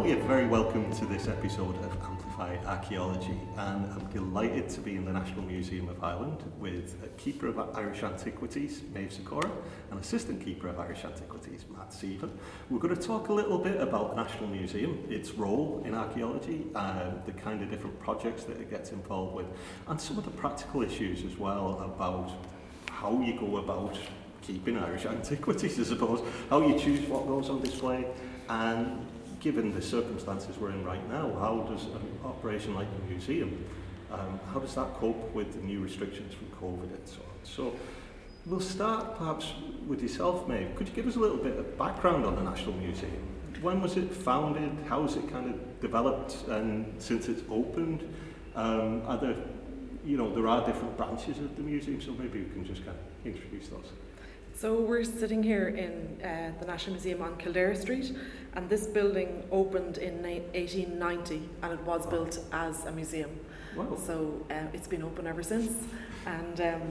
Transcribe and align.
Hello, 0.00 0.12
you're 0.14 0.26
very 0.26 0.46
welcome 0.46 0.90
to 0.94 1.04
this 1.04 1.28
episode 1.28 1.76
of 1.84 2.02
Amplify 2.02 2.56
Archaeology 2.64 3.38
and 3.58 3.84
I'm 3.84 4.06
delighted 4.10 4.66
to 4.70 4.80
be 4.80 4.96
in 4.96 5.04
the 5.04 5.12
National 5.12 5.42
Museum 5.42 5.90
of 5.90 6.02
Ireland 6.02 6.42
with 6.58 6.96
a 7.04 7.08
Keeper 7.20 7.48
of 7.48 7.58
Irish 7.76 8.02
Antiquities, 8.02 8.80
Maeve 8.94 9.12
Sikora, 9.12 9.50
and 9.90 10.00
Assistant 10.00 10.42
Keeper 10.42 10.68
of 10.68 10.80
Irish 10.80 11.04
Antiquities, 11.04 11.66
Matt 11.76 11.92
Seaver. 11.92 12.30
We're 12.70 12.78
going 12.78 12.96
to 12.96 13.02
talk 13.02 13.28
a 13.28 13.32
little 13.34 13.58
bit 13.58 13.78
about 13.78 14.16
the 14.16 14.22
National 14.22 14.48
Museum, 14.48 15.04
its 15.10 15.32
role 15.32 15.82
in 15.84 15.94
archaeology, 15.94 16.64
uh, 16.74 17.10
the 17.26 17.32
kind 17.32 17.62
of 17.62 17.70
different 17.70 18.00
projects 18.00 18.44
that 18.44 18.58
it 18.58 18.70
gets 18.70 18.92
involved 18.92 19.34
with, 19.34 19.46
and 19.86 20.00
some 20.00 20.16
of 20.16 20.24
the 20.24 20.30
practical 20.30 20.80
issues 20.80 21.26
as 21.30 21.36
well 21.36 21.78
about 21.84 22.32
how 22.86 23.20
you 23.20 23.38
go 23.38 23.58
about 23.58 23.98
keeping 24.40 24.78
Irish 24.78 25.04
antiquities, 25.16 25.78
I 25.78 25.84
suppose, 25.84 26.22
how 26.48 26.66
you 26.66 26.78
choose 26.78 27.06
what 27.06 27.26
goes 27.26 27.50
on 27.50 27.60
display, 27.60 28.06
and 28.48 29.06
given 29.40 29.74
the 29.74 29.82
circumstances 29.82 30.58
we're 30.58 30.70
in 30.70 30.84
right 30.84 31.06
now, 31.08 31.32
how 31.38 31.66
does 31.68 31.84
an 31.84 32.18
operation 32.24 32.74
like 32.74 32.88
the 33.00 33.12
museum, 33.12 33.64
um, 34.12 34.38
how 34.52 34.60
does 34.60 34.74
that 34.74 34.94
cope 34.94 35.34
with 35.34 35.52
the 35.52 35.60
new 35.60 35.80
restrictions 35.80 36.34
from 36.34 36.46
COVID 36.60 36.94
and 36.94 37.08
so 37.08 37.20
on? 37.20 37.44
So 37.44 37.76
we'll 38.46 38.60
start 38.60 39.16
perhaps 39.16 39.52
with 39.86 40.02
yourself, 40.02 40.46
Maeve. 40.48 40.74
Could 40.76 40.88
you 40.88 40.94
give 40.94 41.06
us 41.06 41.16
a 41.16 41.18
little 41.18 41.36
bit 41.36 41.56
of 41.58 41.78
background 41.78 42.24
on 42.26 42.36
the 42.36 42.42
National 42.42 42.74
Museum? 42.74 43.26
When 43.62 43.80
was 43.80 43.96
it 43.96 44.12
founded? 44.12 44.72
How 44.88 45.02
has 45.02 45.16
it 45.16 45.30
kind 45.30 45.54
of 45.54 45.80
developed? 45.80 46.36
And 46.48 47.00
since 47.00 47.28
it's 47.28 47.42
opened, 47.50 48.02
um, 48.54 49.02
are 49.06 49.18
there, 49.18 49.36
you 50.04 50.16
know, 50.16 50.34
there 50.34 50.48
are 50.48 50.64
different 50.66 50.96
branches 50.96 51.38
of 51.38 51.56
the 51.56 51.62
museum, 51.62 52.00
so 52.00 52.12
maybe 52.12 52.40
you 52.40 52.50
can 52.52 52.64
just 52.64 52.84
kind 52.84 52.96
of 52.96 53.26
introduce 53.26 53.68
those. 53.68 53.86
So 54.60 54.78
we're 54.78 55.04
sitting 55.04 55.42
here 55.42 55.68
in 55.68 56.20
uh, 56.22 56.52
the 56.60 56.66
National 56.66 56.92
Museum 56.92 57.22
on 57.22 57.38
Kildare 57.38 57.74
Street, 57.74 58.14
and 58.52 58.68
this 58.68 58.86
building 58.86 59.42
opened 59.50 59.96
in 59.96 60.22
1890, 60.22 61.48
and 61.62 61.72
it 61.72 61.80
was 61.86 62.06
built 62.06 62.40
as 62.52 62.84
a 62.84 62.92
museum. 62.92 63.30
Wow. 63.74 63.96
So 63.96 64.44
uh, 64.50 64.64
it's 64.74 64.86
been 64.86 65.02
open 65.02 65.26
ever 65.26 65.42
since, 65.42 65.72
and 66.26 66.60
um, 66.60 66.82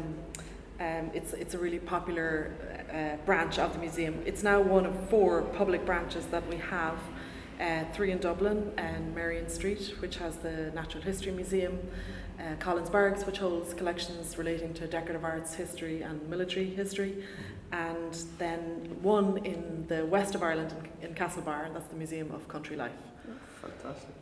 um, 0.80 1.12
it's 1.14 1.34
it's 1.34 1.54
a 1.54 1.60
really 1.60 1.78
popular 1.78 2.52
uh, 2.92 3.24
branch 3.24 3.60
of 3.60 3.74
the 3.74 3.80
museum. 3.80 4.20
It's 4.26 4.42
now 4.42 4.60
one 4.60 4.88
of 4.88 5.08
four 5.08 5.44
public 5.44 5.86
branches 5.86 6.26
that 6.32 6.48
we 6.48 6.58
have. 6.58 6.98
Uh, 7.62 7.84
three 7.94 8.12
in 8.12 8.20
Dublin 8.20 8.72
and 8.78 9.14
Merrion 9.14 9.50
Street, 9.50 9.94
which 10.00 10.16
has 10.16 10.38
the 10.38 10.72
Natural 10.74 11.04
History 11.04 11.34
Museum, 11.34 11.78
uh, 12.40 12.56
Collins 12.58 12.90
Barracks, 12.90 13.26
which 13.26 13.38
holds 13.38 13.74
collections 13.74 14.38
relating 14.38 14.74
to 14.76 14.88
decorative 14.88 15.26
arts 15.26 15.56
history 15.56 16.02
and 16.02 16.26
military 16.30 16.70
history, 16.70 17.22
and 17.72 18.14
then 18.38 18.98
one 19.02 19.38
in 19.46 19.86
the 19.88 20.06
west 20.06 20.36
of 20.36 20.44
Ireland 20.44 20.74
in, 21.02 21.10
in 21.10 21.16
Castlebar, 21.16 21.66
and 21.66 21.76
that's 21.76 21.88
the 21.88 21.96
Museum 21.96 22.32
of 22.32 22.48
Country 22.48 22.76
Life. 22.76 22.92
Fantastic. 23.62 24.16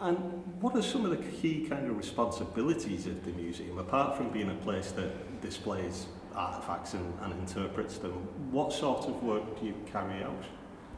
And 0.00 0.16
what 0.60 0.76
are 0.76 0.82
some 0.82 1.04
of 1.04 1.10
the 1.10 1.16
key 1.16 1.66
kind 1.68 1.88
of 1.88 1.96
responsibilities 1.96 3.06
of 3.06 3.24
the 3.24 3.32
museum, 3.32 3.78
apart 3.78 4.16
from 4.16 4.30
being 4.30 4.50
a 4.50 4.54
place 4.54 4.92
that 4.92 5.40
displays 5.42 6.06
artifacts 6.34 6.94
and, 6.94 7.12
and 7.22 7.32
interprets 7.32 7.98
them? 7.98 8.12
What 8.52 8.72
sort 8.72 9.06
of 9.06 9.22
work 9.22 9.58
do 9.58 9.66
you 9.66 9.74
carry 9.90 10.22
out 10.22 10.44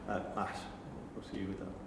at 0.07 0.17
uh, 0.17 0.35
Mass? 0.35 0.59
What's 1.15 1.33
you 1.33 1.47
with 1.47 1.59
that. 1.59 1.80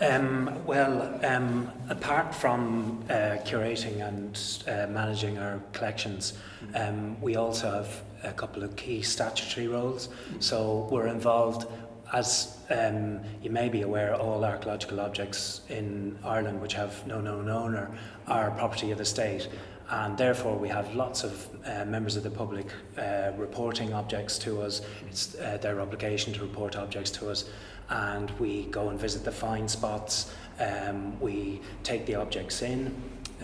Um, 0.00 0.64
well, 0.66 1.20
um, 1.24 1.70
apart 1.88 2.34
from 2.34 3.04
uh, 3.08 3.38
curating 3.44 4.06
and 4.06 4.38
uh, 4.66 4.90
managing 4.90 5.38
our 5.38 5.60
collections, 5.72 6.32
um, 6.74 7.20
we 7.20 7.36
also 7.36 7.70
have 7.70 8.02
a 8.24 8.32
couple 8.32 8.62
of 8.62 8.74
key 8.74 9.02
statutory 9.02 9.68
roles. 9.68 10.08
So 10.40 10.88
we're 10.90 11.06
involved, 11.08 11.66
as 12.12 12.58
um, 12.70 13.20
you 13.42 13.50
may 13.50 13.68
be 13.68 13.82
aware, 13.82 14.14
all 14.14 14.44
archaeological 14.44 14.98
objects 15.00 15.60
in 15.68 16.18
Ireland 16.24 16.60
which 16.60 16.74
have 16.74 17.06
no 17.06 17.20
known 17.20 17.48
owner 17.48 17.96
are 18.26 18.50
property 18.52 18.90
of 18.90 18.98
the 18.98 19.04
state. 19.04 19.48
And 19.90 20.16
therefore, 20.16 20.56
we 20.56 20.68
have 20.68 20.94
lots 20.94 21.24
of 21.24 21.48
uh, 21.66 21.84
members 21.84 22.16
of 22.16 22.22
the 22.22 22.30
public 22.30 22.66
uh, 22.96 23.32
reporting 23.36 23.92
objects 23.92 24.38
to 24.40 24.62
us. 24.62 24.82
It's 25.08 25.34
uh, 25.34 25.58
their 25.60 25.80
obligation 25.80 26.32
to 26.34 26.40
report 26.40 26.76
objects 26.76 27.10
to 27.12 27.30
us 27.30 27.44
and 27.92 28.30
we 28.38 28.64
go 28.66 28.88
and 28.88 28.98
visit 28.98 29.24
the 29.24 29.32
find 29.32 29.70
spots. 29.70 30.34
Um, 30.58 31.18
we 31.20 31.60
take 31.82 32.06
the 32.06 32.14
objects 32.14 32.62
in. 32.62 32.94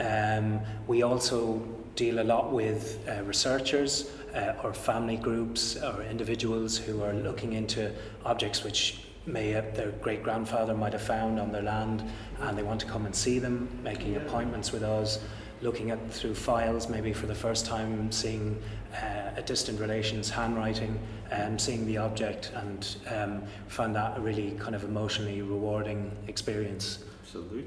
Um, 0.00 0.60
we 0.86 1.02
also 1.02 1.58
deal 1.96 2.20
a 2.20 2.24
lot 2.24 2.52
with 2.52 3.04
uh, 3.08 3.22
researchers 3.24 4.10
uh, 4.34 4.54
or 4.62 4.72
family 4.72 5.16
groups 5.16 5.76
or 5.76 6.02
individuals 6.02 6.78
who 6.78 7.02
are 7.02 7.12
looking 7.12 7.54
into 7.54 7.92
objects 8.24 8.62
which 8.62 9.00
may 9.26 9.50
have, 9.50 9.74
their 9.76 9.90
great 9.90 10.22
grandfather 10.22 10.74
might 10.74 10.92
have 10.92 11.02
found 11.02 11.38
on 11.38 11.52
their 11.52 11.62
land 11.62 12.02
and 12.40 12.56
they 12.56 12.62
want 12.62 12.80
to 12.80 12.86
come 12.86 13.04
and 13.04 13.14
see 13.14 13.38
them, 13.38 13.68
making 13.82 14.16
appointments 14.16 14.72
with 14.72 14.82
us, 14.82 15.18
looking 15.60 15.90
at 15.90 16.12
through 16.12 16.34
files, 16.34 16.88
maybe 16.88 17.12
for 17.12 17.26
the 17.26 17.34
first 17.34 17.66
time 17.66 18.10
seeing 18.12 18.60
uh, 18.94 19.30
a 19.36 19.42
distant 19.42 19.80
relation's 19.80 20.30
handwriting, 20.30 20.98
um, 21.32 21.58
seeing 21.58 21.86
the 21.86 21.98
object, 21.98 22.52
and 22.54 22.96
um, 23.14 23.42
found 23.68 23.94
that 23.96 24.16
a 24.16 24.20
really 24.20 24.52
kind 24.52 24.74
of 24.74 24.84
emotionally 24.84 25.42
rewarding 25.42 26.10
experience. 26.26 27.04
Absolutely. 27.22 27.64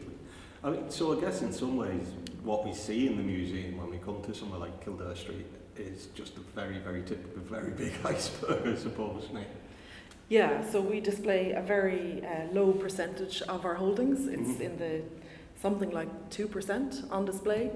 I 0.64 0.70
mean, 0.70 0.90
so 0.90 1.18
I 1.18 1.22
guess 1.22 1.42
in 1.42 1.52
some 1.52 1.78
ways, 1.78 2.14
what 2.44 2.66
we 2.66 2.74
see 2.74 3.08
in 3.08 3.18
the 3.18 3.24
museum 3.24 3.78
when 3.78 3.90
we 3.90 3.98
come 3.98 4.22
to 4.24 4.34
somewhere 4.34 4.60
like 4.60 4.84
Kildare 4.84 5.16
Street 5.16 5.48
is 5.76 6.08
just 6.14 6.38
a 6.38 6.42
very, 6.56 6.78
very 6.80 7.02
tip 7.02 7.36
of 7.36 7.42
a 7.42 7.60
very 7.60 7.72
big 7.78 7.94
iceberg, 8.06 8.68
I 8.68 8.76
suppose, 8.76 9.28
Nick. 9.34 9.48
Yeah, 10.30 10.64
so 10.70 10.80
we 10.80 11.02
display 11.02 11.52
a 11.52 11.62
very 11.62 12.24
uh, 12.26 12.54
low 12.54 12.72
percentage 12.72 13.42
of 13.44 13.66
our 13.66 13.76
holdings. 13.76 14.28
It's 14.28 14.42
mm-hmm. 14.42 14.62
in 14.62 14.78
the 14.78 15.02
something 15.62 15.92
like 15.92 16.10
2% 16.30 17.12
on 17.12 17.26
display. 17.26 17.72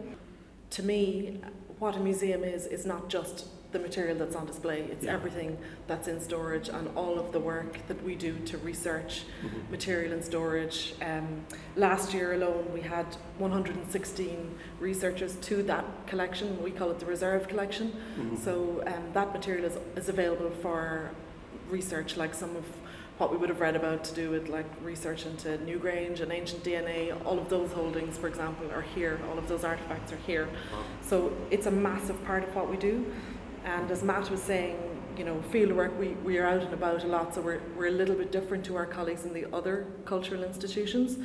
To 0.71 0.83
me, 0.83 1.39
what 1.79 1.95
a 1.95 1.99
museum 1.99 2.43
is 2.43 2.65
is 2.67 2.85
not 2.85 3.09
just 3.09 3.47
the 3.71 3.79
material 3.79 4.17
that's 4.17 4.35
on 4.35 4.45
display. 4.45 4.79
It's 4.93 5.03
yeah. 5.03 5.13
everything 5.13 5.57
that's 5.85 6.07
in 6.07 6.21
storage 6.21 6.69
and 6.69 6.87
all 6.95 7.19
of 7.19 7.33
the 7.33 7.39
work 7.39 7.85
that 7.89 8.01
we 8.03 8.15
do 8.15 8.33
to 8.45 8.57
research 8.59 9.23
mm-hmm. 9.23 9.71
material 9.71 10.13
and 10.13 10.23
storage. 10.23 10.93
Um, 11.01 11.45
last 11.75 12.13
year 12.13 12.33
alone, 12.33 12.71
we 12.73 12.81
had 12.81 13.05
116 13.37 14.57
researchers 14.79 15.35
to 15.47 15.61
that 15.63 15.85
collection. 16.07 16.63
We 16.63 16.71
call 16.71 16.89
it 16.91 16.99
the 16.99 17.05
reserve 17.05 17.49
collection. 17.49 17.87
Mm-hmm. 17.91 18.37
So 18.37 18.81
um, 18.87 19.03
that 19.13 19.33
material 19.33 19.65
is, 19.65 19.77
is 19.97 20.07
available 20.07 20.51
for 20.61 21.11
research, 21.69 22.15
like 22.15 22.33
some 22.33 22.55
of 22.55 22.65
what 23.17 23.31
we 23.31 23.37
would 23.37 23.49
have 23.49 23.61
read 23.61 23.75
about 23.75 24.03
to 24.03 24.13
do 24.13 24.29
with 24.29 24.49
like 24.49 24.65
research 24.83 25.25
into 25.25 25.57
Newgrange 25.59 26.19
and 26.19 26.31
ancient 26.31 26.63
DNA, 26.63 27.15
all 27.25 27.39
of 27.39 27.49
those 27.49 27.71
holdings, 27.71 28.17
for 28.17 28.27
example, 28.27 28.69
are 28.71 28.81
here. 28.81 29.19
All 29.29 29.37
of 29.37 29.47
those 29.47 29.63
artifacts 29.63 30.11
are 30.11 30.17
here. 30.17 30.49
So 31.01 31.31
it's 31.49 31.65
a 31.65 31.71
massive 31.71 32.23
part 32.25 32.43
of 32.43 32.53
what 32.55 32.69
we 32.69 32.75
do. 32.77 33.13
And 33.63 33.89
as 33.89 34.03
Matt 34.03 34.29
was 34.29 34.41
saying, 34.41 34.77
you 35.17 35.23
know, 35.23 35.41
fieldwork, 35.51 35.95
we, 35.97 36.09
we 36.25 36.37
are 36.39 36.45
out 36.45 36.61
and 36.61 36.73
about 36.73 37.03
a 37.03 37.07
lot, 37.07 37.33
so 37.33 37.41
we're, 37.41 37.61
we're 37.77 37.87
a 37.87 37.91
little 37.91 38.15
bit 38.15 38.33
different 38.33 38.65
to 38.65 38.75
our 38.75 38.85
colleagues 38.85 39.23
in 39.23 39.33
the 39.33 39.45
other 39.55 39.87
cultural 40.03 40.43
institutions. 40.43 41.17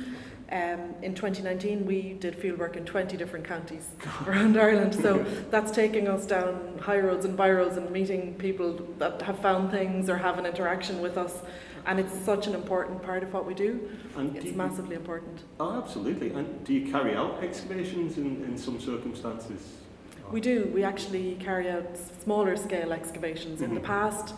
Um, 0.49 0.95
in 1.01 1.15
2019, 1.15 1.85
we 1.85 2.13
did 2.13 2.37
fieldwork 2.37 2.75
in 2.75 2.85
20 2.85 3.15
different 3.15 3.45
counties 3.45 3.89
around 4.27 4.57
Ireland. 4.57 4.95
So 4.95 5.25
that's 5.49 5.71
taking 5.71 6.07
us 6.07 6.25
down 6.25 6.79
high 6.81 6.99
roads 6.99 7.25
and 7.25 7.37
by 7.37 7.51
roads 7.51 7.77
and 7.77 7.89
meeting 7.89 8.35
people 8.35 8.73
that 8.97 9.21
have 9.21 9.39
found 9.39 9.71
things 9.71 10.09
or 10.09 10.17
have 10.17 10.39
an 10.39 10.45
interaction 10.45 11.01
with 11.01 11.17
us 11.17 11.41
and 11.85 11.99
it's 11.99 12.13
such 12.25 12.47
an 12.47 12.55
important 12.55 13.01
part 13.01 13.23
of 13.23 13.33
what 13.33 13.45
we 13.45 13.53
do. 13.53 13.89
And 14.15 14.35
it's 14.35 14.45
do 14.45 14.51
you, 14.51 14.57
massively 14.57 14.95
important. 14.95 15.41
Oh, 15.59 15.77
absolutely. 15.81 16.29
And 16.31 16.63
do 16.63 16.73
you 16.73 16.91
carry 16.91 17.15
out 17.15 17.43
excavations 17.43 18.17
in, 18.17 18.43
in 18.43 18.57
some 18.57 18.79
circumstances? 18.79 19.77
We 20.31 20.41
do. 20.41 20.71
We 20.73 20.83
actually 20.83 21.35
carry 21.35 21.69
out 21.69 21.97
smaller 22.23 22.55
scale 22.55 22.93
excavations. 22.93 23.55
Mm-hmm. 23.55 23.63
In 23.63 23.73
the 23.75 23.81
mm-hmm. 23.81 23.87
past, 23.87 24.35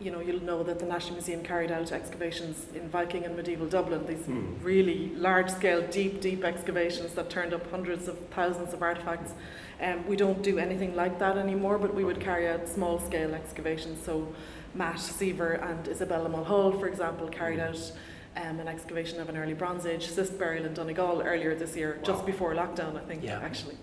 you 0.00 0.12
know, 0.12 0.20
you'll 0.20 0.42
know 0.42 0.62
that 0.62 0.78
the 0.78 0.86
National 0.86 1.14
Museum 1.14 1.42
carried 1.42 1.72
out 1.72 1.90
excavations 1.90 2.66
in 2.72 2.88
Viking 2.88 3.24
and 3.24 3.36
medieval 3.36 3.66
Dublin, 3.66 4.06
these 4.06 4.18
mm. 4.18 4.54
really 4.62 5.08
large 5.16 5.50
scale, 5.50 5.84
deep, 5.88 6.20
deep 6.20 6.44
excavations 6.44 7.14
that 7.14 7.30
turned 7.30 7.52
up 7.52 7.68
hundreds 7.70 8.06
of 8.06 8.16
thousands 8.30 8.72
of 8.72 8.82
artifacts. 8.82 9.32
Um, 9.80 10.06
we 10.06 10.14
don't 10.14 10.40
do 10.42 10.58
anything 10.58 10.94
like 10.94 11.18
that 11.18 11.36
anymore, 11.36 11.78
but 11.78 11.94
we 11.94 12.04
would 12.04 12.20
carry 12.20 12.46
out 12.48 12.68
small 12.68 13.00
scale 13.00 13.34
excavations. 13.34 14.00
So 14.04 14.32
Matt 14.74 15.00
Seaver 15.00 15.52
and 15.52 15.88
Isabella 15.88 16.28
Mulhall, 16.28 16.78
for 16.78 16.88
example, 16.88 17.28
carried 17.28 17.60
out 17.60 17.92
um, 18.36 18.60
an 18.60 18.68
excavation 18.68 19.20
of 19.20 19.28
an 19.28 19.36
early 19.36 19.54
Bronze 19.54 19.86
Age 19.86 20.06
cist 20.06 20.38
burial 20.38 20.64
in 20.64 20.74
Donegal 20.74 21.22
earlier 21.22 21.54
this 21.54 21.76
year, 21.76 21.96
wow. 21.96 22.04
just 22.04 22.26
before 22.26 22.54
lockdown, 22.54 22.96
I 22.96 23.04
think, 23.04 23.24
yeah. 23.24 23.40
actually. 23.40 23.76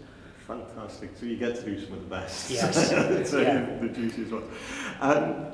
Fantastic. 0.47 1.11
So 1.19 1.25
you 1.25 1.37
get 1.37 1.55
to 1.55 1.63
do 1.63 1.83
some 1.83 1.93
of 1.93 2.01
the 2.01 2.07
best. 2.07 2.51
Yes. 2.51 2.89
so 3.29 3.41
yeah. 3.41 3.77
the 3.81 3.89
juiciest 3.89 4.31
ones. 4.31 4.45
Um, 5.01 5.47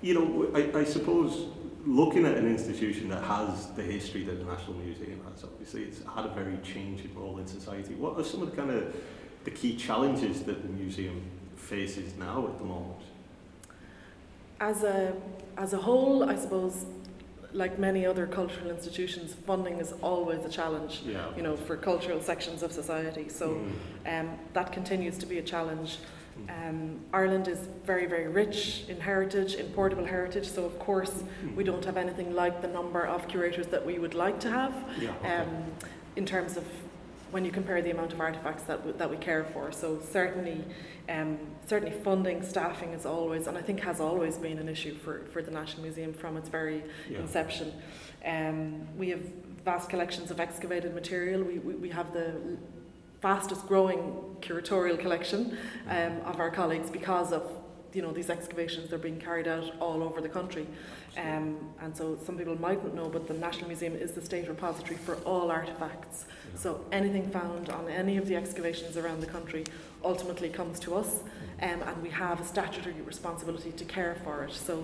you 0.00 0.14
know, 0.14 0.50
I, 0.54 0.78
I 0.78 0.84
suppose 0.84 1.48
looking 1.84 2.26
at 2.26 2.36
an 2.36 2.46
institution 2.46 3.08
that 3.08 3.22
has 3.24 3.70
the 3.72 3.82
history 3.82 4.24
that 4.24 4.38
the 4.38 4.44
National 4.44 4.74
Museum 4.74 5.20
has, 5.30 5.44
obviously 5.44 5.84
it's 5.84 6.00
had 6.14 6.26
a 6.26 6.28
very 6.28 6.58
changing 6.58 7.14
role 7.14 7.38
in 7.38 7.46
society. 7.46 7.94
What 7.94 8.18
are 8.18 8.24
some 8.24 8.42
of 8.42 8.50
the 8.50 8.56
kind 8.56 8.70
of 8.70 8.94
the 9.44 9.50
key 9.50 9.76
challenges 9.76 10.42
that 10.44 10.62
the 10.62 10.68
museum 10.68 11.22
faces 11.56 12.14
now 12.16 12.46
at 12.46 12.58
the 12.58 12.64
moment? 12.64 12.95
As 14.60 14.82
a 14.82 15.14
as 15.58 15.72
a 15.72 15.78
whole, 15.78 16.24
I 16.28 16.36
suppose 16.36 16.84
like 17.52 17.78
many 17.78 18.04
other 18.04 18.26
cultural 18.26 18.70
institutions, 18.70 19.34
funding 19.46 19.78
is 19.78 19.94
always 20.02 20.44
a 20.44 20.48
challenge. 20.48 21.02
Yeah. 21.06 21.24
You 21.36 21.42
know, 21.42 21.56
for 21.56 21.76
cultural 21.76 22.20
sections 22.20 22.62
of 22.62 22.70
society. 22.72 23.28
So 23.30 23.46
Mm. 24.04 24.20
um, 24.20 24.38
that 24.52 24.72
continues 24.72 25.16
to 25.18 25.26
be 25.26 25.38
a 25.38 25.42
challenge. 25.42 25.98
Mm. 26.38 26.68
Um, 26.68 27.00
Ireland 27.14 27.48
is 27.48 27.60
very, 27.86 28.04
very 28.06 28.28
rich 28.28 28.84
in 28.88 29.00
heritage, 29.00 29.54
in 29.54 29.66
portable 29.72 30.04
heritage. 30.04 30.46
So 30.50 30.64
of 30.66 30.78
course, 30.78 31.12
Mm. 31.22 31.56
we 31.56 31.64
don't 31.64 31.84
have 31.86 31.96
anything 31.96 32.34
like 32.34 32.60
the 32.60 32.68
number 32.68 33.06
of 33.06 33.26
curators 33.28 33.68
that 33.68 33.86
we 33.86 33.98
would 33.98 34.14
like 34.14 34.38
to 34.40 34.50
have. 34.50 34.74
Yeah. 35.00 35.10
okay. 35.20 35.36
Um, 35.36 35.48
in 36.16 36.26
terms 36.26 36.56
of 36.58 36.64
when 37.36 37.44
you 37.44 37.52
compare 37.52 37.82
the 37.82 37.90
amount 37.90 38.14
of 38.14 38.18
artifacts 38.18 38.62
that 38.62 38.82
we, 38.82 38.92
that 38.92 39.10
we 39.10 39.18
care 39.18 39.44
for. 39.52 39.70
So 39.70 40.00
certainly, 40.10 40.64
um, 41.10 41.36
certainly 41.66 41.94
funding, 42.02 42.42
staffing 42.42 42.94
is 42.94 43.04
always, 43.04 43.46
and 43.46 43.58
I 43.58 43.60
think 43.60 43.80
has 43.80 44.00
always 44.00 44.38
been 44.38 44.58
an 44.58 44.70
issue 44.70 44.94
for, 44.94 45.26
for 45.32 45.42
the 45.42 45.50
National 45.50 45.82
Museum 45.82 46.14
from 46.14 46.38
its 46.38 46.48
very 46.48 46.82
yeah. 47.10 47.18
inception. 47.18 47.74
Um, 48.24 48.88
we 48.96 49.10
have 49.10 49.20
vast 49.66 49.90
collections 49.90 50.30
of 50.30 50.40
excavated 50.40 50.94
material. 50.94 51.42
We, 51.42 51.58
we, 51.58 51.74
we 51.74 51.90
have 51.90 52.14
the 52.14 52.56
fastest 53.20 53.66
growing 53.66 54.00
curatorial 54.40 54.98
collection 54.98 55.58
um, 55.90 56.14
of 56.24 56.40
our 56.40 56.50
colleagues 56.50 56.88
because 56.88 57.34
of 57.34 57.42
you 57.96 58.02
know 58.02 58.12
these 58.12 58.28
excavations 58.28 58.90
they're 58.90 58.98
being 58.98 59.18
carried 59.18 59.48
out 59.48 59.72
all 59.80 60.02
over 60.02 60.20
the 60.20 60.28
country. 60.28 60.66
Um, 61.16 61.56
and 61.80 61.96
so 61.96 62.18
some 62.26 62.36
people 62.36 62.60
mightn't 62.60 62.94
know 62.94 63.08
but 63.08 63.26
the 63.26 63.32
National 63.32 63.68
Museum 63.68 63.94
is 63.96 64.12
the 64.12 64.20
state 64.20 64.46
repository 64.48 64.98
for 64.98 65.14
all 65.24 65.50
artifacts 65.50 66.26
Yeah. 66.26 66.60
so 66.64 66.84
anything 66.92 67.26
found 67.30 67.70
on 67.70 67.88
any 67.88 68.18
of 68.18 68.26
the 68.28 68.36
excavations 68.36 68.98
around 68.98 69.20
the 69.20 69.30
country 69.36 69.64
ultimately 70.04 70.50
comes 70.50 70.78
to 70.80 70.94
us 70.94 71.10
um, 71.62 71.80
and 71.88 72.02
we 72.02 72.10
have 72.10 72.38
a 72.38 72.44
statutory 72.44 73.00
responsibility 73.12 73.72
to 73.72 73.84
care 73.86 74.14
for 74.24 74.44
it. 74.44 74.52
So 74.52 74.74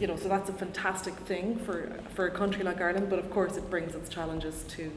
you 0.00 0.06
know 0.06 0.16
so 0.16 0.28
that's 0.30 0.48
a 0.48 0.54
fantastic 0.64 1.14
thing 1.30 1.58
for 1.66 1.78
for 2.14 2.24
a 2.26 2.30
country 2.30 2.62
like 2.64 2.80
Ireland 2.80 3.08
but 3.10 3.18
of 3.18 3.28
course 3.30 3.54
it 3.58 3.68
brings 3.68 3.94
its 3.94 4.08
challenges 4.08 4.64
too 4.76 4.90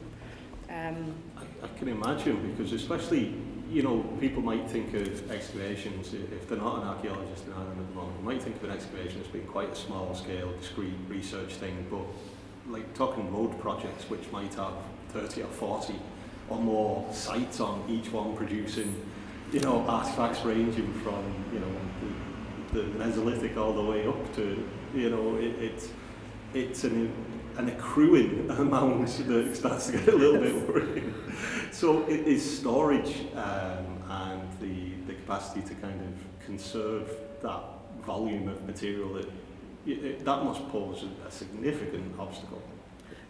um, 0.70 1.14
I, 1.36 1.44
I 1.66 1.70
can 1.78 1.90
imagine 1.90 2.38
because 2.56 2.72
especially 2.72 3.34
you 3.70 3.84
know 3.84 4.00
people 4.20 4.42
might 4.42 4.68
think 4.70 4.94
of 4.94 5.32
excavations 5.32 6.14
if 6.14 6.48
they're 6.50 6.58
not 6.58 6.82
an 6.82 6.88
archaeologist 6.88 7.46
in 7.46 7.54
Ireland 7.54 7.80
at 7.80 7.88
the 7.88 7.94
moment 7.94 8.24
might 8.24 8.42
think 8.42 8.56
of 8.56 8.64
an 8.64 8.72
excavation 8.72 9.22
as 9.22 9.28
being 9.28 9.46
quite 9.46 9.72
a 9.72 9.76
small 9.76 10.16
scale 10.16 10.52
discrete 10.60 10.94
research 11.08 11.54
thing 11.54 11.86
but 11.90 12.02
like 12.72 12.94
talking 12.96 13.32
road 13.34 13.60
projects 13.60 14.10
which 14.10 14.32
might 14.32 14.54
have 14.56 14.74
30 15.10 15.44
or 15.44 15.48
40 15.48 15.96
or 16.50 16.60
more 16.60 17.08
sites 17.14 17.60
on 17.60 17.84
each 17.88 18.12
one 18.12 18.36
producing 18.36 18.96
you 19.52 19.60
know 19.60 19.86
artifacts 19.88 20.44
ranging 20.44 20.92
from 21.02 21.24
you 21.54 21.60
know 21.60 21.72
the, 22.74 22.82
the 22.82 23.04
Mesolithic 23.04 23.56
all 23.58 23.74
the 23.74 23.84
way 23.84 24.08
up 24.08 24.36
to 24.36 24.68
you 24.96 25.10
know 25.10 25.36
it, 25.36 25.56
it's 25.60 25.90
it's 26.54 26.84
an 26.84 27.14
an 27.60 27.68
accruing 27.70 28.50
amount 28.58 29.08
that 29.28 29.56
starts 29.56 29.88
to 29.88 29.92
get 29.94 30.08
a 30.08 30.16
little 30.16 30.42
bit 30.42 30.68
worrying. 30.68 31.14
So 31.72 32.04
it 32.08 32.22
is 32.22 32.60
storage 32.60 33.16
um, 33.36 33.86
and 34.10 34.42
the, 34.62 34.92
the 35.08 35.14
capacity 35.14 35.62
to 35.68 35.76
kind 35.76 36.02
of 36.02 36.46
conserve 36.46 37.12
that 37.42 37.62
volume 38.06 38.48
of 38.48 38.66
material 38.66 39.14
that 39.14 39.28
that 39.86 40.44
must 40.44 40.68
pose 40.70 41.06
a, 41.26 41.32
significant 41.32 42.20
obstacle. 42.20 42.62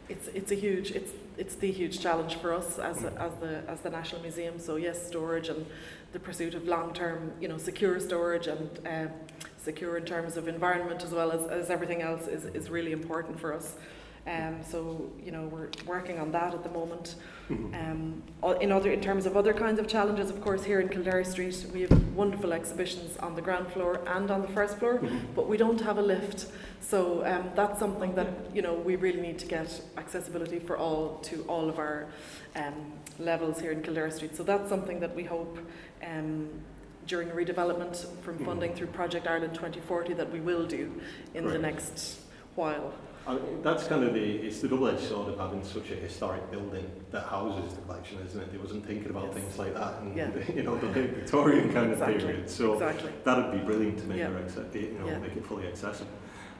it's 0.10 0.28
it's 0.30 0.52
a 0.52 0.56
huge 0.56 0.92
it's 0.92 1.12
it's 1.38 1.56
the 1.56 1.72
huge 1.72 2.00
challenge 2.00 2.36
for 2.36 2.54
us 2.54 2.80
as 2.80 2.98
as 3.28 3.34
the 3.36 3.64
as 3.68 3.80
the 3.82 3.90
National 3.90 4.22
Museum. 4.22 4.60
So 4.60 4.76
yes, 4.76 5.08
storage 5.08 5.48
and 5.50 5.66
the 6.12 6.20
pursuit 6.20 6.54
of 6.56 6.68
long 6.68 6.94
term, 6.94 7.32
you 7.40 7.48
know, 7.48 7.58
secure 7.58 8.00
storage 8.00 8.48
and 8.48 8.70
uh, 8.86 9.08
secure 9.58 9.98
in 9.98 10.06
terms 10.06 10.38
of 10.38 10.48
environment 10.48 11.04
as 11.04 11.12
well 11.12 11.32
as, 11.32 11.44
as 11.48 11.70
everything 11.70 12.02
else 12.02 12.28
is, 12.28 12.46
is 12.46 12.70
really 12.70 12.92
important 12.92 13.40
for 13.40 13.54
us. 13.54 13.76
Um, 14.28 14.58
so 14.64 15.10
you 15.24 15.32
know 15.32 15.48
we're 15.48 15.70
working 15.86 16.20
on 16.20 16.32
that 16.34 16.54
at 16.54 16.64
the 16.64 16.70
moment. 16.70 17.16
Um, 17.50 18.22
in 18.62 18.72
other 18.72 18.92
in 18.92 19.02
terms 19.02 19.26
of 19.26 19.36
other 19.36 19.54
kinds 19.54 19.80
of 19.80 19.88
challenges, 19.88 20.30
of 20.30 20.40
course, 20.42 20.64
here 20.64 20.80
in 20.80 20.90
Kildare 20.90 21.24
Street 21.24 21.66
we 21.74 21.82
have 21.82 22.16
wonderful 22.16 22.54
exhibitions 22.54 23.18
on 23.18 23.36
the 23.36 23.42
ground 23.42 23.72
floor 23.72 24.02
and 24.06 24.30
on 24.30 24.42
the 24.42 24.48
first 24.50 24.78
floor, 24.78 25.02
but 25.36 25.48
we 25.48 25.58
don't 25.58 25.82
have 25.82 25.98
a 25.98 26.02
lift. 26.02 26.48
So 26.82 27.26
um, 27.26 27.50
that's 27.56 27.80
something 27.80 28.14
that 28.16 28.28
you 28.54 28.62
know 28.62 28.74
we 28.76 28.96
really 28.98 29.22
need 29.22 29.40
to 29.40 29.48
get 29.48 29.82
accessibility 29.98 30.60
for 30.60 30.78
all 30.78 31.18
to 31.24 31.44
all 31.48 31.68
of 31.70 31.80
our 31.80 32.06
um, 32.56 32.94
levels 33.18 33.60
here 33.60 33.72
in 33.72 33.82
Kildare 33.82 34.12
Street. 34.12 34.36
So 34.36 34.44
that's 34.44 34.70
something 34.70 35.00
that 35.00 35.16
we 35.16 35.24
hope 35.24 35.58
um, 36.06 36.50
during 37.08 37.30
redevelopment 37.30 38.06
from 38.22 38.38
Mhm. 38.38 38.46
funding 38.46 38.76
through 38.76 38.88
Project 38.88 39.28
Ireland 39.28 39.56
2040 39.56 40.14
that 40.14 40.32
we 40.32 40.40
will 40.40 40.66
do 40.68 40.92
in 41.34 41.46
the 41.48 41.58
next 41.58 42.20
while. 42.56 42.94
I 43.30 43.34
mean, 43.34 43.62
that's 43.62 43.86
kind 43.86 44.04
of 44.04 44.16
the 44.16 44.38
it's 44.48 44.60
the 44.60 44.68
double-edged 44.68 45.02
sword 45.08 45.30
of 45.30 45.38
having 45.38 45.64
such 45.64 45.92
a 45.92 45.96
historic 45.96 46.50
building 46.50 46.90
that 47.12 47.26
houses 47.28 47.76
the 47.76 47.82
collection, 47.82 48.18
isn't 48.26 48.42
it? 48.42 48.52
They 48.52 48.58
wasn't 48.58 48.88
thinking 48.88 49.12
about 49.12 49.26
Yes. 49.26 49.34
things 49.36 49.60
like 49.60 49.76
that 49.76 50.02
in 50.02 50.18
Yeah. 50.18 50.32
you 50.56 50.64
know 50.64 50.76
the 50.80 50.88
late 50.88 51.14
Victorian 51.14 51.72
kind 51.72 51.92
Exactly. 51.92 52.16
of 52.16 52.22
period. 52.22 52.50
So 52.50 52.74
exactly. 52.74 53.12
that'd 53.24 53.52
be 53.52 53.60
brilliant 53.60 54.00
to 54.00 54.06
make 54.08 54.18
Yeah. 54.18 54.32
it 54.32 54.76
you 54.76 54.98
know 55.00 55.06
Yeah. 55.06 55.20
make 55.20 55.36
it 55.38 55.46
fully 55.46 55.68
accessible. 55.68 56.12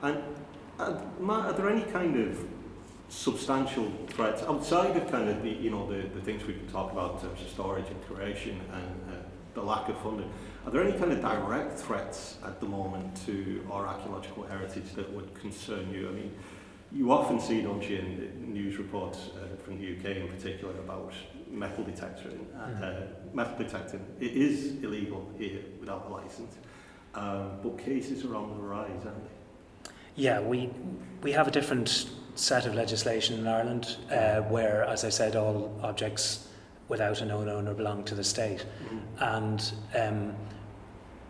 And 0.04 0.18
uh, 0.80 1.02
Matt, 1.20 1.46
are 1.48 1.54
there 1.54 1.70
any 1.72 1.86
kind 1.92 2.16
of 2.28 2.38
substantial 3.10 3.92
threats 4.10 4.44
outside 4.44 4.96
of 4.96 5.10
kind 5.10 5.28
of 5.28 5.42
the 5.42 5.50
you 5.50 5.72
know 5.72 5.88
the, 5.92 6.08
the 6.10 6.22
things 6.22 6.46
we 6.46 6.54
can 6.54 6.68
talk 6.68 6.92
about 6.92 7.16
in 7.16 7.22
terms 7.22 7.42
of 7.42 7.50
storage 7.50 7.88
and 7.90 8.00
curation 8.08 8.58
and 8.78 8.92
uh, 9.10 9.16
the 9.56 9.64
lack 9.64 9.90
of 9.90 9.98
funding? 10.04 10.30
Are 10.70 10.72
there 10.72 10.84
any 10.84 11.00
kind 11.00 11.12
of 11.12 11.20
direct 11.20 11.80
threats 11.80 12.38
at 12.46 12.60
the 12.60 12.68
moment 12.68 13.20
to 13.26 13.66
our 13.72 13.88
archaeological 13.88 14.44
heritage 14.44 14.94
that 14.94 15.12
would 15.12 15.34
concern 15.34 15.92
you? 15.92 16.08
I 16.08 16.12
mean, 16.12 16.32
you 16.92 17.12
often 17.12 17.40
see, 17.40 17.62
don't 17.62 17.82
you, 17.90 17.98
in 17.98 18.20
the 18.20 18.48
news 18.54 18.78
reports 18.78 19.30
uh, 19.36 19.56
from 19.64 19.80
the 19.80 19.98
UK 19.98 20.18
in 20.18 20.28
particular 20.28 20.76
about 20.76 21.12
metal 21.50 21.84
detecting. 21.84 22.46
Mhm. 22.56 22.84
Uh, 22.84 23.08
metal 23.34 23.56
detecting. 23.58 24.06
It 24.20 24.34
is 24.34 24.84
illegal 24.84 25.28
here 25.40 25.62
without 25.80 26.06
a 26.06 26.10
license, 26.14 26.54
um, 27.16 27.50
but 27.64 27.80
cases 27.80 28.24
are 28.24 28.36
on 28.36 28.50
the 28.56 28.62
rise, 28.62 28.92
aren't 29.08 29.24
they? 29.24 29.92
Yeah, 30.18 30.40
we 30.40 30.70
we 31.24 31.32
have 31.32 31.48
a 31.48 31.52
different 31.52 32.12
set 32.36 32.68
of 32.68 32.76
legislation 32.76 33.40
in 33.40 33.48
Ireland 33.48 33.98
uh, 34.12 34.42
where, 34.42 34.84
as 34.84 35.04
I 35.04 35.10
said, 35.10 35.36
all 35.36 35.72
objects 35.82 36.48
without 36.90 37.22
a 37.22 37.26
known 37.26 37.50
owner 37.50 37.74
belong 37.74 38.04
to 38.04 38.14
the 38.14 38.24
state, 38.24 38.66
and 39.20 39.74
um, 39.96 40.36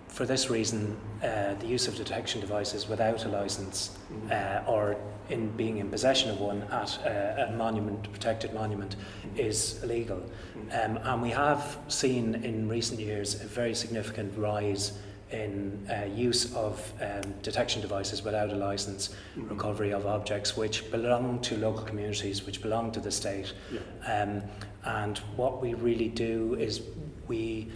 for 0.10 0.26
this 0.26 0.50
reason, 0.50 0.98
uh, 1.24 1.54
the 1.60 1.68
use 1.68 1.88
of 1.88 1.96
detection 1.96 2.42
devices 2.42 2.90
without 2.90 3.26
a 3.26 3.30
license 3.30 3.92
Mhm. 4.12 4.32
uh, 4.66 4.70
or 4.72 4.98
in 5.30 5.50
being 5.56 5.78
in 5.78 5.90
possession 5.90 6.32
of 6.32 6.40
one 6.42 6.64
at 6.72 6.98
uh, 7.06 7.46
a 7.48 7.52
monument, 7.56 8.12
protected 8.12 8.54
monument, 8.54 8.96
is 9.38 9.82
illegal. 9.84 10.20
Mhm. 10.58 10.86
Um, 10.86 10.98
and 11.04 11.22
we 11.22 11.30
have 11.30 11.78
seen 11.88 12.36
in 12.44 12.68
recent 12.68 13.00
years 13.00 13.36
a 13.36 13.46
very 13.48 13.76
significant 13.76 14.36
rise 14.38 14.94
in 15.32 15.88
uh, 15.88 16.06
use 16.06 16.56
of 16.56 16.92
um, 17.02 17.32
detection 17.44 17.80
devices 17.84 18.24
without 18.24 18.50
a 18.52 18.56
license, 18.56 19.12
Mhm. 19.38 19.52
recovery 19.52 19.92
of 19.94 20.08
objects 20.08 20.58
which 20.58 20.90
belong 20.90 21.40
to 21.42 21.56
local 21.58 21.84
communities, 21.84 22.44
which 22.48 22.64
belong 22.64 22.92
to 22.92 23.00
the 23.00 23.12
state. 23.12 23.54
Yeah. 23.72 24.24
Um, 24.24 24.42
and 24.86 25.20
what 25.38 25.62
we 25.62 25.76
really 25.76 26.08
do 26.10 26.56
is 26.60 26.82
we 27.28 27.68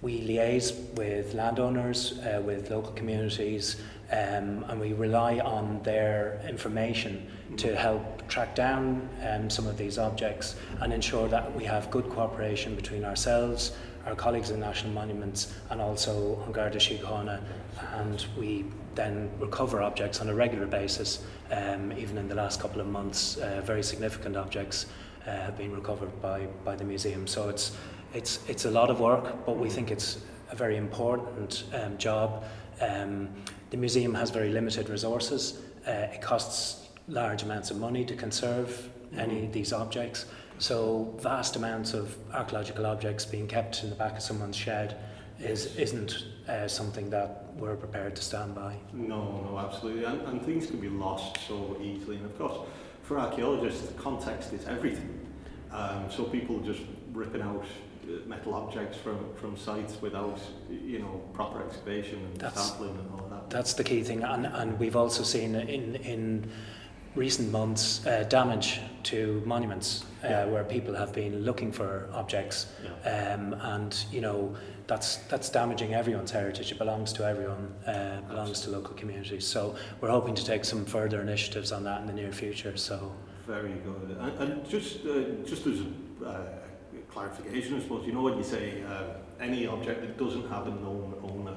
we 0.00 0.20
liaise 0.20 0.72
with 0.94 1.34
landowners, 1.34 2.18
uh, 2.20 2.40
with 2.40 2.70
local 2.70 2.92
communities, 2.92 3.76
um, 4.12 4.64
and 4.68 4.80
we 4.80 4.92
rely 4.92 5.38
on 5.40 5.82
their 5.82 6.40
information 6.48 7.26
to 7.56 7.74
help 7.74 8.26
track 8.28 8.54
down 8.54 9.08
um, 9.28 9.50
some 9.50 9.66
of 9.66 9.76
these 9.76 9.98
objects 9.98 10.54
and 10.80 10.92
ensure 10.92 11.28
that 11.28 11.54
we 11.56 11.64
have 11.64 11.90
good 11.90 12.08
cooperation 12.10 12.76
between 12.76 13.04
ourselves, 13.04 13.72
our 14.06 14.14
colleagues 14.14 14.50
in 14.50 14.60
National 14.60 14.92
Monuments, 14.92 15.52
and 15.70 15.80
also 15.80 16.42
An 16.46 16.52
Garda 16.52 16.78
Síochána, 16.78 17.40
and 17.94 18.24
we 18.38 18.64
then 18.94 19.30
recover 19.38 19.82
objects 19.82 20.20
on 20.20 20.28
a 20.28 20.34
regular 20.34 20.66
basis. 20.66 21.24
Um, 21.50 21.92
even 21.92 22.18
in 22.18 22.28
the 22.28 22.34
last 22.34 22.60
couple 22.60 22.80
of 22.80 22.86
months, 22.86 23.36
uh, 23.38 23.62
very 23.64 23.82
significant 23.82 24.36
objects 24.36 24.86
uh, 25.26 25.30
have 25.30 25.58
been 25.58 25.72
recovered 25.74 26.22
by, 26.22 26.46
by 26.64 26.76
the 26.76 26.84
museum. 26.84 27.26
So 27.26 27.48
it's, 27.48 27.76
it's, 28.14 28.40
it's 28.48 28.64
a 28.64 28.70
lot 28.70 28.90
of 28.90 29.00
work, 29.00 29.44
but 29.44 29.56
we 29.56 29.68
think 29.68 29.90
it's 29.90 30.18
a 30.50 30.56
very 30.56 30.76
important 30.76 31.64
um, 31.74 31.98
job. 31.98 32.44
Um, 32.80 33.28
the 33.70 33.76
museum 33.76 34.14
has 34.14 34.30
very 34.30 34.50
limited 34.50 34.88
resources. 34.88 35.60
Uh, 35.86 35.90
it 35.90 36.22
costs 36.22 36.88
large 37.08 37.42
amounts 37.42 37.70
of 37.70 37.78
money 37.78 38.04
to 38.04 38.14
conserve 38.14 38.90
any 39.16 39.46
of 39.46 39.52
these 39.52 39.72
objects. 39.72 40.26
So 40.58 41.14
vast 41.20 41.56
amounts 41.56 41.94
of 41.94 42.16
archaeological 42.32 42.86
objects 42.86 43.24
being 43.24 43.46
kept 43.46 43.84
in 43.84 43.90
the 43.90 43.96
back 43.96 44.16
of 44.16 44.22
someone's 44.22 44.56
shed 44.56 44.96
is, 45.38 45.76
isn't 45.76 46.24
uh, 46.48 46.66
something 46.66 47.10
that 47.10 47.44
we're 47.56 47.76
prepared 47.76 48.16
to 48.16 48.22
stand 48.22 48.54
by. 48.54 48.76
No, 48.92 49.40
no, 49.42 49.58
absolutely. 49.58 50.04
And, 50.04 50.20
and 50.22 50.42
things 50.42 50.66
can 50.66 50.80
be 50.80 50.88
lost 50.88 51.38
so 51.46 51.76
easily. 51.80 52.16
And 52.16 52.26
of 52.26 52.36
course, 52.38 52.66
for 53.02 53.18
archaeologists, 53.18 53.92
context 53.98 54.52
is 54.52 54.66
everything. 54.66 55.26
Um, 55.70 56.10
so 56.10 56.24
people 56.24 56.58
just 56.60 56.80
ripping 57.12 57.42
out 57.42 57.64
metal 58.26 58.54
objects 58.54 58.96
from, 58.98 59.18
from 59.36 59.56
sites 59.56 60.00
without, 60.00 60.38
you 60.70 60.98
know, 60.98 61.20
proper 61.32 61.62
excavation 61.62 62.18
and 62.24 62.36
That's- 62.36 62.68
sampling 62.68 62.96
and 62.98 63.10
all 63.12 63.28
that. 63.28 63.50
That's 63.50 63.74
the 63.74 63.84
key 63.84 64.02
thing, 64.02 64.22
and, 64.22 64.46
and 64.46 64.78
we've 64.78 64.96
also 64.96 65.22
seen 65.22 65.54
in, 65.54 65.94
in 65.96 66.50
recent 67.14 67.50
months 67.50 68.06
uh, 68.06 68.24
damage 68.28 68.80
to 69.04 69.42
monuments 69.46 70.04
uh, 70.22 70.28
Yeah. 70.28 70.44
where 70.44 70.64
people 70.64 70.94
have 70.94 71.12
been 71.12 71.42
looking 71.44 71.72
for 71.72 72.08
objects 72.12 72.66
Yeah. 72.84 73.34
um, 73.34 73.54
and 73.54 74.04
you 74.12 74.20
know 74.20 74.54
that's 74.86 75.16
that's 75.28 75.48
damaging 75.50 75.94
everyone's 75.94 76.30
heritage 76.30 76.70
it 76.70 76.78
belongs 76.78 77.12
to 77.14 77.24
everyone 77.26 77.72
uh, 77.86 78.20
belongs 78.28 78.60
to 78.60 78.70
local 78.70 78.94
communities 78.94 79.46
so 79.46 79.74
we're 80.00 80.10
hoping 80.10 80.34
to 80.34 80.44
take 80.44 80.64
some 80.64 80.84
further 80.84 81.20
initiatives 81.22 81.72
on 81.72 81.82
that 81.84 82.00
in 82.02 82.06
the 82.06 82.12
near 82.12 82.30
future 82.32 82.76
so 82.76 83.12
Very 83.46 83.72
good. 83.84 84.16
And, 84.20 84.32
and 84.42 84.68
just 84.68 85.04
uh, 85.06 85.22
just 85.46 85.66
as 85.66 85.80
a 85.80 86.26
uh, 86.28 86.44
clarification, 87.10 87.76
I 87.76 87.80
suppose, 87.80 88.06
you 88.06 88.12
know 88.12 88.22
when 88.22 88.36
you 88.38 88.44
say 88.44 88.82
uh, 88.88 89.04
any 89.40 89.66
object 89.66 90.00
that 90.02 90.18
doesn't 90.18 90.48
have 90.48 90.66
a 90.66 90.70
known 90.70 91.14
owner, 91.22 91.56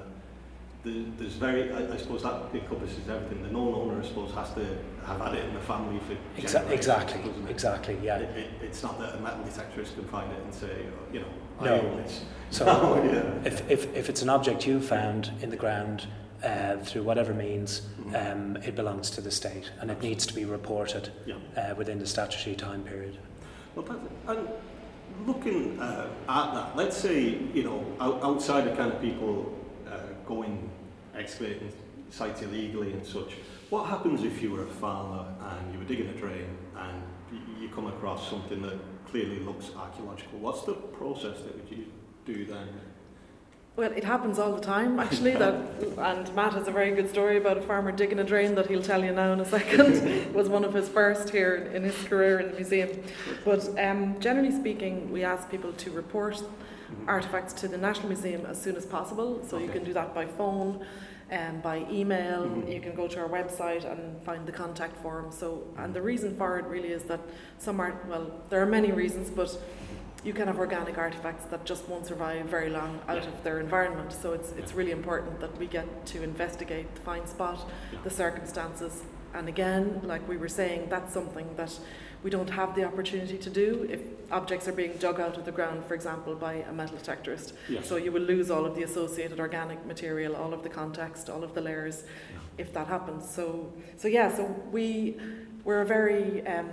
the, 0.84 1.06
there's 1.20 1.34
very, 1.34 1.72
I, 1.72 1.94
I 1.94 1.98
suppose 1.98 2.24
that 2.24 2.42
encompasses 2.54 3.08
everything. 3.08 3.44
The 3.44 3.50
known 3.52 3.74
owner, 3.76 4.02
I 4.02 4.06
suppose, 4.06 4.34
has 4.34 4.52
to 4.56 4.66
have 5.06 5.20
had 5.22 5.36
it 5.36 5.46
in 5.46 5.54
the 5.54 5.60
family 5.60 6.00
for 6.00 6.16
Exa- 6.42 6.68
exactly 6.72 7.22
exactly 7.50 7.98
yeah 8.02 8.18
It, 8.18 8.38
it, 8.38 8.48
it's 8.64 8.82
not 8.82 8.98
that 9.00 9.16
a 9.16 9.20
metal 9.20 9.44
detectorist 9.44 9.94
can 9.96 10.06
find 10.08 10.32
it 10.32 10.40
and 10.44 10.54
say, 10.54 10.86
you 11.14 11.20
know, 11.20 11.28
I 11.60 11.66
No. 11.66 12.04
so 12.50 12.66
Oh, 12.68 13.04
yeah. 13.04 13.48
if, 13.48 13.70
if, 13.70 13.96
if 13.96 14.10
it's 14.10 14.24
an 14.24 14.30
object 14.30 14.66
you 14.66 14.80
found 14.82 15.32
in 15.42 15.50
the 15.52 15.56
ground 15.58 16.08
uh, 16.44 16.78
through 16.78 17.04
whatever 17.04 17.34
means 17.34 17.82
Mhm. 18.02 18.32
um, 18.32 18.56
it 18.64 18.76
belongs 18.76 19.12
to 19.12 19.22
the 19.22 19.30
state 19.30 19.70
and 19.80 19.92
it 19.92 20.02
needs 20.02 20.26
to 20.26 20.34
be 20.34 20.46
reported 20.46 21.12
Yeah. 21.28 21.36
uh, 21.56 21.76
within 21.76 22.00
the 22.00 22.08
statutory 22.08 22.56
time 22.56 22.82
period 22.84 23.20
Well, 23.76 23.86
and 24.28 24.48
looking 25.26 25.80
uh, 25.80 26.10
at 26.28 26.54
that, 26.54 26.76
let's 26.76 26.98
say, 26.98 27.40
you 27.54 27.64
know, 27.64 27.86
out, 28.00 28.24
outside 28.24 28.68
of 28.68 28.78
kind 28.78 28.92
of 28.92 29.02
people 29.02 29.58
uh, 29.88 29.98
going 30.26 30.70
excavating 31.16 31.72
sites 32.10 32.42
illegally 32.42 32.92
and 32.94 33.06
such, 33.06 33.36
what 33.70 33.86
happens 33.88 34.24
if 34.24 34.42
you 34.42 34.52
were 34.52 34.64
a 34.64 34.68
farmer 34.68 35.26
and 35.40 35.74
you 35.74 35.80
were 35.80 35.86
digging 35.86 36.08
a 36.08 36.14
drain 36.14 36.48
and 36.78 37.04
you 37.60 37.70
come 37.70 37.88
across 37.88 38.30
something 38.30 38.62
that 38.62 38.78
clearly 39.08 39.40
looks 39.40 39.72
archaeological? 39.78 40.40
What's 40.40 40.64
the 40.64 40.74
process 40.74 41.38
that 41.40 41.56
would 41.56 41.78
you 41.78 41.86
do 42.26 42.46
then? 42.46 42.68
Well, 43.78 43.92
it 43.94 44.04
happens 44.04 44.38
all 44.38 44.54
the 44.54 44.62
time, 44.62 45.00
actually. 45.06 45.32
That 45.32 45.56
and 45.98 46.36
Matt 46.36 46.54
has 46.54 46.68
a 46.68 46.72
very 46.72 46.92
good 46.92 47.10
story 47.10 47.38
about 47.38 47.58
a 47.58 47.62
farmer 47.62 47.92
digging 47.92 48.20
a 48.20 48.24
drain 48.24 48.56
that 48.56 48.68
he'll 48.68 48.82
tell 48.84 49.04
you 49.04 49.14
now 49.14 49.32
in 49.34 49.40
a 49.40 49.46
second. 49.58 49.96
it 50.08 50.34
was 50.34 50.50
one 50.50 50.64
of 50.66 50.74
his 50.74 50.90
first 50.90 51.30
here 51.30 51.72
in 51.74 51.84
his 51.84 51.96
career 52.04 52.40
in 52.40 52.50
the 52.50 52.56
museum. 52.56 52.90
But 53.46 53.68
um, 53.80 54.20
generally 54.20 54.52
speaking, 54.52 55.12
we 55.12 55.24
ask 55.24 55.50
people 55.50 55.72
to 55.74 55.92
report 55.92 56.44
artifacts 57.08 57.54
to 57.54 57.70
the 57.70 57.78
National 57.78 58.10
Museum 58.10 58.46
as 58.46 58.62
soon 58.62 58.76
as 58.76 58.86
possible. 58.86 59.42
So 59.48 59.58
you 59.58 59.70
can 59.70 59.86
do 59.86 59.94
that 59.94 60.14
by 60.14 60.26
phone, 60.26 60.86
um, 61.32 61.62
by 61.62 61.86
email. 61.90 62.44
Mhm. 62.44 62.74
You 62.74 62.82
can 62.82 62.94
go 62.94 63.08
to 63.08 63.20
our 63.22 63.30
website 63.30 63.90
and 63.90 64.22
find 64.24 64.46
the 64.46 64.52
contact 64.52 64.98
form. 64.98 65.32
So, 65.32 65.64
and 65.78 65.94
the 65.94 66.02
reason 66.02 66.36
for 66.36 66.60
it 66.60 66.66
really 66.66 66.92
is 66.92 67.04
that 67.04 67.22
some 67.58 67.80
art. 67.80 68.06
Well, 68.10 68.32
there 68.50 68.62
are 68.62 68.66
many 68.66 68.92
reasons, 68.92 69.30
but 69.30 69.58
you 70.24 70.34
can 70.34 70.48
have 70.48 70.60
organic 70.60 70.98
artifacts 70.98 71.46
that 71.46 71.66
just 71.66 71.88
won't 71.90 72.06
survive 72.06 72.46
very 72.46 72.70
long 72.70 73.00
out 73.08 73.24
Yeah. 73.24 73.30
of 73.30 73.44
their 73.44 73.60
environment. 73.60 74.14
So 74.14 74.34
it's 74.34 74.52
it's 74.60 74.74
really 74.74 74.92
important 74.92 75.40
that 75.40 75.58
we 75.58 75.68
get 75.68 75.88
to 76.14 76.24
investigate 76.24 76.94
the 76.96 77.02
find 77.02 77.28
spot, 77.28 77.60
Yeah. 77.92 78.00
the 78.04 78.10
circumstances, 78.10 79.04
and 79.34 79.48
again, 79.48 80.02
like 80.04 80.28
we 80.28 80.38
were 80.38 80.50
saying, 80.50 80.90
that's 80.90 81.14
something 81.14 81.48
that 81.56 81.80
we 82.24 82.30
don't 82.30 82.52
have 82.52 82.76
the 82.76 82.84
opportunity 82.84 83.38
to 83.38 83.50
do 83.50 83.88
if 83.90 84.00
objects 84.32 84.68
are 84.68 84.74
being 84.74 84.94
dug 85.00 85.20
out 85.20 85.38
of 85.38 85.44
the 85.46 85.52
ground, 85.52 85.84
for 85.86 85.96
example, 85.96 86.36
by 86.36 86.54
a 86.70 86.72
metal 86.72 86.98
detectorist. 86.98 87.54
Yes. 87.68 87.88
So 87.88 87.96
you 87.96 88.12
will 88.12 88.22
lose 88.22 88.52
all 88.52 88.66
of 88.66 88.76
the 88.76 88.84
associated 88.84 89.40
organic 89.40 89.84
material, 89.88 90.36
all 90.36 90.54
of 90.54 90.62
the 90.62 90.70
context, 90.70 91.30
all 91.32 91.44
of 91.44 91.54
the 91.56 91.62
layers, 91.62 92.04
if 92.60 92.72
that 92.74 92.88
happens. 92.88 93.28
So, 93.28 93.74
so 93.98 94.08
yeah, 94.08 94.30
so 94.36 94.44
we 94.72 95.18
we're 95.64 95.82
a 95.82 95.86
very 95.86 96.46
um, 96.46 96.70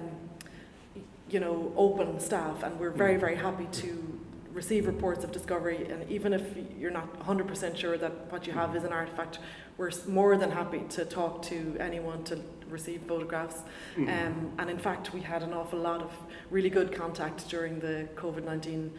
you 1.30 1.40
know 1.40 1.72
open 1.76 2.18
staff, 2.20 2.62
and 2.62 2.78
we're 2.80 2.90
very 2.90 3.16
Mm. 3.16 3.20
very 3.20 3.36
happy 3.36 3.66
to 3.82 4.04
receive 4.52 4.86
reports 4.86 5.22
of 5.24 5.30
discovery. 5.30 5.86
And 5.90 6.10
even 6.10 6.32
if 6.32 6.42
you're 6.78 6.90
not 6.90 7.08
100% 7.20 7.76
sure 7.76 7.96
that 7.98 8.12
what 8.32 8.46
you 8.46 8.52
have 8.54 8.74
is 8.74 8.82
an 8.82 8.92
artifact, 8.92 9.38
we're 9.76 9.92
more 10.08 10.36
than 10.36 10.50
happy 10.50 10.82
to 10.90 11.04
talk 11.04 11.42
to 11.42 11.76
anyone 11.78 12.24
to 12.24 12.40
receive 12.68 13.02
photographs. 13.02 13.62
Mhm. 13.96 14.08
Um, 14.08 14.52
and 14.58 14.68
in 14.70 14.78
fact, 14.78 15.12
we 15.14 15.20
had 15.20 15.42
an 15.42 15.52
awful 15.52 15.78
lot 15.78 16.02
of 16.02 16.10
really 16.50 16.70
good 16.70 16.92
contact 16.92 17.48
during 17.48 17.78
the 17.80 18.08
COVID 18.16 18.44
19 18.44 18.92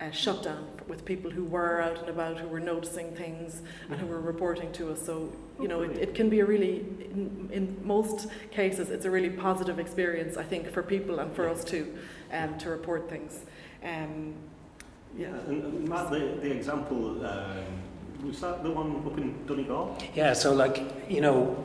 uh, 0.00 0.10
shutdown 0.10 0.66
with 0.88 1.04
people 1.04 1.30
who 1.30 1.44
were 1.44 1.80
out 1.80 1.98
and 1.98 2.08
about, 2.08 2.38
who 2.38 2.48
were 2.48 2.60
noticing 2.60 3.12
things 3.12 3.62
and 3.88 3.98
who 4.00 4.06
were 4.06 4.20
reporting 4.20 4.72
to 4.72 4.92
us. 4.92 5.04
So, 5.04 5.32
you 5.60 5.68
know, 5.68 5.82
it, 5.82 5.96
it 5.98 6.14
can 6.14 6.28
be 6.28 6.40
a 6.40 6.44
really, 6.44 6.80
in, 7.12 7.48
in 7.52 7.76
most 7.82 8.28
cases, 8.50 8.90
it's 8.90 9.04
a 9.04 9.10
really 9.10 9.30
positive 9.30 9.78
experience, 9.78 10.36
I 10.36 10.42
think, 10.42 10.70
for 10.70 10.82
people 10.82 11.18
and 11.20 11.34
for 11.34 11.48
us 11.48 11.64
too, 11.64 11.96
um, 12.32 12.58
to 12.58 12.70
report 12.70 13.08
things. 13.08 13.40
Um, 13.82 14.34
Yeah, 15.16 15.28
and, 15.46 15.62
and 15.62 15.88
Matt, 15.88 16.10
the, 16.10 16.38
the 16.42 16.50
example, 16.50 17.24
um, 17.24 18.26
was 18.26 18.40
that 18.40 18.64
the 18.64 18.70
one 18.70 18.96
up 19.06 19.16
in 19.16 19.46
Donegal? 19.46 19.96
Yeah, 20.14 20.34
so 20.34 20.52
like, 20.52 20.82
you 21.08 21.20
know, 21.20 21.56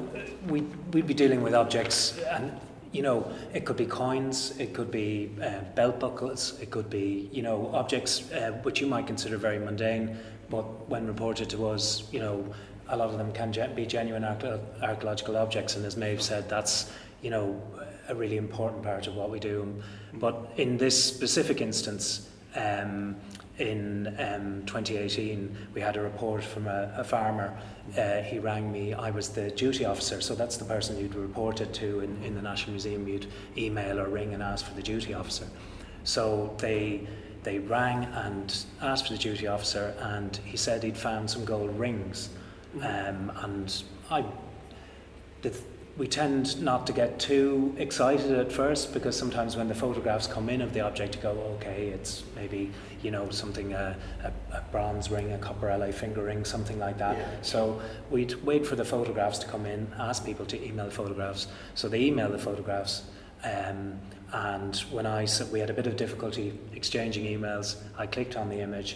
we, 0.48 0.62
we'd 0.92 1.08
be 1.08 1.16
dealing 1.16 1.42
with 1.42 1.56
objects 1.56 2.20
and, 2.30 2.52
you 2.92 3.02
know, 3.02 3.32
it 3.54 3.66
could 3.66 3.78
be 3.78 3.86
coins, 3.86 4.58
it 4.60 4.74
could 4.74 4.92
be 4.92 5.32
uh, 5.42 5.62
belt 5.76 6.00
buckles, 6.00 6.60
it 6.60 6.72
could 6.72 6.90
be, 6.90 7.30
you 7.32 7.42
know, 7.42 7.70
objects 7.74 8.32
uh, 8.32 8.52
which 8.64 8.82
you 8.82 8.88
might 8.88 9.06
consider 9.06 9.38
very 9.38 9.60
mundane, 9.60 10.18
but 10.50 10.90
when 10.90 11.06
reported 11.06 11.50
to 11.52 11.68
us, 11.68 12.04
you 12.12 12.20
know, 12.20 12.44
a 12.88 12.98
lot 12.98 13.10
of 13.10 13.18
them 13.18 13.32
can 13.32 13.54
ge- 13.54 13.76
be 13.76 13.86
genuine 13.86 14.24
archae- 14.24 14.60
archaeological 14.82 15.38
objects, 15.38 15.76
and 15.76 15.86
as 15.86 15.96
Maeve 15.96 16.22
said, 16.22 16.50
that's, 16.50 16.92
you 17.22 17.30
know, 17.30 17.62
a 18.08 18.16
really 18.16 18.38
important 18.38 18.82
part 18.82 19.06
of 19.06 19.16
what 19.16 19.30
we 19.30 19.40
do. 19.40 19.82
But 20.14 20.36
in 20.58 20.78
this 20.78 21.02
specific 21.02 21.62
instance, 21.62 22.28
um, 22.56 23.16
in 23.60 24.08
um, 24.18 24.64
2018, 24.66 25.56
we 25.74 25.82
had 25.82 25.98
a 25.98 26.02
report 26.02 26.44
from 26.44 26.68
a, 26.68 26.94
a 26.98 27.04
farmer. 27.04 27.58
Uh, 27.98 28.22
he 28.22 28.40
rang 28.40 28.72
me. 28.72 28.94
I 28.94 29.12
was 29.12 29.30
the 29.30 29.52
duty 29.52 29.86
officer, 29.86 30.22
so 30.22 30.34
that's 30.34 30.58
the 30.58 30.66
person 30.66 30.98
you'd 30.98 31.16
report 31.16 31.62
it 31.62 31.74
to 31.76 32.00
in, 32.00 32.24
in 32.24 32.36
the 32.36 32.42
National 32.42 32.72
Museum. 32.72 33.08
You'd 33.08 33.28
email 33.58 34.00
or 34.00 34.08
ring 34.08 34.34
and 34.34 34.42
ask 34.42 34.66
for 34.66 34.74
the 34.74 34.82
duty 34.82 35.14
officer. 35.14 35.48
So 36.04 36.56
they 36.58 37.08
they 37.44 37.60
rang 37.60 38.04
and 38.04 38.66
asked 38.82 39.08
for 39.08 39.14
the 39.14 39.20
duty 39.20 39.48
officer, 39.48 39.96
and 40.00 40.36
he 40.44 40.58
said 40.58 40.84
he'd 40.84 40.98
found 40.98 41.30
some 41.30 41.46
gold 41.46 41.78
rings. 41.80 42.30
Um, 42.82 43.32
and 43.38 43.84
I, 44.12 44.26
the, 45.42 45.58
we 46.00 46.08
tend 46.08 46.62
not 46.62 46.88
to 46.88 46.94
get 46.94 47.20
too 47.20 47.76
excited 47.78 48.32
at 48.32 48.50
first 48.50 48.94
because 48.94 49.18
sometimes 49.18 49.58
when 49.58 49.68
the 49.68 49.76
photographs 49.76 50.28
come 50.28 50.48
in 50.48 50.62
of 50.62 50.74
the 50.74 50.80
object, 50.80 51.18
you 51.18 51.22
go, 51.22 51.32
okay, 51.58 51.88
it's 51.88 52.24
maybe 52.38 52.72
you 53.04 53.12
know 53.12 53.30
something 53.30 53.74
uh, 53.74 53.94
a, 54.24 54.56
a 54.56 54.62
bronze 54.72 55.12
ring, 55.12 55.34
a 55.34 55.38
copper 55.38 55.68
alloy 55.68 55.92
finger 55.92 56.24
ring, 56.24 56.46
something 56.46 56.80
like 56.80 56.98
that. 56.98 57.18
Yeah. 57.18 57.28
So 57.42 57.82
we'd 58.10 58.34
wait 58.46 58.66
for 58.66 58.78
the 58.78 58.86
photographs 58.86 59.40
to 59.40 59.48
come 59.48 59.66
in, 59.66 59.92
ask 60.00 60.26
people 60.26 60.46
to 60.46 60.66
email 60.66 60.90
photographs. 60.90 61.48
So 61.76 61.90
they 61.90 62.02
email 62.02 62.30
the 62.30 62.40
photographs. 62.40 63.04
Um, 63.44 64.00
and 64.32 64.78
when 64.92 65.06
I 65.06 65.26
said 65.26 65.52
we 65.52 65.60
had 65.60 65.70
a 65.70 65.74
bit 65.74 65.86
of 65.86 65.98
difficulty 65.98 66.58
exchanging 66.74 67.26
emails, 67.26 67.76
I 67.98 68.08
clicked 68.08 68.38
on 68.38 68.48
the 68.48 68.62
image, 68.62 68.96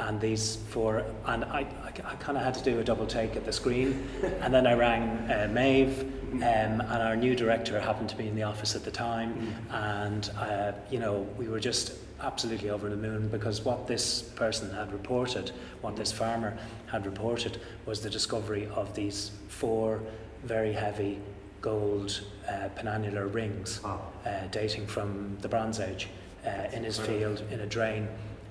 and 0.00 0.20
these 0.20 0.56
four, 0.68 1.04
and 1.26 1.44
I, 1.44 1.60
I, 1.84 1.88
I 2.04 2.14
kind 2.16 2.36
of 2.38 2.44
had 2.44 2.54
to 2.54 2.62
do 2.64 2.80
a 2.80 2.84
double 2.84 3.06
take 3.06 3.36
at 3.36 3.44
the 3.44 3.52
screen, 3.52 4.08
and 4.40 4.52
then 4.52 4.66
I 4.66 4.74
rang 4.74 5.02
uh, 5.30 5.48
Maeve, 5.52 6.00
um, 6.34 6.42
and 6.42 6.82
our 6.82 7.16
new 7.16 7.34
director 7.34 7.78
happened 7.80 8.08
to 8.10 8.16
be 8.16 8.28
in 8.28 8.34
the 8.34 8.44
office 8.44 8.74
at 8.76 8.84
the 8.84 8.90
time, 8.90 9.54
and 9.70 10.30
uh, 10.38 10.72
you 10.90 10.98
know 10.98 11.26
we 11.36 11.48
were 11.48 11.60
just 11.60 11.92
absolutely 12.22 12.68
over 12.70 12.88
the 12.90 12.96
moon 12.96 13.28
because 13.28 13.62
what 13.64 13.86
this 13.86 14.22
person 14.22 14.70
had 14.74 14.92
reported, 14.92 15.52
what 15.80 15.96
this 15.96 16.12
farmer 16.12 16.56
had 16.86 17.06
reported, 17.06 17.60
was 17.86 18.00
the 18.00 18.10
discovery 18.10 18.68
of 18.74 18.94
these 18.94 19.30
four 19.48 20.00
very 20.44 20.72
heavy 20.72 21.18
gold 21.62 22.22
uh, 22.48 22.68
penannular 22.76 23.32
rings 23.32 23.82
Wow. 23.82 24.00
uh, 24.26 24.46
dating 24.50 24.86
from 24.86 25.36
the 25.40 25.48
Bronze 25.48 25.80
Age 25.80 26.08
uh, 26.46 26.50
in 26.72 26.84
his 26.84 26.98
field 26.98 27.42
in 27.50 27.60
a 27.60 27.66
drain. 27.66 28.08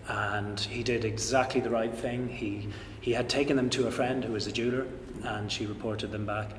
And 0.10 0.60
he 0.60 0.84
did 0.84 1.06
exactly 1.06 1.62
the 1.62 1.70
right 1.70 1.94
thing. 1.94 2.28
He, 2.28 2.68
he 3.00 3.14
had 3.14 3.30
taken 3.30 3.56
them 3.56 3.70
to 3.70 3.88
a 3.88 3.92
friend 3.92 4.26
who 4.26 4.34
was 4.34 4.48
a 4.48 4.52
jeweler, 4.52 4.88
and 5.24 5.52
she 5.52 5.66
reported 5.68 6.12
them 6.12 6.26
back. 6.26 6.52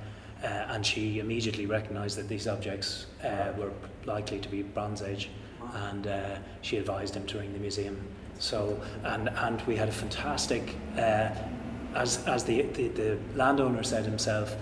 Uh, 0.43 0.47
and 0.47 0.87
she 0.87 1.19
immediately 1.19 1.67
recognised 1.67 2.17
that 2.17 2.29
these 2.29 2.49
objects 2.49 3.07
uh, 3.23 3.53
were 3.59 3.73
likely 4.07 4.39
to 4.39 4.49
be 4.49 4.63
Bronze 4.63 5.03
Age, 5.03 5.29
and 5.75 6.07
uh, 6.07 6.37
she 6.63 6.79
advised 6.79 7.15
him 7.15 7.27
to 7.27 7.39
ring 7.39 7.53
the 7.53 7.59
museum. 7.59 8.01
So, 8.39 8.81
and, 9.05 9.29
and 9.29 9.61
we 9.63 9.77
had 9.77 9.89
a 9.89 9.93
fantastic, 9.93 10.77
uh, 10.97 11.29
as, 11.95 12.27
as 12.27 12.45
the, 12.45 12.63
the, 12.63 12.89
the 12.89 13.19
landowner 13.35 13.83
said 13.83 14.07
himself, 14.07 14.57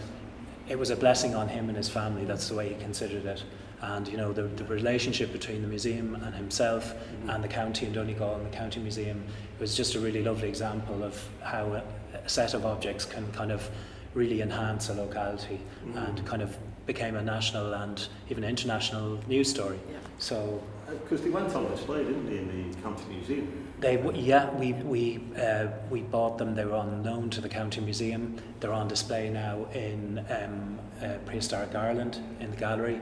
it 0.69 0.79
was 0.79 0.91
a 0.91 0.97
blessing 0.97 1.35
on 1.35 1.47
him 1.49 1.69
and 1.69 1.77
his 1.77 1.89
family. 1.89 2.25
That's 2.25 2.49
the 2.49 2.57
way 2.57 2.71
he 2.71 2.75
considered 2.83 3.25
it. 3.25 3.45
And 3.81 4.09
you 4.09 4.17
know 4.17 4.33
the, 4.33 4.43
the 4.43 4.65
relationship 4.65 5.33
between 5.33 5.63
the 5.63 5.69
museum 5.69 6.15
and 6.17 6.35
himself 6.35 6.95
and 7.29 7.43
the 7.45 7.49
county 7.49 7.87
and 7.87 7.95
Donegal 7.95 8.35
and 8.35 8.47
the 8.47 8.57
county 8.57 8.81
museum 8.81 9.23
was 9.61 9.77
just 9.77 9.95
a 9.95 10.01
really 10.01 10.23
lovely 10.23 10.49
example 10.49 11.05
of 11.05 11.23
how 11.43 11.65
a, 11.75 11.83
a 12.25 12.29
set 12.29 12.55
of 12.55 12.67
objects 12.67 13.05
can 13.05 13.31
kind 13.33 13.53
of 13.53 13.71
really 14.15 14.43
enhance 14.43 14.89
a 14.89 14.95
locality 14.95 15.61
and 15.95 16.25
kind 16.27 16.43
of 16.43 16.57
became 16.87 17.15
a 17.17 17.23
national 17.23 17.73
and 17.75 18.09
even 18.31 18.43
international 18.43 19.21
news 19.29 19.49
story. 19.51 19.79
Yeah. 19.91 19.99
So 20.19 20.61
Because 20.89 21.21
they 21.23 21.31
went 21.31 21.55
on 21.55 21.71
display, 21.71 22.03
didn't 22.03 22.27
they, 22.27 22.39
in 22.39 22.73
the 22.73 22.79
County 22.81 23.05
Museum? 23.11 23.65
they, 23.81 23.97
w- 23.97 24.21
yeah, 24.21 24.51
we 24.55 24.73
we 24.73 25.21
uh, 25.41 25.69
we 25.89 26.01
bought 26.01 26.37
them. 26.39 26.55
They 26.57 26.65
were 26.65 26.79
unknown 26.79 27.31
to 27.31 27.41
the 27.41 27.49
county 27.49 27.81
museum. 27.81 28.37
They're 28.59 28.73
on 28.73 28.89
display 28.89 29.29
now 29.31 29.67
in 29.73 30.25
um, 30.31 30.79
uh, 31.01 31.19
prehistoric 31.27 31.75
Ireland 31.77 32.19
in 32.41 32.51
the 32.51 32.57
gallery. 32.57 33.01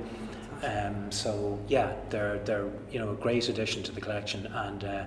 Um, 0.64 1.10
so 1.12 1.58
yeah, 1.68 1.92
they're 2.10 2.38
they're 2.40 2.68
you 2.90 2.98
know 2.98 3.10
a 3.10 3.14
great 3.14 3.48
addition 3.48 3.82
to 3.84 3.92
the 3.92 4.00
collection, 4.00 4.46
and 4.46 4.84
uh, 4.84 5.04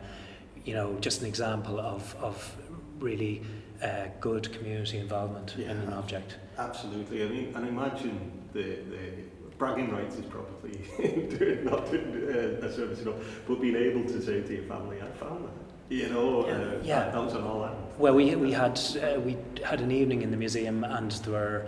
you 0.66 0.74
know 0.74 0.98
just 1.02 1.22
an 1.22 1.28
example 1.28 1.80
of 1.80 2.16
of 2.22 2.56
really 3.00 3.42
uh, 3.84 4.08
good 4.20 4.52
community 4.54 4.98
involvement 4.98 5.56
in 5.58 5.70
an 5.78 5.94
object. 5.94 6.36
Absolutely. 6.58 7.24
I 7.24 7.28
mean, 7.30 7.54
and 7.56 7.68
imagine 7.68 8.32
the, 8.54 8.62
the 8.62 9.54
bragging 9.58 9.90
rights 9.92 10.16
is 10.18 10.26
probably 10.26 10.72
doing, 11.38 11.64
not 11.64 11.90
doing 11.90 12.28
uh, 12.62 12.66
a 12.68 12.74
service 12.74 13.00
enough, 13.02 13.16
but 13.48 13.62
being 13.62 13.76
able 13.78 14.04
to 14.04 14.22
say 14.22 14.42
to 14.42 14.54
your 14.54 14.64
family, 14.66 14.98
I 15.02 15.08
found 15.18 15.46
that. 15.46 15.54
You 15.96 16.10
know, 16.10 16.46
Yeah. 16.46 16.54
uh, 16.54 16.58
Yeah. 16.84 17.00
That, 17.00 17.14
that 17.14 17.24
was 17.24 17.34
an 17.34 17.44
all 17.44 17.64
out. 17.64 17.98
Well, 17.98 18.14
we 18.14 18.36
we 18.36 18.52
had 18.52 18.80
uh, 19.02 19.20
we 19.22 19.38
had 19.64 19.82
an 19.82 19.92
evening 19.92 20.22
in 20.22 20.32
the 20.32 20.38
museum, 20.38 20.84
and 20.84 21.12
there 21.12 21.34
were 21.34 21.68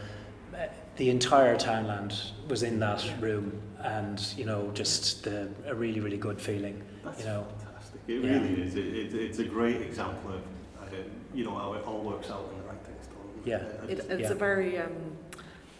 uh, 0.54 0.68
the 0.98 1.10
entire 1.10 1.56
townland 1.58 2.14
was 2.50 2.62
in 2.64 2.80
that 2.80 3.04
room, 3.22 3.62
and 3.84 4.20
you 4.38 4.46
know 4.46 4.72
just 4.74 5.24
the 5.24 5.50
a 5.66 5.76
really 5.76 6.00
really 6.00 6.18
good 6.18 6.40
feeling. 6.42 6.82
That's 7.04 7.20
You 7.20 7.26
know. 7.26 7.46
fantastic. 7.60 8.02
It 8.08 8.24
Yeah. 8.24 8.32
really 8.34 8.62
is. 8.62 8.76
It, 8.76 8.86
it, 8.86 9.14
it's 9.14 9.40
a 9.40 9.44
great 9.46 9.82
example 9.82 10.32
of, 10.34 10.42
uh, 10.82 10.96
you 11.34 11.44
know, 11.46 11.56
how 11.56 11.74
it 11.74 11.84
all 11.86 12.02
works 12.04 12.30
out 12.30 12.48
when 12.48 12.58
the 12.62 12.68
right 12.70 12.84
thing's 12.86 13.08
done. 13.08 13.42
Yeah. 13.46 13.92
It, 13.92 14.00
it's 14.10 14.22
Yeah. 14.30 14.32
a 14.32 14.36
very, 14.36 14.78
um, 14.78 14.92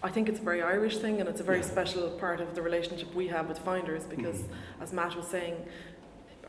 I 0.04 0.10
think 0.10 0.30
it's 0.30 0.40
a 0.40 0.44
very 0.44 0.62
Irish 0.62 0.98
thing, 1.00 1.20
and 1.20 1.28
it's 1.30 1.42
a 1.42 1.44
very 1.44 1.60
Yeah. 1.60 1.66
special 1.76 2.10
part 2.12 2.40
of 2.42 2.56
the 2.56 2.62
relationship 2.62 3.14
we 3.14 3.28
have 3.28 3.48
with 3.50 3.60
finders 3.60 4.04
because, 4.06 4.40
Mhm. 4.44 4.82
as 4.84 4.94
Matt 4.94 5.16
was 5.16 5.28
saying, 5.28 5.56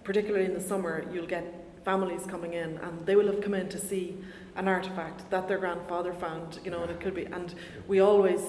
particularly 0.04 0.46
in 0.46 0.54
the 0.54 0.60
summer, 0.60 1.04
you'll 1.12 1.26
get 1.26 1.44
families 1.84 2.24
coming 2.26 2.52
in 2.54 2.78
and 2.78 3.04
they 3.06 3.16
will 3.16 3.26
have 3.26 3.40
come 3.40 3.54
in 3.54 3.68
to 3.68 3.78
see 3.78 4.16
an 4.56 4.68
artifact 4.68 5.28
that 5.30 5.48
their 5.48 5.58
grandfather 5.58 6.12
found, 6.12 6.60
you 6.64 6.70
know, 6.70 6.82
and 6.82 6.90
it 6.90 7.00
could 7.00 7.14
be, 7.14 7.24
and 7.26 7.54
we 7.88 7.98
always 8.00 8.40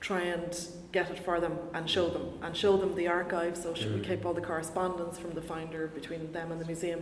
try 0.00 0.20
and 0.20 0.52
get 0.98 1.06
it 1.14 1.20
for 1.28 1.36
them 1.44 1.54
and 1.76 1.84
show 1.96 2.06
them 2.16 2.26
and 2.44 2.50
show 2.64 2.74
them 2.82 2.90
the 3.00 3.06
archive. 3.20 3.54
So 3.62 3.68
should 3.78 3.92
we 3.96 4.00
Mm. 4.00 4.08
keep 4.10 4.20
all 4.26 4.34
the 4.40 4.46
correspondence 4.52 5.14
from 5.22 5.32
the 5.38 5.44
finder 5.52 5.82
between 5.98 6.22
them 6.36 6.46
and 6.52 6.58
the 6.62 6.68
museum 6.72 7.00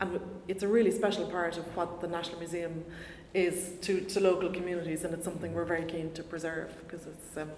and 0.00 0.08
it's 0.52 0.64
a 0.68 0.70
really 0.76 0.92
special 1.00 1.26
part 1.36 1.54
of 1.60 1.64
what 1.76 1.88
the 2.02 2.08
National 2.18 2.38
Museum 2.44 2.74
is 3.48 3.56
to, 3.86 3.92
to 4.12 4.16
local 4.30 4.48
communities, 4.58 5.00
and 5.04 5.10
it's 5.16 5.26
something 5.30 5.50
we're 5.58 5.70
very 5.76 5.86
keen 5.92 6.06
to 6.18 6.22
preserve 6.32 6.70
because 6.82 7.02
it's, 7.12 7.30
um, 7.42 7.50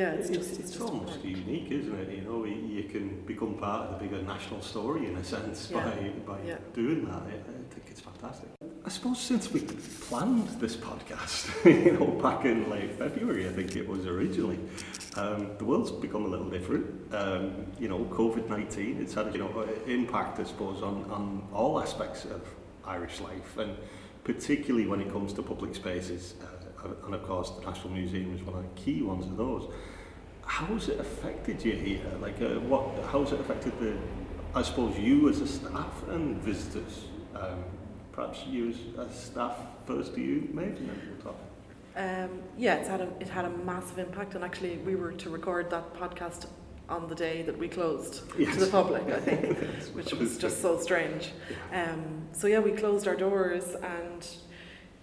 yeah, 0.00 0.10
it's 0.18 0.28
it's, 0.28 0.36
just 0.38 0.50
it's, 0.50 0.58
it's, 0.62 0.72
just 0.76 0.82
almost 0.90 1.16
important. 1.16 1.46
unique, 1.46 1.68
isn't 1.78 1.96
it? 2.02 2.08
You 2.18 2.22
know, 2.28 2.38
you, 2.52 2.60
you 2.78 2.84
can 2.94 3.06
become 3.32 3.52
part 3.66 3.80
of 3.82 3.88
the 3.92 3.98
bigger 4.04 4.20
national 4.34 4.60
story 4.72 5.02
in 5.10 5.14
a 5.22 5.24
sense 5.34 5.58
Yeah. 5.70 5.84
by, 5.84 5.96
by 6.30 6.38
Yeah. 6.50 6.58
doing 6.80 7.00
that. 7.10 7.22
I, 7.32 7.34
I 7.58 7.62
think 7.72 7.84
it's 7.92 8.02
fantastic. 8.10 8.48
I 8.86 8.90
suppose 8.90 9.18
since 9.18 9.50
we 9.50 9.60
planned 9.62 10.46
this 10.60 10.76
podcast, 10.76 11.64
you 11.86 11.92
know, 11.92 12.06
back 12.22 12.44
in 12.44 12.68
like 12.68 12.98
February, 12.98 13.48
I 13.48 13.52
think 13.52 13.76
it 13.76 13.88
was 13.88 14.04
originally, 14.04 14.58
um, 15.16 15.52
the 15.56 15.64
world's 15.64 15.90
become 15.90 16.26
a 16.26 16.28
little 16.28 16.50
different. 16.50 17.14
Um, 17.14 17.66
you 17.80 17.88
know, 17.88 18.00
COVID 18.10 18.50
19, 18.50 19.00
it's 19.00 19.14
had, 19.14 19.32
you 19.32 19.38
know, 19.38 19.66
impact, 19.86 20.38
I 20.38 20.44
suppose, 20.44 20.82
on, 20.82 21.10
on 21.10 21.48
all 21.50 21.80
aspects 21.80 22.26
of 22.26 22.46
Irish 22.84 23.20
life, 23.20 23.56
and 23.56 23.74
particularly 24.22 24.86
when 24.86 25.00
it 25.00 25.10
comes 25.10 25.32
to 25.34 25.42
public 25.42 25.74
spaces. 25.74 26.34
Uh, 26.42 26.88
and 27.06 27.14
of 27.14 27.22
course, 27.22 27.52
the 27.52 27.62
National 27.64 27.88
Museum 27.94 28.34
is 28.34 28.42
one 28.42 28.56
of 28.56 28.62
the 28.62 28.80
key 28.80 29.00
ones 29.00 29.24
of 29.24 29.38
those. 29.38 29.72
How 30.44 30.66
has 30.66 30.90
it 30.90 31.00
affected 31.00 31.64
you 31.64 31.72
here? 31.72 32.04
Like, 32.20 32.38
uh, 32.42 32.60
what? 32.60 33.02
How 33.06 33.22
has 33.22 33.32
it 33.32 33.40
affected 33.40 33.72
the? 33.80 33.96
I 34.54 34.60
suppose 34.60 34.98
you 34.98 35.30
as 35.30 35.40
a 35.40 35.48
staff 35.48 36.06
and 36.08 36.36
visitors. 36.42 37.06
Um, 37.34 37.64
perhaps 38.14 38.44
you 38.46 38.74
as, 38.98 39.14
staff 39.14 39.56
first. 39.86 40.14
Do 40.14 40.20
you, 40.20 40.48
maybe? 40.52 40.68
And 40.68 40.88
then 40.88 41.00
we'll 41.10 41.32
talk. 41.32 41.40
Um, 41.96 42.42
yeah, 42.56 42.76
it's 42.76 42.88
had 42.88 43.00
a, 43.00 43.08
it 43.20 43.28
had 43.28 43.44
a 43.44 43.50
massive 43.50 43.98
impact, 43.98 44.34
and 44.34 44.44
actually, 44.44 44.78
we 44.78 44.94
were 44.94 45.12
to 45.12 45.30
record 45.30 45.70
that 45.70 45.94
podcast 45.94 46.46
on 46.88 47.08
the 47.08 47.14
day 47.14 47.42
that 47.42 47.56
we 47.56 47.68
closed 47.68 48.28
to 48.36 48.56
the 48.56 48.66
public, 48.66 49.04
I 49.08 49.20
think, 49.20 49.58
which 49.94 50.12
was 50.12 50.36
just 50.36 50.60
so 50.60 50.78
strange. 50.78 51.32
Um, 51.72 52.22
so 52.32 52.46
yeah, 52.46 52.58
we 52.58 52.72
closed 52.72 53.08
our 53.08 53.16
doors, 53.16 53.74
and 53.74 54.26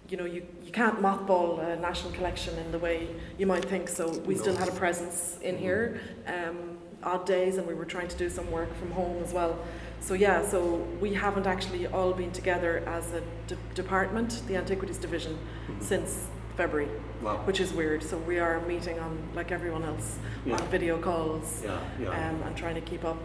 you 0.08 0.16
know, 0.16 0.24
you, 0.24 0.46
you 0.62 0.70
can't 0.70 1.00
mothball 1.00 1.58
a 1.60 1.76
national 1.80 2.12
collection 2.12 2.56
in 2.58 2.70
the 2.72 2.78
way 2.78 3.08
you 3.38 3.46
might 3.46 3.64
think. 3.64 3.88
So 3.88 4.10
we 4.20 4.36
still 4.36 4.56
had 4.56 4.68
a 4.68 4.72
presence 4.72 5.38
in 5.42 5.56
here, 5.56 6.00
um, 6.26 6.76
odd 7.02 7.26
days, 7.26 7.56
and 7.56 7.66
we 7.66 7.74
were 7.74 7.86
trying 7.86 8.08
to 8.08 8.16
do 8.16 8.28
some 8.28 8.50
work 8.50 8.74
from 8.76 8.90
home 8.90 9.22
as 9.22 9.32
well. 9.32 9.58
So 10.02 10.14
yeah, 10.14 10.44
so 10.44 10.84
we 11.00 11.14
haven't 11.14 11.46
actually 11.46 11.86
all 11.86 12.12
been 12.12 12.32
together 12.32 12.82
as 12.86 13.12
a 13.12 13.22
de- 13.46 13.56
department, 13.74 14.42
the 14.48 14.56
Antiquities 14.56 14.98
Division, 14.98 15.38
since 15.80 16.26
February, 16.56 16.88
Wow. 17.22 17.36
which 17.44 17.60
is 17.60 17.72
weird. 17.72 18.02
So 18.02 18.18
we 18.18 18.40
are 18.40 18.60
meeting 18.62 18.98
on 18.98 19.16
like 19.36 19.52
everyone 19.52 19.84
else 19.84 20.18
Yeah. 20.44 20.54
on 20.54 20.62
video 20.70 20.98
calls 20.98 21.62
Yeah. 21.64 21.78
Yeah. 22.00 22.08
um, 22.30 22.42
and 22.42 22.56
trying 22.56 22.74
to 22.74 22.80
keep 22.80 23.04
up, 23.04 23.16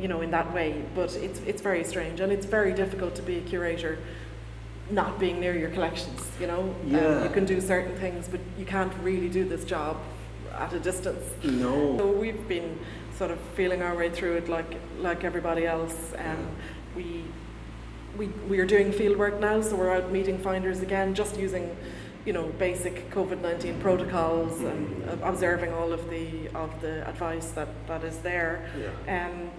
you 0.00 0.08
know, 0.08 0.22
in 0.22 0.30
that 0.30 0.52
way. 0.54 0.82
But 0.94 1.14
it's 1.16 1.40
it's 1.46 1.60
very 1.60 1.84
strange 1.84 2.20
and 2.20 2.32
it's 2.32 2.46
very 2.46 2.72
difficult 2.72 3.14
to 3.16 3.22
be 3.22 3.36
a 3.36 3.42
curator, 3.42 3.98
not 4.90 5.18
being 5.20 5.40
near 5.40 5.54
your 5.54 5.70
collections. 5.70 6.20
You 6.40 6.46
know, 6.46 6.74
Yeah. 6.86 7.06
um, 7.06 7.22
you 7.24 7.30
can 7.30 7.44
do 7.44 7.60
certain 7.60 7.96
things, 7.96 8.28
but 8.28 8.40
you 8.58 8.64
can't 8.64 8.92
really 9.04 9.28
do 9.28 9.44
this 9.44 9.64
job 9.64 9.96
at 10.58 10.72
a 10.72 10.80
distance. 10.80 11.24
no. 11.44 11.96
So 11.98 12.10
we've 12.10 12.46
been 12.48 12.78
sort 13.16 13.30
of 13.30 13.40
feeling 13.54 13.82
our 13.82 13.96
way 13.96 14.10
through 14.10 14.36
it 14.36 14.48
like 14.48 14.76
like 14.98 15.24
everybody 15.24 15.66
else. 15.66 16.12
Um, 16.18 16.48
we 16.96 17.24
we 18.16 18.26
we 18.48 18.58
are 18.58 18.66
doing 18.66 18.92
field 18.92 19.16
work 19.16 19.40
now, 19.40 19.60
so 19.60 19.76
we're 19.76 19.90
out 19.90 20.10
meeting 20.10 20.38
finders 20.38 20.80
again, 20.80 21.14
just 21.14 21.38
using 21.38 21.76
you 22.24 22.32
know 22.32 22.48
basic 22.58 23.10
COVID 23.10 23.40
nineteen 23.40 23.80
protocols 23.80 24.60
and 24.60 25.08
uh, 25.08 25.16
observing 25.22 25.72
all 25.72 25.92
of 25.92 26.08
the 26.10 26.48
of 26.54 26.80
the 26.80 27.06
advice 27.08 27.50
that, 27.50 27.68
that 27.86 28.04
is 28.04 28.18
there. 28.18 28.68
Yeah. 28.78 29.26
Um, 29.26 29.50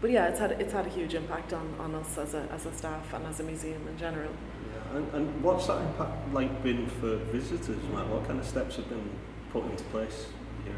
but 0.00 0.10
yeah, 0.10 0.28
it's 0.28 0.38
had 0.38 0.52
it's 0.52 0.72
had 0.72 0.86
a 0.86 0.90
huge 0.90 1.14
impact 1.14 1.52
on, 1.52 1.74
on 1.78 1.94
us 1.94 2.18
as 2.18 2.34
a 2.34 2.48
as 2.52 2.66
a 2.66 2.72
staff 2.72 3.12
and 3.14 3.26
as 3.26 3.40
a 3.40 3.42
museum 3.42 3.86
in 3.88 3.96
general. 3.96 4.32
Yeah. 4.32 4.98
And, 4.98 5.14
and 5.14 5.42
what's 5.42 5.66
that 5.68 5.80
impact 5.80 6.32
like 6.32 6.62
been 6.62 6.86
for 6.86 7.16
visitors, 7.16 7.82
Matt? 7.92 8.08
What 8.08 8.26
kind 8.26 8.38
of 8.38 8.46
steps 8.46 8.76
have 8.76 8.88
been 8.88 9.10
put 9.60 9.70
into 9.70 9.84
place 9.84 10.26
here? 10.64 10.74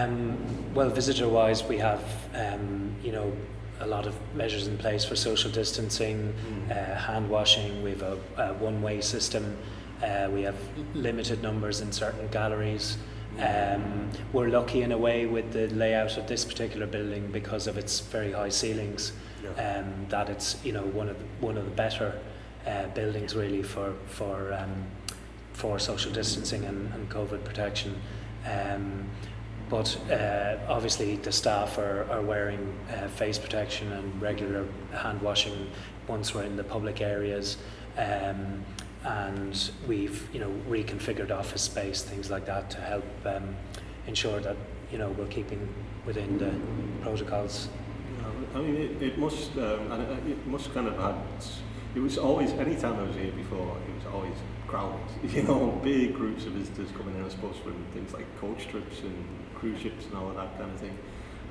Um, 0.00 0.74
well, 0.74 0.88
visitor-wise, 0.90 1.62
we 1.64 1.78
have 1.78 2.02
um, 2.34 2.94
you 3.02 3.12
know 3.12 3.32
a 3.80 3.86
lot 3.86 4.06
of 4.06 4.14
measures 4.34 4.66
in 4.66 4.76
place 4.78 5.04
for 5.04 5.14
social 5.16 5.50
distancing, 5.50 6.34
Mm. 6.34 6.70
uh, 6.70 6.94
hand 6.96 7.28
washing. 7.30 7.82
We 7.82 7.90
have 7.90 8.02
a, 8.02 8.16
a 8.36 8.54
one-way 8.54 9.00
system. 9.00 9.56
Uh, 10.02 10.28
we 10.32 10.42
have 10.42 10.56
limited 10.94 11.42
numbers 11.42 11.80
in 11.80 11.92
certain 11.92 12.28
galleries. 12.28 12.96
Um, 13.38 14.10
we're 14.32 14.48
lucky 14.48 14.82
in 14.82 14.90
a 14.92 14.98
way 14.98 15.26
with 15.26 15.52
the 15.52 15.68
layout 15.68 16.16
of 16.16 16.26
this 16.26 16.44
particular 16.44 16.86
building 16.86 17.30
because 17.30 17.66
of 17.70 17.76
its 17.78 18.00
very 18.00 18.32
high 18.32 18.48
ceilings. 18.48 19.12
Yeah. 19.44 19.50
Um, 19.78 20.06
that 20.08 20.28
it's 20.28 20.56
you 20.64 20.72
know 20.72 20.82
one 21.00 21.08
of 21.08 21.16
the, 21.18 21.24
one 21.46 21.56
of 21.58 21.64
the 21.64 21.70
better 21.76 22.18
uh, 22.66 22.86
buildings 22.94 23.36
really 23.36 23.62
for 23.62 23.94
for 24.06 24.52
um, 24.54 24.86
for 25.58 25.76
social 25.80 26.12
distancing 26.12 26.64
and, 26.64 26.94
and 26.94 27.10
COVID 27.10 27.42
protection. 27.42 27.96
Um, 28.46 29.10
but 29.68 29.98
uh, 30.10 30.56
obviously 30.68 31.16
the 31.16 31.32
staff 31.32 31.78
are, 31.78 32.06
are 32.10 32.22
wearing 32.22 32.78
uh, 32.94 33.08
face 33.08 33.38
protection 33.38 33.92
and 33.92 34.22
regular 34.22 34.64
hand 34.92 35.20
washing 35.20 35.68
once 36.06 36.32
we're 36.32 36.44
in 36.44 36.56
the 36.56 36.62
public 36.62 37.00
areas. 37.00 37.56
Um, 37.96 38.64
and 39.04 39.70
we've 39.88 40.28
you 40.32 40.40
know 40.40 40.52
reconfigured 40.68 41.32
office 41.32 41.62
space, 41.62 42.02
things 42.02 42.30
like 42.30 42.46
that, 42.46 42.70
to 42.70 42.80
help 42.80 43.04
um, 43.26 43.56
ensure 44.06 44.38
that 44.40 44.56
you 44.92 44.98
know 44.98 45.10
we're 45.10 45.26
keeping 45.26 45.68
within 46.06 46.38
the 46.38 46.52
protocols. 47.02 47.68
I 48.54 48.60
mean, 48.60 48.76
it, 48.76 49.02
it 49.02 49.18
must, 49.18 49.52
um, 49.56 49.92
and 49.92 50.02
it, 50.02 50.32
it 50.32 50.46
must 50.46 50.72
kind 50.72 50.88
of 50.88 50.96
had. 50.96 51.14
It 51.94 52.00
was 52.00 52.16
always 52.16 52.50
any 52.52 52.76
time 52.76 52.96
I 52.98 53.02
was 53.02 53.16
here 53.16 53.32
before. 53.32 53.76
It 53.88 53.94
was 53.94 54.14
always 54.14 54.34
crowded. 54.68 55.00
You 55.34 55.42
know, 55.42 55.80
big 55.82 56.14
groups 56.14 56.46
of 56.46 56.52
visitors 56.52 56.90
coming 56.96 57.16
in. 57.16 57.24
I 57.24 57.28
suppose 57.28 57.56
from 57.56 57.74
things 57.92 58.12
like 58.12 58.26
coach 58.40 58.68
trips 58.68 59.00
and 59.00 59.16
cruise 59.56 59.80
ships 59.80 60.04
and 60.06 60.14
all 60.14 60.28
of 60.30 60.36
that 60.36 60.56
kind 60.58 60.70
of 60.70 60.78
thing. 60.78 60.96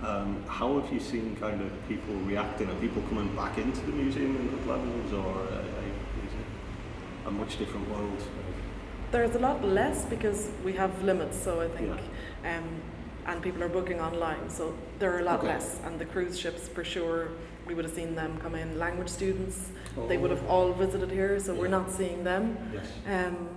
Um, 0.03 0.43
how 0.47 0.79
have 0.79 0.93
you 0.93 0.99
seen 0.99 1.35
kind 1.37 1.59
of 1.59 1.71
people 1.89 2.13
reacting? 2.31 2.69
Are 2.69 2.75
people 2.75 3.01
coming 3.09 3.35
back 3.35 3.57
into 3.57 3.81
the 3.81 3.91
museum 3.91 4.35
in 4.37 4.47
good 4.49 4.67
levels, 4.67 5.11
or 5.11 5.35
uh, 5.51 5.61
is 6.25 6.33
it 6.33 6.47
a 7.27 7.31
much 7.31 7.57
different 7.57 7.89
world? 7.89 8.21
There's 9.11 9.35
a 9.35 9.39
lot 9.39 9.65
less 9.65 10.05
because 10.05 10.51
we 10.63 10.73
have 10.73 11.03
limits, 11.03 11.35
so 11.41 11.61
I 11.61 11.67
think, 11.69 11.91
um, 12.45 12.63
and 13.25 13.41
people 13.41 13.63
are 13.63 13.69
booking 13.69 13.99
online, 13.99 14.49
so 14.49 14.75
there 14.99 15.15
are 15.15 15.19
a 15.19 15.23
lot 15.23 15.39
Okay. 15.39 15.47
less. 15.47 15.79
And 15.83 15.97
the 15.97 16.05
cruise 16.05 16.37
ships, 16.37 16.67
for 16.67 16.83
sure, 16.83 17.29
we 17.67 17.73
would 17.75 17.85
have 17.85 17.93
seen 17.93 18.15
them 18.15 18.37
come 18.41 18.55
in. 18.55 18.79
Language 18.79 19.09
students, 19.09 19.69
they 20.07 20.17
Oh. 20.17 20.21
would 20.21 20.31
have 20.31 20.45
all 20.47 20.71
visited 20.73 21.11
here, 21.11 21.39
so 21.39 21.53
we're 21.53 21.67
not 21.67 21.91
seeing 21.91 22.23
them. 22.23 22.57
Yes. 22.73 22.87
Um, 23.07 23.49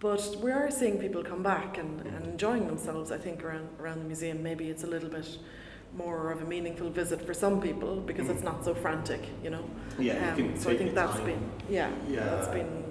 but 0.00 0.36
we 0.42 0.50
are 0.50 0.70
seeing 0.70 0.98
people 0.98 1.24
come 1.24 1.42
back 1.42 1.78
and, 1.78 2.00
and 2.06 2.26
enjoying 2.26 2.66
themselves. 2.66 3.10
I 3.10 3.16
think 3.18 3.42
around 3.42 3.68
around 3.80 4.00
the 4.00 4.04
museum, 4.04 4.42
maybe 4.42 4.68
it's 4.68 4.84
a 4.84 4.86
little 4.86 5.08
bit 5.08 5.38
more 5.96 6.30
of 6.32 6.42
a 6.42 6.44
meaningful 6.44 6.90
visit 6.90 7.22
for 7.24 7.32
some 7.32 7.60
people 7.60 7.96
because 8.00 8.28
it's 8.28 8.42
not 8.42 8.64
so 8.64 8.74
frantic, 8.74 9.22
you 9.42 9.50
know. 9.50 9.64
Yeah, 9.98 10.32
Um, 10.32 10.38
you 10.38 10.44
can 10.50 10.58
so 10.58 10.70
I 10.70 10.76
think 10.76 10.90
your 10.92 10.94
that's 11.00 11.16
time. 11.16 11.26
been 11.26 11.42
yeah, 11.70 11.90
Yeah. 12.08 12.24
that's 12.24 12.48
been 12.48 12.84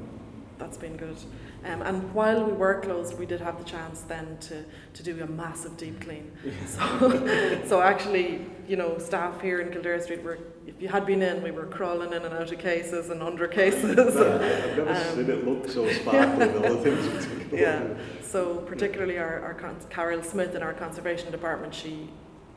that's 0.57 0.77
been 0.77 0.95
good. 0.97 1.17
Um, 1.65 1.81
and 1.81 2.13
while 2.13 2.43
we 2.43 2.51
were 2.51 2.81
closed, 2.81 3.17
we 3.17 3.25
did 3.25 3.39
have 3.39 3.57
the 3.57 3.63
chance 3.63 4.01
then 4.01 4.37
to, 4.41 4.65
to 4.93 5.03
do 5.03 5.21
a 5.23 5.27
massive 5.27 5.77
deep 5.77 6.01
clean. 6.01 6.31
So, 6.65 7.61
so 7.65 7.81
actually, 7.81 8.45
you 8.67 8.75
know, 8.75 8.97
staff 8.97 9.39
here 9.41 9.61
in 9.61 9.71
Kildare 9.71 10.01
Street 10.01 10.23
were, 10.23 10.39
if 10.67 10.81
you 10.81 10.89
had 10.89 11.05
been 11.05 11.21
in, 11.21 11.41
we 11.41 11.51
were 11.51 11.65
crawling 11.65 12.11
in 12.11 12.23
and 12.25 12.33
out 12.33 12.51
of 12.51 12.59
cases 12.59 13.09
and 13.09 13.23
under 13.23 13.47
cases. 13.47 13.97
I've 13.97 14.77
never 14.77 14.89
Um, 14.89 14.95
seen 15.15 15.29
it 15.29 15.47
look 15.47 15.69
so 15.69 15.89
sparkly 15.93 16.49
and 16.49 16.65
all 16.65 16.75
the 16.75 16.95
things 16.97 17.51
Yeah. 17.53 17.93
So 18.21 18.57
particularly 18.57 19.17
our, 19.17 19.41
our 19.41 19.73
Carol 19.89 20.21
Smith 20.23 20.55
in 20.55 20.63
our 20.63 20.73
conservation 20.73 21.31
department, 21.31 21.73
she 21.73 22.09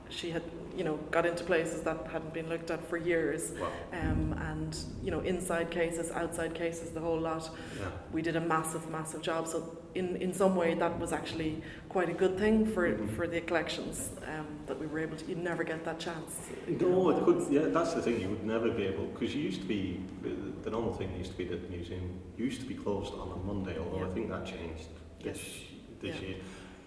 she 0.08 0.30
had 0.30 0.42
you 0.76 0.84
know 0.84 0.96
got 1.10 1.24
into 1.26 1.42
places 1.44 1.80
that 1.82 1.96
hadn't 2.12 2.32
been 2.34 2.48
looked 2.48 2.70
at 2.70 2.86
for 2.88 2.96
years, 2.98 3.52
Wow. 3.60 3.70
um, 3.92 4.34
and 4.50 4.76
you 5.02 5.10
know 5.10 5.20
inside 5.20 5.70
cases, 5.70 6.10
outside 6.10 6.54
cases, 6.54 6.90
the 6.90 7.00
whole 7.00 7.18
lot. 7.18 7.48
Yeah. 7.80 7.86
We 8.12 8.22
did 8.22 8.36
a 8.36 8.40
massive, 8.40 8.88
massive 8.90 9.22
job. 9.22 9.48
So 9.48 9.78
in 9.94 10.16
in 10.16 10.32
some 10.32 10.54
way, 10.54 10.74
that 10.74 10.98
was 10.98 11.12
actually 11.12 11.62
quite 11.88 12.08
a 12.10 12.12
good 12.22 12.38
thing 12.38 12.66
for 12.66 12.84
Mhm. 12.88 13.08
for 13.16 13.26
the 13.26 13.40
collections 13.40 14.10
um, 14.32 14.46
that 14.66 14.78
we 14.78 14.86
were 14.86 14.98
able 14.98 15.16
to. 15.16 15.24
You'd 15.24 15.38
never 15.52 15.64
get 15.64 15.84
that 15.84 15.98
chance. 15.98 16.30
No, 16.68 17.10
it 17.10 17.24
could. 17.24 17.40
Yeah, 17.50 17.68
that's 17.76 17.94
the 17.94 18.02
thing. 18.02 18.20
You 18.20 18.28
would 18.28 18.44
never 18.44 18.70
be 18.70 18.84
able 18.84 19.06
because 19.06 19.34
you 19.34 19.42
used 19.42 19.62
to 19.62 19.66
be 19.68 20.00
the, 20.62 20.70
normal 20.70 20.92
thing 20.94 21.08
used 21.16 21.30
to 21.30 21.38
be 21.38 21.44
that 21.44 21.62
the 21.62 21.68
museum 21.78 22.06
used 22.36 22.60
to 22.60 22.66
be 22.66 22.74
closed 22.74 23.14
on 23.14 23.28
a 23.30 23.36
Monday, 23.50 23.76
although 23.78 24.04
I 24.04 24.10
think 24.14 24.28
that 24.30 24.44
changed 24.44 24.88
this 25.22 25.38
Yes. 25.38 25.64
this 26.02 26.16
Yeah. 26.20 26.28
year. 26.28 26.36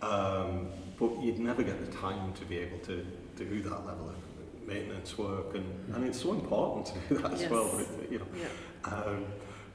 Um, 0.01 0.67
but 0.99 1.11
you'd 1.23 1.39
never 1.39 1.63
get 1.63 1.77
the 1.85 1.91
time 1.91 2.33
to 2.33 2.45
be 2.45 2.57
able 2.57 2.77
to 2.79 3.05
do 3.45 3.61
that 3.63 3.85
level 3.85 4.09
of 4.09 4.15
maintenance 4.67 5.17
work, 5.17 5.55
and, 5.55 5.65
and 5.95 6.05
it's 6.05 6.21
so 6.21 6.33
important 6.33 6.85
to 6.87 6.93
do 7.15 7.21
that 7.21 7.33
as 7.33 7.41
Yes. 7.41 7.51
well. 7.51 7.71
But, 7.99 8.11
you 8.11 8.19
know, 8.19 8.25
Yeah. 8.37 8.47
um, 8.93 9.25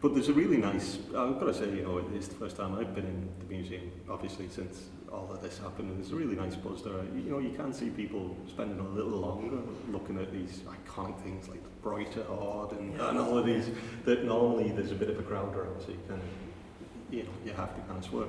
but 0.01 0.15
there's 0.15 0.29
a 0.29 0.35
really 0.35 0.59
nice. 0.59 0.99
I've 1.09 1.39
got 1.41 1.47
to 1.47 1.55
say, 1.55 1.71
you 1.75 1.83
know, 1.83 1.99
it's 2.15 2.29
the 2.29 2.35
first 2.35 2.57
time 2.57 2.75
I've 2.75 2.95
been 2.95 3.07
in 3.07 3.29
the 3.41 3.47
museum, 3.47 3.91
obviously 4.09 4.49
since 4.49 4.89
all 5.11 5.31
of 5.33 5.41
this 5.43 5.59
happened, 5.59 5.91
and 5.91 5.99
there's 5.99 6.13
a 6.13 6.17
really 6.17 6.35
nice 6.37 6.57
buzz 6.57 6.83
there. 6.83 7.05
You 7.15 7.31
know, 7.31 7.39
you 7.39 7.51
can 7.57 7.73
see 7.73 7.89
people 7.91 8.37
spending 8.49 8.79
a 8.81 8.89
little 8.89 9.19
longer 9.19 9.59
looking 9.91 10.19
at 10.19 10.31
these 10.33 10.63
iconic 10.77 11.19
things 11.21 11.49
like 11.49 11.63
the 11.63 11.89
Broighter 11.89 12.25
Hoard 12.27 12.73
and, 12.73 12.95
Yeah. 12.97 13.11
and 13.11 13.19
all 13.19 13.39
of 13.39 13.47
these 13.47 13.71
that 14.05 14.25
normally 14.25 14.71
there's 14.73 14.91
a 14.91 14.97
bit 14.97 15.09
of 15.11 15.19
a 15.19 15.23
crowd 15.23 15.55
around, 15.55 15.81
so 15.81 15.89
you 15.91 15.99
kind 16.09 16.21
of, 16.21 17.15
you 17.15 17.23
know, 17.23 17.31
you 17.45 17.53
have 17.53 17.75
to 17.75 17.81
kind 17.83 17.99
of 17.99 18.05
swerve. 18.05 18.29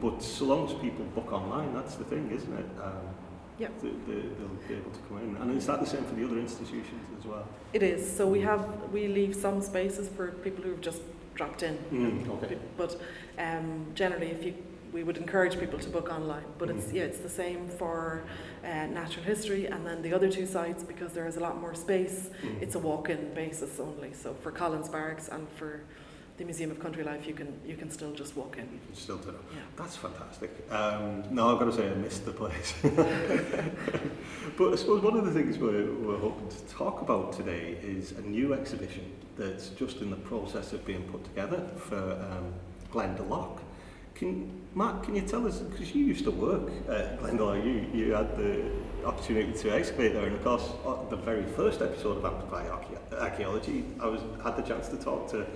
But 0.00 0.22
so 0.22 0.44
long 0.44 0.66
as 0.68 0.74
people 0.74 1.04
book 1.06 1.32
online, 1.32 1.72
that's 1.74 1.94
the 1.96 2.04
thing, 2.04 2.30
isn't 2.30 2.52
it? 2.52 2.66
Um, 2.82 2.92
Yeah. 3.58 3.68
they, 3.82 3.88
they'll 3.88 4.48
be 4.68 4.74
able 4.74 4.90
to 4.90 4.98
come 5.08 5.18
in. 5.18 5.36
And 5.36 5.56
is 5.56 5.66
that 5.66 5.80
the 5.80 5.86
same 5.86 6.04
for 6.04 6.14
the 6.14 6.24
other 6.24 6.38
institutions 6.38 7.02
as 7.18 7.24
well? 7.24 7.46
It 7.72 7.82
is. 7.82 8.10
So 8.16 8.26
we 8.26 8.40
have 8.40 8.66
we 8.92 9.08
leave 9.08 9.34
some 9.34 9.60
spaces 9.62 10.08
for 10.08 10.32
people 10.44 10.62
who've 10.64 10.80
just 10.80 11.00
dropped 11.34 11.62
in. 11.62 11.76
Mm, 11.92 12.28
okay. 12.42 12.58
But 12.76 13.00
um, 13.38 13.86
generally, 13.94 14.28
if 14.30 14.44
you 14.44 14.54
we 14.92 15.02
would 15.02 15.18
encourage 15.18 15.58
people 15.58 15.78
to 15.78 15.90
book 15.90 16.08
online. 16.10 16.44
But 16.58 16.70
it's 16.70 16.86
Mhm. 16.86 16.94
yeah, 16.94 17.02
it's 17.02 17.18
the 17.18 17.28
same 17.28 17.68
for 17.68 18.22
uh, 18.64 18.86
natural 18.86 19.24
history 19.24 19.66
and 19.66 19.84
then 19.86 20.00
the 20.00 20.14
other 20.14 20.30
two 20.30 20.46
sites 20.46 20.82
because 20.84 21.12
there 21.12 21.26
is 21.26 21.36
a 21.36 21.40
lot 21.40 21.60
more 21.60 21.74
space. 21.74 22.30
Mm. 22.42 22.62
It's 22.62 22.74
a 22.76 22.78
walk-in 22.78 23.34
basis 23.34 23.78
only. 23.80 24.12
So 24.14 24.34
for 24.42 24.50
Collins 24.52 24.88
Barracks 24.88 25.28
and 25.28 25.48
for 25.58 25.80
the 26.36 26.44
Museum 26.44 26.70
of 26.70 26.78
Country 26.80 27.02
Life, 27.02 27.26
you 27.26 27.34
can 27.34 27.58
you 27.66 27.76
can 27.76 27.90
still 27.90 28.12
just 28.12 28.36
walk 28.36 28.58
in. 28.58 28.64
You 28.64 28.80
can 28.86 28.94
still 28.94 29.16
do. 29.16 29.34
Yeah. 29.54 29.60
That's 29.76 29.96
fantastic. 29.96 30.50
Um, 30.70 31.24
no, 31.30 31.52
I've 31.52 31.58
got 31.58 31.66
to 31.66 31.72
say 31.72 31.90
I 31.90 31.94
missed 31.94 32.24
the 32.24 32.32
place. 32.32 32.74
but 32.82 34.72
I 34.72 34.76
suppose 34.76 35.02
one 35.02 35.16
of 35.16 35.24
the 35.24 35.32
things 35.32 35.58
we're, 35.58 35.92
we're 35.92 36.18
hoping 36.18 36.48
to 36.48 36.74
talk 36.74 37.00
about 37.00 37.32
today 37.32 37.78
is 37.82 38.12
a 38.12 38.22
new 38.22 38.52
exhibition 38.52 39.10
that's 39.38 39.68
just 39.70 40.00
in 40.02 40.10
the 40.10 40.16
process 40.16 40.72
of 40.72 40.84
being 40.84 41.02
put 41.04 41.24
together 41.24 41.66
for 41.76 41.96
um, 41.96 42.52
Glendalough. 42.92 43.60
Can, 44.14 44.50
Matt, 44.74 45.02
can 45.02 45.14
you 45.14 45.20
tell 45.20 45.46
us, 45.46 45.58
because 45.58 45.94
you 45.94 46.02
used 46.06 46.24
to 46.24 46.30
work 46.30 46.70
at 46.88 47.20
Glendalough, 47.20 47.62
you, 47.62 47.86
you 47.92 48.14
had 48.14 48.34
the 48.38 48.70
opportunity 49.04 49.52
to 49.52 49.70
excavate 49.70 50.14
there, 50.14 50.24
and 50.24 50.36
of 50.36 50.42
course, 50.42 50.70
the 51.10 51.16
very 51.16 51.44
first 51.44 51.82
episode 51.82 52.16
of 52.16 52.24
Amplify 52.24 52.66
Archaeology, 53.12 53.84
I 54.00 54.06
was 54.06 54.22
had 54.42 54.56
the 54.56 54.62
chance 54.62 54.88
to 54.88 54.96
talk 54.96 55.30
to 55.32 55.46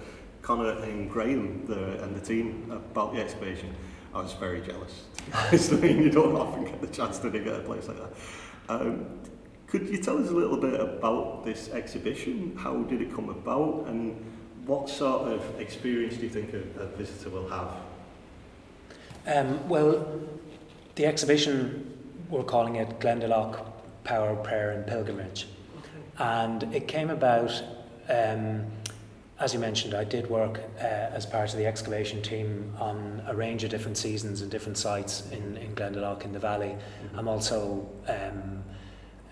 Connor 0.43 0.83
and 0.83 1.11
Graham 1.11 1.67
the, 1.67 2.03
and 2.03 2.15
the 2.15 2.21
team 2.21 2.71
about 2.71 3.15
the 3.15 3.21
excavation. 3.21 3.75
I 4.15 4.23
was 4.23 4.33
very 4.33 4.61
jealous. 4.61 5.05
to. 5.33 5.77
I 5.77 5.81
mean, 5.81 6.03
you 6.03 6.11
don't 6.11 6.35
often 6.35 6.65
get 6.65 6.81
the 6.81 6.89
chance 6.89 7.19
to 7.19 7.31
dig 7.31 7.47
at 7.47 7.57
a 7.57 7.61
place 7.61 7.87
like 7.89 7.99
that. 7.99 8.13
Um, 8.69 9.07
could 9.67 9.89
you 9.89 9.99
tell 9.99 10.19
us 10.19 10.31
a 10.31 10.35
little 10.35 10.57
bit 10.57 10.81
about 10.81 11.45
this 11.45 11.69
exhibition? 11.71 12.57
How 12.57 12.83
did 12.83 13.01
it 13.01 13.15
come 13.15 13.29
about, 13.29 13.87
and 13.87 14.21
what 14.67 14.89
sort 14.89 15.33
of 15.33 15.61
experience 15.61 16.17
do 16.17 16.23
you 16.25 16.29
think 16.29 16.53
a, 16.55 16.83
a 16.83 16.87
visitor 16.87 17.31
will 17.31 17.49
have? 17.49 17.73
Um, 19.27 19.69
well, 19.69 20.21
the 20.97 21.07
exhibition, 21.07 21.97
we're 22.31 22.43
calling 22.43 22.77
it 22.77 22.99
Glendalough 22.99 23.65
Power, 24.05 24.35
Prayer 24.37 24.73
and 24.73 24.87
Pilgrimage. 24.87 25.47
And 26.19 26.63
it 26.75 26.89
came 26.89 27.11
about, 27.11 27.53
um, 28.09 28.67
as 29.41 29.55
you 29.55 29.59
mentioned, 29.59 29.95
I 29.95 30.05
did 30.05 30.29
work 30.29 30.61
uh, 30.79 30.85
as 30.85 31.25
part 31.25 31.51
of 31.53 31.59
the 31.59 31.67
excavation 31.67 32.21
team 32.21 32.75
on 32.79 33.23
a 33.27 33.35
range 33.35 33.65
of 33.65 33.71
different 33.71 33.97
seasons 33.97 34.43
and 34.43 34.51
different 34.51 34.77
sites 34.77 35.29
in, 35.33 35.57
in 35.57 35.75
Glendalough 35.75 36.23
in 36.23 36.33
the 36.33 36.39
valley. 36.39 36.77
I'm 37.17 37.27
also 37.27 37.89
um, 38.07 38.63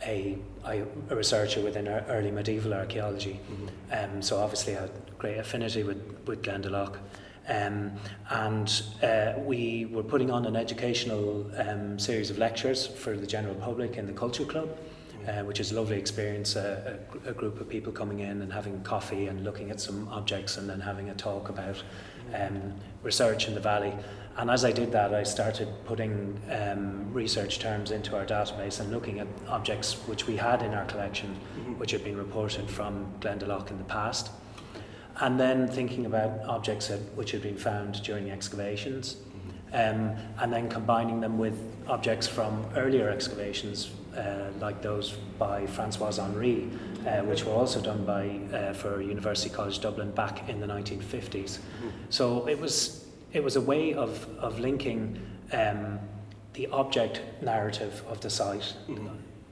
a, 0.07 0.39
I, 0.65 0.85
a 1.11 1.17
researcher 1.17 1.61
within 1.61 1.89
early 1.89 2.31
medieval 2.31 2.73
archaeology. 2.73 3.39
Um, 3.93 4.23
so 4.23 4.39
obviously 4.39 4.79
I 4.79 4.83
had 4.83 4.91
great 5.19 5.37
affinity 5.37 5.83
with, 5.83 6.03
with 6.27 6.43
Glendalough. 6.43 6.97
Um, 7.47 7.93
and 8.31 8.83
uh, 9.03 9.33
we 9.39 9.87
were 9.87 10.03
putting 10.03 10.31
on 10.31 10.47
an 10.47 10.57
educational 10.57 11.51
um, 11.59 11.99
series 11.99 12.31
of 12.31 12.39
lectures 12.39 12.87
for 12.87 13.15
the 13.17 13.27
general 13.27 13.55
public 13.55 13.97
in 13.97 14.07
the 14.07 14.13
Culture 14.13 14.45
Club, 14.45 14.69
uh, 15.29 15.43
which 15.45 15.61
is 15.61 15.73
a 15.73 15.75
lovely 15.75 15.99
experience. 15.99 16.57
Uh, 16.57 16.99
a, 17.27 17.31
a 17.31 17.33
group 17.33 17.61
of 17.61 17.69
people 17.69 17.93
coming 17.93 18.21
in 18.21 18.41
and 18.43 18.53
having 18.53 18.83
coffee 18.83 19.27
and 19.27 19.45
looking 19.45 19.71
at 19.71 19.81
some 19.81 20.09
objects 20.09 20.57
and 20.57 20.69
then 20.69 20.81
having 20.81 21.11
a 21.11 21.15
talk 21.15 21.49
about 21.49 21.83
um, 22.35 22.73
research 23.03 23.47
in 23.47 23.55
the 23.55 23.61
valley. 23.61 23.93
And 24.39 24.51
as 24.51 24.65
I 24.65 24.71
did 24.71 24.93
that, 24.93 25.13
I 25.13 25.25
started 25.25 25.69
putting 25.85 26.41
um, 26.51 27.13
research 27.13 27.59
terms 27.59 27.91
into 27.91 28.17
our 28.17 28.25
database 28.25 28.81
and 28.81 28.91
looking 28.93 29.19
at 29.19 29.27
objects 29.49 29.95
which 30.07 30.27
we 30.27 30.37
had 30.37 30.63
in 30.63 30.75
our 30.75 30.85
collection, 30.85 31.35
which 31.77 31.91
had 31.91 32.05
been 32.05 32.17
reported 32.17 32.71
from 32.71 33.13
Glendalough 33.21 33.69
in 33.71 33.79
the 33.79 33.85
past. 33.85 34.31
And 35.21 35.41
then 35.41 35.67
thinking 35.67 36.07
about 36.07 36.45
objects 36.45 36.87
that, 36.89 37.01
which 37.17 37.33
had 37.33 37.43
been 37.43 37.57
found 37.57 38.01
during 38.05 38.31
excavations, 38.31 39.17
um, 39.73 40.15
and 40.39 40.53
then 40.53 40.69
combining 40.69 41.21
them 41.21 41.37
with 41.37 41.61
objects 41.89 42.29
from 42.29 42.65
earlier 42.77 43.11
excavations, 43.11 43.91
uh, 44.19 44.51
like 44.61 44.83
those 44.83 45.13
by 45.39 45.67
Françoise 45.67 46.19
Henry, 46.23 46.69
uh, 47.07 47.23
which 47.23 47.45
were 47.45 47.53
also 47.53 47.81
done 47.81 48.05
by 48.05 48.23
uh, 48.57 48.73
for 48.75 49.01
University 49.01 49.51
College 49.55 49.81
Dublin 49.81 50.11
back 50.11 50.49
in 50.49 50.61
the 50.61 50.67
1950s. 50.67 51.59
So 52.11 52.47
it 52.49 52.59
was 52.61 53.05
it 53.33 53.43
was 53.45 53.57
a 53.57 53.61
way 53.61 53.95
of 53.95 54.27
of 54.39 54.59
linking 54.59 55.19
um, 55.53 55.99
the 56.55 56.67
object 56.69 57.21
narrative 57.43 58.03
of 58.09 58.21
the 58.21 58.31
site, 58.31 58.75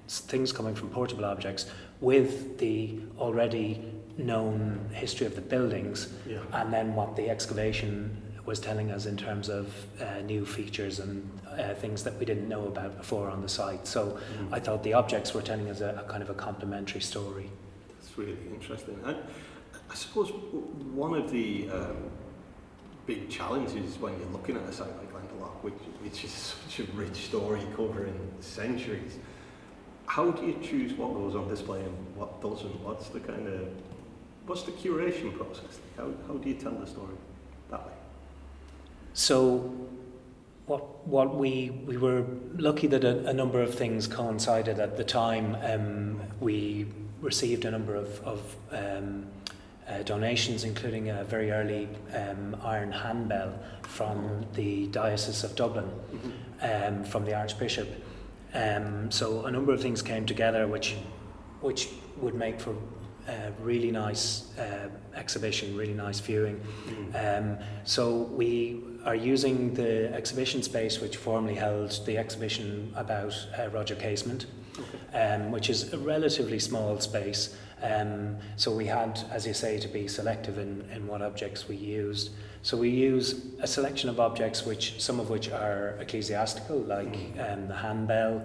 s- 0.08 0.20
things 0.20 0.52
coming 0.52 0.74
from 0.74 0.88
portable 0.90 1.24
objects, 1.24 1.66
with 2.00 2.58
the 2.58 2.98
already 3.18 3.80
known 4.18 4.80
history 4.92 5.26
of 5.26 5.34
the 5.34 5.42
buildings 5.42 6.08
Yeah. 6.26 6.38
and 6.52 6.72
then 6.72 6.94
what 6.94 7.16
the 7.16 7.28
excavation 7.30 8.16
was 8.46 8.60
telling 8.60 8.92
us 8.92 9.06
in 9.06 9.16
terms 9.16 9.48
of 9.48 9.74
uh, 10.00 10.20
new 10.20 10.46
features 10.46 11.00
and 11.00 11.28
uh, 11.58 11.74
things 11.74 12.04
that 12.04 12.16
we 12.18 12.24
didn't 12.24 12.48
know 12.48 12.66
about 12.66 12.96
before 12.96 13.28
on 13.28 13.42
the 13.42 13.48
site. 13.48 13.86
So 13.86 14.18
I 14.52 14.60
thought 14.60 14.82
the 14.84 14.94
objects 14.94 15.34
were 15.34 15.42
telling 15.42 15.68
us 15.68 15.80
a, 15.80 16.02
a 16.06 16.08
kind 16.10 16.22
of 16.22 16.30
a 16.30 16.34
complementary 16.34 17.00
story. 17.00 17.50
That's 17.88 18.16
really 18.16 18.36
interesting. 18.52 18.98
And 19.04 19.16
I 19.90 19.94
suppose 19.94 20.30
one 20.30 21.14
of 21.14 21.30
the 21.30 21.68
um, 21.70 21.96
big 23.06 23.28
challenges 23.28 23.98
when 23.98 24.18
you're 24.18 24.30
looking 24.30 24.56
at 24.56 24.62
a 24.62 24.72
site 24.72 24.88
like 24.88 25.12
Glendalough, 25.12 25.62
which, 25.62 25.74
which 26.02 26.24
is 26.24 26.30
such 26.30 26.80
a 26.80 26.92
rich 26.92 27.16
story 27.16 27.62
covering 27.76 28.18
centuries, 28.40 29.18
how 30.06 30.30
do 30.30 30.46
you 30.46 30.56
choose 30.62 30.92
what 30.94 31.14
goes 31.14 31.34
on 31.34 31.48
display 31.48 31.80
and 31.82 32.16
what 32.16 32.40
doesn't? 32.40 32.80
What's 32.84 33.08
the 33.08 33.20
kind 33.20 33.48
of 33.48 33.68
what's 34.46 34.62
the 34.62 34.72
curation 34.72 35.36
process? 35.36 35.80
How, 35.96 36.10
how 36.28 36.34
do 36.34 36.48
you 36.48 36.54
tell 36.54 36.72
the 36.72 36.86
story? 36.86 37.16
So, 39.16 39.74
what 40.66 41.06
what 41.06 41.34
we 41.36 41.70
we 41.86 41.96
were 41.96 42.26
lucky 42.58 42.86
that 42.88 43.02
a, 43.02 43.26
a 43.28 43.32
number 43.32 43.62
of 43.62 43.74
things 43.74 44.06
coincided 44.06 44.78
at 44.78 44.98
the 44.98 45.04
time. 45.04 45.56
Um, 45.62 46.20
we 46.38 46.84
received 47.22 47.64
a 47.64 47.70
number 47.70 47.94
of 47.94 48.20
of 48.20 48.56
um, 48.72 49.24
uh, 49.88 50.02
donations, 50.02 50.64
including 50.64 51.08
a 51.08 51.24
very 51.24 51.50
early 51.50 51.88
um, 52.14 52.56
iron 52.62 52.92
handbell 52.92 53.58
from 53.84 54.44
the 54.52 54.88
Diocese 54.88 55.44
of 55.44 55.56
Dublin, 55.56 55.90
um, 56.60 57.02
from 57.02 57.24
the 57.24 57.32
Archbishop. 57.32 57.88
Um, 58.52 59.10
so 59.10 59.46
a 59.46 59.50
number 59.50 59.72
of 59.72 59.80
things 59.80 60.02
came 60.02 60.26
together, 60.26 60.66
which 60.66 60.94
which 61.62 61.88
would 62.18 62.34
make 62.34 62.60
for 62.60 62.76
a 63.28 63.52
really 63.60 63.90
nice 63.90 64.56
uh, 64.58 64.88
exhibition, 65.14 65.76
really 65.76 65.94
nice 65.94 66.20
viewing. 66.20 66.60
Um, 67.14 67.58
so 67.84 68.22
we 68.22 68.82
are 69.04 69.14
using 69.14 69.74
the 69.74 70.12
exhibition 70.14 70.62
space, 70.62 71.00
which 71.00 71.16
formerly 71.16 71.54
held 71.54 72.04
the 72.06 72.18
exhibition 72.18 72.92
about 72.96 73.34
uh, 73.58 73.68
Roger 73.68 73.94
Casement, 73.94 74.46
um, 75.14 75.50
which 75.50 75.70
is 75.70 75.92
a 75.92 75.98
relatively 75.98 76.58
small 76.58 76.98
space. 77.00 77.56
Um, 77.82 78.38
so 78.56 78.74
we 78.74 78.86
had, 78.86 79.20
as 79.30 79.46
you 79.46 79.54
say, 79.54 79.78
to 79.78 79.88
be 79.88 80.08
selective 80.08 80.58
in, 80.58 80.88
in 80.92 81.06
what 81.06 81.22
objects 81.22 81.68
we 81.68 81.76
used. 81.76 82.30
So 82.62 82.76
we 82.76 82.90
use 82.90 83.46
a 83.60 83.66
selection 83.66 84.08
of 84.10 84.18
objects, 84.18 84.66
which 84.66 85.00
some 85.00 85.20
of 85.20 85.30
which 85.30 85.50
are 85.50 85.96
ecclesiastical, 86.00 86.78
like 86.80 87.16
um, 87.38 87.68
the 87.68 87.74
handbell, 87.74 88.42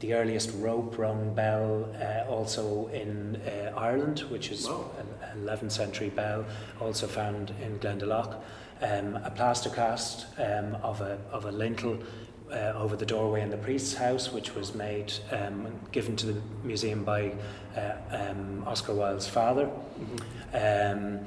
the 0.00 0.14
earliest 0.14 0.50
rope 0.58 0.98
rung 0.98 1.34
bell, 1.34 1.88
uh, 2.00 2.28
also 2.30 2.88
in 2.88 3.40
uh, 3.46 3.72
Ireland, 3.76 4.20
which 4.28 4.50
is 4.50 4.68
Wow. 4.68 4.90
an 4.98 5.44
11th 5.46 5.72
century 5.72 6.10
bell, 6.10 6.44
also 6.80 7.06
found 7.06 7.52
in 7.62 7.78
Glendalough. 7.78 8.36
Um, 8.82 9.16
a 9.24 9.30
plaster 9.30 9.70
cast 9.70 10.26
um, 10.38 10.74
of, 10.82 11.00
a, 11.00 11.18
of 11.30 11.44
a 11.46 11.52
lintel 11.52 11.98
uh, 12.52 12.72
over 12.76 12.96
the 12.96 13.06
doorway 13.06 13.40
in 13.40 13.50
the 13.50 13.56
priest's 13.56 13.94
house, 13.94 14.32
which 14.32 14.54
was 14.54 14.74
made 14.74 15.12
um, 15.30 15.68
given 15.92 16.16
to 16.16 16.26
the 16.26 16.40
museum 16.62 17.02
by 17.04 17.32
uh, 17.76 17.92
um, 18.10 18.64
Oscar 18.66 18.94
Wilde's 18.94 19.26
father. 19.26 19.70
Um, 20.52 21.20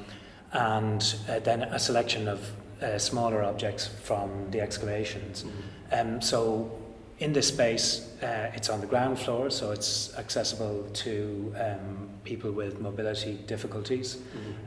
and 0.53 1.15
uh, 1.29 1.39
then 1.39 1.63
a 1.63 1.79
selection 1.79 2.27
of 2.27 2.51
uh, 2.81 2.97
smaller 2.97 3.43
objects 3.43 3.87
from 3.87 4.51
the 4.51 4.61
excavations. 4.61 5.45
Um, 5.91 6.21
so 6.21 6.71
in 7.19 7.33
this 7.33 7.47
space, 7.47 8.09
uh, 8.21 8.51
it's 8.53 8.69
on 8.69 8.79
the 8.79 8.85
ground 8.87 9.17
floor, 9.17 9.49
so 9.49 9.71
it's 9.71 10.15
accessible 10.17 10.87
to 10.93 11.53
um, 11.59 12.09
people 12.23 12.51
with 12.51 12.79
mobility 12.79 13.35
difficulties. 13.47 14.17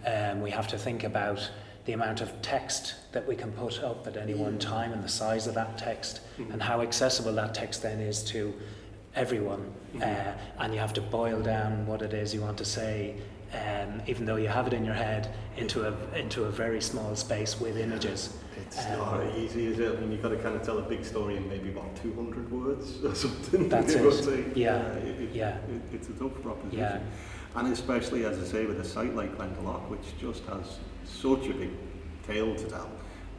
Um, 0.06 0.40
we 0.40 0.50
have 0.50 0.66
to 0.68 0.78
think 0.78 1.04
about 1.04 1.48
the 1.84 1.92
amount 1.92 2.20
of 2.20 2.42
text 2.42 2.94
that 3.12 3.26
we 3.26 3.36
can 3.36 3.52
put 3.52 3.82
up 3.82 4.06
at 4.06 4.16
any 4.16 4.34
one 4.34 4.58
time 4.58 4.92
and 4.92 5.02
the 5.02 5.08
size 5.08 5.46
of 5.46 5.54
that 5.54 5.78
text 5.78 6.20
and 6.52 6.62
how 6.62 6.80
accessible 6.82 7.32
that 7.34 7.54
text 7.54 7.82
then 7.82 8.00
is 8.00 8.22
to 8.24 8.52
everyone. 9.14 9.72
Uh, 10.02 10.32
and 10.58 10.74
you 10.74 10.80
have 10.80 10.92
to 10.94 11.00
boil 11.00 11.40
down 11.40 11.86
what 11.86 12.02
it 12.02 12.12
is 12.12 12.34
you 12.34 12.40
want 12.40 12.58
to 12.58 12.64
say, 12.64 13.16
um, 13.54 14.02
even 14.06 14.24
though 14.24 14.36
you 14.36 14.48
have 14.48 14.66
it 14.66 14.72
in 14.72 14.84
your 14.84 14.94
head, 14.94 15.34
into 15.56 15.86
a, 15.86 16.18
into 16.18 16.44
a 16.44 16.50
very 16.50 16.80
small 16.80 17.14
space 17.16 17.60
with 17.60 17.76
images. 17.76 18.34
It's 18.70 18.86
Um, 18.86 18.98
not 18.98 19.36
easy, 19.36 19.66
is 19.66 19.80
it? 19.80 19.96
I 19.96 20.00
mean, 20.00 20.12
you've 20.12 20.22
got 20.22 20.28
to 20.28 20.36
kind 20.36 20.54
of 20.54 20.62
tell 20.62 20.78
a 20.78 20.82
big 20.82 21.04
story 21.04 21.36
in 21.36 21.48
maybe 21.48 21.70
about 21.70 21.96
200 21.96 22.52
words 22.52 23.04
or 23.04 23.14
something. 23.14 23.68
That's 23.68 23.94
it. 23.94 24.56
Yeah, 24.56 24.92
it, 24.92 25.20
it, 25.22 25.34
yeah. 25.34 25.56
It, 25.68 25.82
it's 25.94 26.08
a 26.08 26.12
tough 26.12 26.40
proposition. 26.40 26.78
Yeah. 26.78 27.00
And 27.56 27.72
especially, 27.72 28.24
as 28.24 28.38
I 28.38 28.44
say, 28.44 28.66
with 28.66 28.78
a 28.78 28.84
site 28.84 29.16
like 29.16 29.36
Glendalough, 29.36 29.88
which 29.88 30.16
just 30.20 30.44
has 30.44 30.78
such 31.04 31.46
a 31.48 31.52
big 31.52 31.70
tale 32.24 32.54
to 32.54 32.64
tell. 32.68 32.90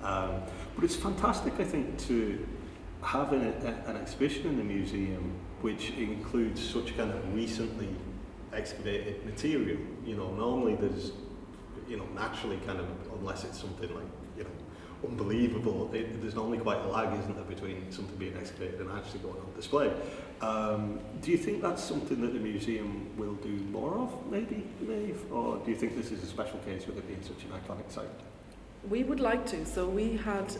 Um, 0.04 0.42
but 0.76 0.84
it's 0.84 0.98
fantastic, 0.98 1.54
I 1.60 1.64
think, 1.64 1.98
to 2.08 2.46
have 3.02 3.32
an, 3.32 3.42
a, 3.66 3.90
an 3.90 3.96
exhibition 3.96 4.48
in 4.48 4.58
the 4.58 4.64
museum 4.64 5.34
which 5.62 5.92
includes 5.92 6.60
such 6.62 6.98
kind 6.98 7.12
of 7.12 7.34
recently 7.34 7.88
excavated 8.52 9.24
material. 9.26 9.78
You 10.06 10.16
know, 10.18 10.32
normally 10.34 10.76
there's, 10.76 11.12
you 11.88 11.98
know, 11.98 12.06
naturally 12.16 12.58
kind 12.66 12.80
of, 12.80 12.88
unless 13.20 13.44
it's 13.46 13.60
something 13.62 13.94
like, 13.96 14.04
unbelievable, 15.04 15.90
it, 15.94 16.22
there's 16.22 16.36
normally 16.36 16.58
quite 16.60 16.80
a 16.80 16.88
lag, 16.88 17.18
isn't 17.20 17.36
there, 17.36 17.44
between 17.46 17.92
something 17.92 18.16
being 18.18 18.36
excavated 18.38 18.80
and 18.80 18.92
actually 18.92 19.20
going 19.20 19.40
on 19.40 19.52
display. 19.56 19.92
Um, 20.42 21.00
do 21.22 21.32
you 21.32 21.38
think 21.38 21.62
that's 21.62 21.84
something 21.84 22.22
that 22.22 22.34
the 22.34 22.40
museum 22.40 23.10
will 23.18 23.36
do 23.36 23.50
more 23.72 23.96
of, 24.00 24.32
maybe, 24.32 24.64
Maeve? 24.82 25.20
Or 25.32 25.58
do 25.64 25.70
you 25.72 25.78
think 25.78 25.96
this 25.96 26.12
is 26.12 26.24
a 26.24 26.28
special 26.28 26.60
case 26.60 26.88
with 26.88 26.98
it 26.98 27.08
being 27.08 27.22
such 27.22 27.44
an 27.44 27.52
iconic 27.52 27.92
site? 27.92 28.10
We 28.90 29.04
would 29.04 29.20
like 29.20 29.46
to. 29.48 29.66
So 29.66 29.88
we 29.88 30.18
had 30.18 30.56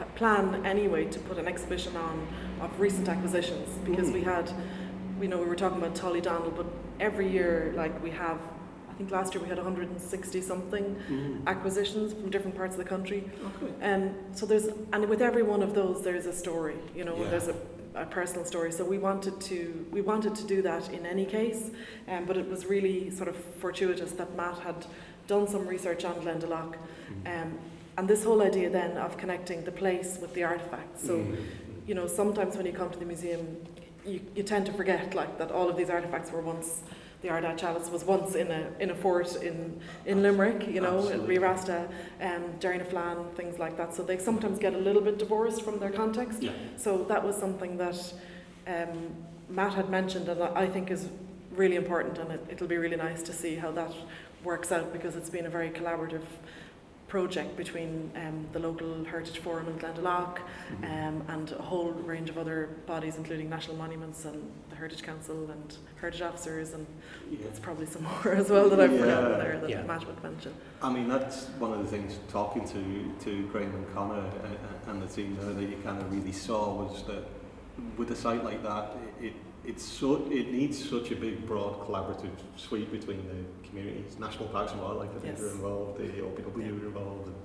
a 0.00 0.04
plan 0.16 0.64
anyway 0.66 1.06
to 1.06 1.18
put 1.20 1.38
an 1.38 1.48
exhibition 1.48 1.96
on 1.96 2.26
of 2.60 2.78
recent 2.78 3.08
acquisitions 3.08 3.68
because 3.84 4.08
Mm. 4.10 4.14
we 4.14 4.22
had, 4.22 4.50
you 5.20 5.28
know, 5.28 5.38
we 5.38 5.46
were 5.46 5.56
talking 5.56 5.78
about 5.78 5.94
Tolly 5.94 6.20
Donald, 6.20 6.54
but 6.56 6.66
every 7.00 7.28
year, 7.28 7.72
like 7.76 8.02
we 8.02 8.10
have, 8.10 8.38
I 8.92 8.94
think 8.94 9.10
last 9.10 9.34
year 9.34 9.42
we 9.42 9.48
had 9.48 9.56
160 9.56 10.40
something 10.42 11.42
acquisitions 11.46 12.12
from 12.12 12.30
different 12.30 12.54
parts 12.56 12.74
of 12.74 12.78
the 12.78 12.84
country. 12.84 13.30
Okay. 13.62 13.92
Um, 13.92 14.14
so 14.34 14.44
there's, 14.44 14.68
and 14.92 15.08
with 15.08 15.22
every 15.22 15.42
one 15.42 15.62
of 15.62 15.74
those, 15.74 16.02
there's 16.04 16.26
a 16.26 16.32
story. 16.32 16.76
You 16.94 17.04
know, 17.04 17.16
Yeah. 17.16 17.30
there's 17.30 17.48
a, 17.48 17.56
a 17.94 18.04
personal 18.04 18.44
story. 18.44 18.70
So 18.70 18.84
we 18.84 18.98
wanted 18.98 19.40
to, 19.40 19.86
we 19.90 20.02
wanted 20.02 20.34
to 20.34 20.44
do 20.46 20.60
that 20.62 20.90
in 20.92 21.06
any 21.06 21.24
case. 21.24 21.70
Um, 22.06 22.26
but 22.26 22.36
it 22.36 22.48
was 22.48 22.66
really 22.66 23.08
sort 23.10 23.28
of 23.28 23.36
fortuitous 23.36 24.12
that 24.12 24.36
Matt 24.36 24.58
had 24.58 24.84
done 25.26 25.48
some 25.48 25.66
research 25.66 26.04
on 26.04 26.14
Glendalough. 26.16 26.74
Um, 27.26 27.58
and 27.96 28.06
this 28.08 28.24
whole 28.24 28.42
idea 28.42 28.68
then 28.68 28.98
of 28.98 29.16
connecting 29.16 29.64
the 29.64 29.72
place 29.72 30.18
with 30.20 30.34
the 30.34 30.44
artifacts. 30.44 31.06
So, 31.06 31.14
Mm. 31.18 31.36
you 31.86 31.94
know, 31.94 32.06
sometimes 32.06 32.56
when 32.56 32.66
you 32.66 32.72
come 32.72 32.90
to 32.90 32.98
the 32.98 33.04
museum, 33.06 33.56
you, 34.04 34.20
you 34.36 34.42
tend 34.42 34.66
to 34.66 34.72
forget 34.72 35.14
like 35.14 35.38
that 35.38 35.50
all 35.50 35.68
of 35.70 35.76
these 35.76 35.88
artifacts 35.90 36.30
were 36.30 36.40
once. 36.42 36.82
The 37.22 37.28
Ardagh 37.28 37.56
Chalice 37.56 37.88
was 37.88 38.04
once 38.04 38.34
in 38.34 38.50
a 38.50 38.70
in 38.80 38.90
a 38.90 38.94
fort 38.94 39.36
in 39.42 39.80
in 40.06 40.22
Limerick, 40.22 40.66
you 40.66 40.80
know, 40.80 40.98
Absolutely. 40.98 41.38
Reerasta, 41.38 41.88
um, 42.20 42.44
Derrynaflan, 42.58 43.34
things 43.34 43.58
like 43.58 43.76
that. 43.76 43.94
So 43.94 44.02
they 44.02 44.18
sometimes 44.18 44.58
get 44.58 44.74
a 44.74 44.78
little 44.78 45.02
bit 45.02 45.18
divorced 45.18 45.62
from 45.62 45.78
their 45.78 45.90
context. 45.90 46.42
Yeah. 46.42 46.52
So 46.76 47.04
that 47.04 47.24
was 47.24 47.36
something 47.36 47.76
that 47.78 48.12
um, 48.66 49.14
Matt 49.48 49.74
had 49.74 49.88
mentioned, 49.88 50.28
and 50.28 50.42
I 50.42 50.62
I 50.62 50.68
think 50.68 50.90
is 50.90 51.08
really 51.52 51.76
important, 51.76 52.18
and 52.18 52.32
it, 52.32 52.44
it'll 52.50 52.66
be 52.66 52.78
really 52.78 52.96
nice 52.96 53.22
to 53.22 53.32
see 53.32 53.54
how 53.54 53.70
that 53.72 53.92
works 54.42 54.72
out 54.72 54.92
because 54.92 55.14
it's 55.14 55.30
been 55.30 55.46
a 55.46 55.50
very 55.50 55.70
collaborative 55.70 56.24
project 57.12 57.54
between 57.58 58.10
um, 58.16 58.46
the 58.54 58.58
local 58.58 59.04
Heritage 59.04 59.38
Forum 59.40 59.68
in 59.68 59.74
Glendalough 59.78 60.38
um, 60.82 61.22
and 61.28 61.52
a 61.52 61.60
whole 61.60 61.90
range 61.90 62.30
of 62.30 62.38
other 62.38 62.70
bodies, 62.86 63.16
including 63.16 63.50
National 63.50 63.76
Monuments 63.76 64.24
and 64.24 64.50
the 64.70 64.76
Heritage 64.76 65.02
Council 65.02 65.50
and 65.50 65.76
Heritage 66.00 66.22
Officers, 66.22 66.72
and 66.72 66.86
Yeah. 67.30 67.40
there's 67.42 67.60
probably 67.60 67.84
some 67.84 68.04
more 68.10 68.32
as 68.32 68.48
well 68.48 68.70
that 68.70 68.80
I've 68.80 68.98
forgotten 68.98 69.38
there 69.38 69.58
that 69.60 69.68
Yeah. 69.68 69.82
Matt 69.82 70.06
would 70.06 70.22
mention. 70.22 70.54
I 70.82 70.90
mean, 70.90 71.06
that's 71.06 71.48
one 71.58 71.74
of 71.74 71.80
the 71.84 71.90
things 71.94 72.18
talking 72.30 72.66
to, 72.74 72.80
to 73.26 73.46
Graham 73.48 73.74
and 73.74 73.94
Connor 73.94 74.24
uh, 74.46 74.90
and 74.90 75.02
the 75.02 75.06
team 75.06 75.36
there 75.38 75.52
that 75.52 75.68
you 75.68 75.76
kind 75.84 76.00
of 76.00 76.10
really 76.10 76.32
saw 76.32 76.82
was 76.82 77.02
that 77.08 77.24
with 77.98 78.10
a 78.10 78.16
site 78.16 78.42
like 78.42 78.62
that, 78.62 78.96
it, 79.20 79.26
it, 79.26 79.32
it's 79.64 79.84
so, 79.84 80.26
it 80.30 80.50
needs 80.52 80.88
such 80.88 81.10
a 81.12 81.16
big, 81.16 81.46
broad, 81.46 81.78
collaborative 81.86 82.30
suite 82.56 82.90
between 82.90 83.22
the 83.28 83.68
communities. 83.68 84.18
National 84.18 84.48
Parks 84.48 84.72
and 84.72 84.80
Wildlife, 84.80 85.10
I 85.16 85.20
think, 85.20 85.38
Yes. 85.38 85.42
are 85.42 85.50
involved, 85.52 85.98
the 85.98 86.08
OPW 86.22 86.82
are 86.82 86.86
involved, 86.86 87.26
and 87.28 87.36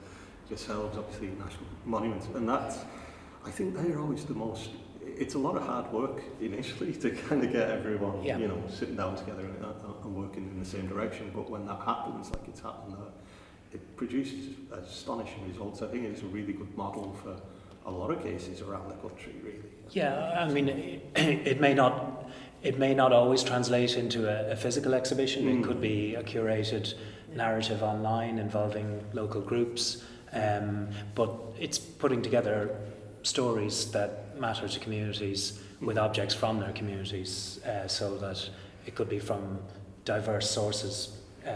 yourselves, 0.49 0.97
obviously, 0.97 1.27
National 1.27 1.65
Monuments. 1.85 2.27
And 2.33 2.47
that's, 2.49 2.79
I 3.45 3.51
think 3.51 3.75
they're 3.75 3.99
always 3.99 4.25
the 4.25 4.33
most, 4.33 4.71
it's 5.05 5.35
a 5.35 5.39
lot 5.39 5.55
of 5.55 5.63
hard 5.63 5.91
work 5.93 6.21
initially 6.41 6.93
to 6.93 7.11
kind 7.11 7.43
of 7.43 7.51
get 7.51 7.69
everyone, 7.69 8.23
Yeah. 8.23 8.37
you 8.39 8.47
know, 8.47 8.61
sitting 8.67 8.95
down 8.95 9.15
together 9.15 9.41
and, 9.45 9.63
and 9.63 9.75
and 10.03 10.15
working 10.15 10.47
in 10.49 10.59
the 10.59 10.65
same 10.65 10.87
direction. 10.87 11.31
But 11.33 11.49
when 11.49 11.65
that 11.67 11.79
happens, 11.81 12.31
like 12.31 12.47
it's 12.47 12.61
happened, 12.61 12.95
uh, 12.95 13.11
it 13.73 13.95
produces 13.97 14.55
astonishing 14.71 15.47
results. 15.47 15.81
I 15.81 15.87
think 15.87 16.05
it's 16.05 16.21
a 16.23 16.25
really 16.27 16.53
good 16.53 16.75
model 16.77 17.13
for 17.23 17.35
a 17.85 17.91
lot 17.91 18.09
of 18.11 18.23
cases 18.23 18.61
around 18.61 18.89
the 18.89 18.95
country, 18.95 19.35
really. 19.43 19.71
Yeah, 19.91 20.35
I 20.37 20.49
mean, 20.49 20.69
it, 20.69 21.11
it 21.15 21.61
may 21.61 21.73
not 21.73 22.17
it 22.63 22.79
may 22.79 22.93
not 22.93 23.13
always 23.13 23.43
translate 23.43 23.95
into 23.95 24.27
a, 24.27 24.51
a 24.51 24.55
physical 24.55 24.93
exhibition. 24.93 25.45
Mm. 25.45 25.59
It 25.59 25.67
could 25.67 25.79
be 25.79 26.15
a 26.15 26.23
curated 26.23 26.95
narrative 27.33 27.83
online 27.83 28.39
involving 28.39 29.03
local 29.13 29.41
groups, 29.41 30.03
um, 30.33 30.89
but 31.13 31.31
it's 31.59 31.77
putting 31.77 32.21
together 32.21 32.75
stories 33.23 33.91
that 33.91 34.37
matter 34.39 34.67
to 34.67 34.79
communities 34.79 35.59
with 35.81 35.97
objects 35.97 36.33
from 36.33 36.59
their 36.59 36.71
communities, 36.71 37.59
uh, 37.65 37.87
so 37.87 38.17
that 38.17 38.49
it 38.85 38.95
could 38.95 39.09
be 39.09 39.19
from 39.19 39.59
diverse 40.05 40.49
sources. 40.49 41.17
Uh, 41.45 41.51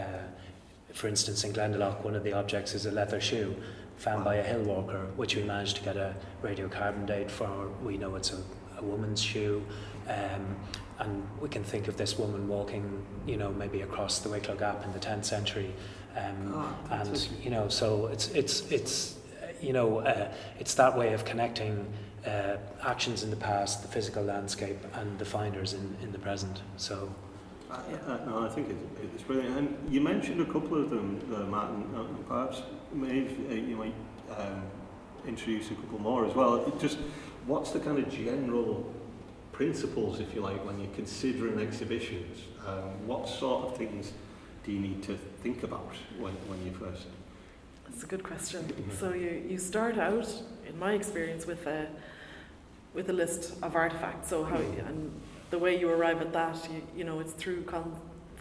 for 0.92 1.08
instance, 1.08 1.42
in 1.44 1.52
Glendalough, 1.52 2.04
one 2.04 2.14
of 2.14 2.22
the 2.22 2.32
objects 2.32 2.74
is 2.74 2.86
a 2.86 2.90
leather 2.90 3.20
shoe 3.20 3.56
found 4.02 4.24
by 4.24 4.34
a 4.34 4.42
hill 4.42 4.62
walker, 4.62 5.06
which 5.16 5.36
we 5.36 5.42
managed 5.44 5.76
to 5.76 5.82
get 5.82 5.96
a 5.96 6.14
radiocarbon 6.42 7.06
date 7.06 7.30
for. 7.30 7.68
We 7.84 7.96
know 7.96 8.16
it's 8.16 8.32
a, 8.32 8.42
a 8.78 8.82
woman's 8.82 9.22
shoe. 9.22 9.64
Um, 10.08 10.56
and 10.98 11.26
we 11.40 11.48
can 11.48 11.62
think 11.62 11.86
of 11.86 11.96
this 11.96 12.18
woman 12.18 12.48
walking, 12.48 13.04
you 13.26 13.36
know, 13.36 13.52
maybe 13.52 13.82
across 13.82 14.18
the 14.18 14.28
Wicklow 14.28 14.56
Gap 14.56 14.84
in 14.84 14.92
the 14.92 14.98
10th 14.98 15.24
century. 15.24 15.72
Um, 16.16 16.52
Ah, 16.54 16.74
and, 16.90 17.06
fantastic. 17.06 17.44
you 17.44 17.50
know, 17.50 17.68
so 17.68 18.08
it's, 18.08 18.28
it's, 18.30 18.70
it's 18.72 19.16
uh, 19.40 19.46
you 19.60 19.72
know, 19.72 19.98
uh, 20.00 20.28
it's 20.58 20.74
that 20.74 20.98
way 20.98 21.12
of 21.12 21.24
connecting 21.24 21.86
uh, 22.26 22.56
actions 22.82 23.22
in 23.22 23.30
the 23.30 23.36
past, 23.36 23.82
the 23.82 23.88
physical 23.88 24.22
landscape, 24.24 24.78
and 24.94 25.16
the 25.18 25.24
finders 25.24 25.74
in, 25.74 25.96
in 26.02 26.10
the 26.12 26.18
present. 26.18 26.60
So, 26.76 27.08
Yeah. 27.70 27.96
Uh, 28.06 28.18
no, 28.26 28.44
I 28.44 28.48
think 28.48 28.68
it's, 28.68 29.14
it's 29.14 29.22
brilliant. 29.22 29.56
And 29.58 29.92
you 29.94 30.00
mentioned 30.00 30.40
a 30.40 30.44
couple 30.46 30.76
of 30.82 30.90
them, 30.90 31.20
uh, 31.34 31.38
Martin. 31.44 31.84
Uh, 31.96 32.04
perhaps 32.28 32.62
maybe 32.92 33.36
uh, 33.50 33.54
you 33.54 33.76
might 33.76 33.94
um, 34.36 34.62
introduce 35.26 35.70
a 35.70 35.74
couple 35.74 36.00
more 36.00 36.26
as 36.26 36.34
well. 36.34 36.72
Just 36.80 36.98
what's 37.46 37.70
the 37.70 37.80
kind 37.80 37.98
of 37.98 38.10
general 38.10 38.92
principles, 39.52 40.20
if 40.20 40.34
you 40.34 40.40
like, 40.40 40.64
when 40.64 40.78
you're 40.80 40.94
considering 40.94 41.60
exhibitions? 41.60 42.38
Um, 42.66 43.06
what 43.06 43.28
sort 43.28 43.66
of 43.66 43.76
things 43.76 44.12
do 44.64 44.72
you 44.72 44.80
need 44.80 45.02
to 45.04 45.16
think 45.42 45.62
about 45.62 45.92
when, 46.18 46.32
when 46.48 46.64
you 46.64 46.72
first? 46.72 47.06
That's 47.88 48.04
a 48.04 48.06
good 48.06 48.22
question. 48.22 48.72
So 48.98 49.12
you, 49.12 49.42
you 49.48 49.58
start 49.58 49.98
out, 49.98 50.28
in 50.66 50.78
my 50.78 50.92
experience, 50.92 51.46
with 51.46 51.66
a 51.66 51.88
with 52.94 53.08
a 53.08 53.12
list 53.12 53.54
of 53.62 53.74
artifacts. 53.74 54.28
So 54.28 54.44
how 54.44 54.56
and 54.56 55.10
the 55.50 55.58
way 55.58 55.78
you 55.78 55.88
arrive 55.90 56.20
at 56.20 56.32
that, 56.32 56.68
you, 56.70 56.82
you 56.96 57.04
know, 57.04 57.20
it's 57.20 57.32
through 57.32 57.62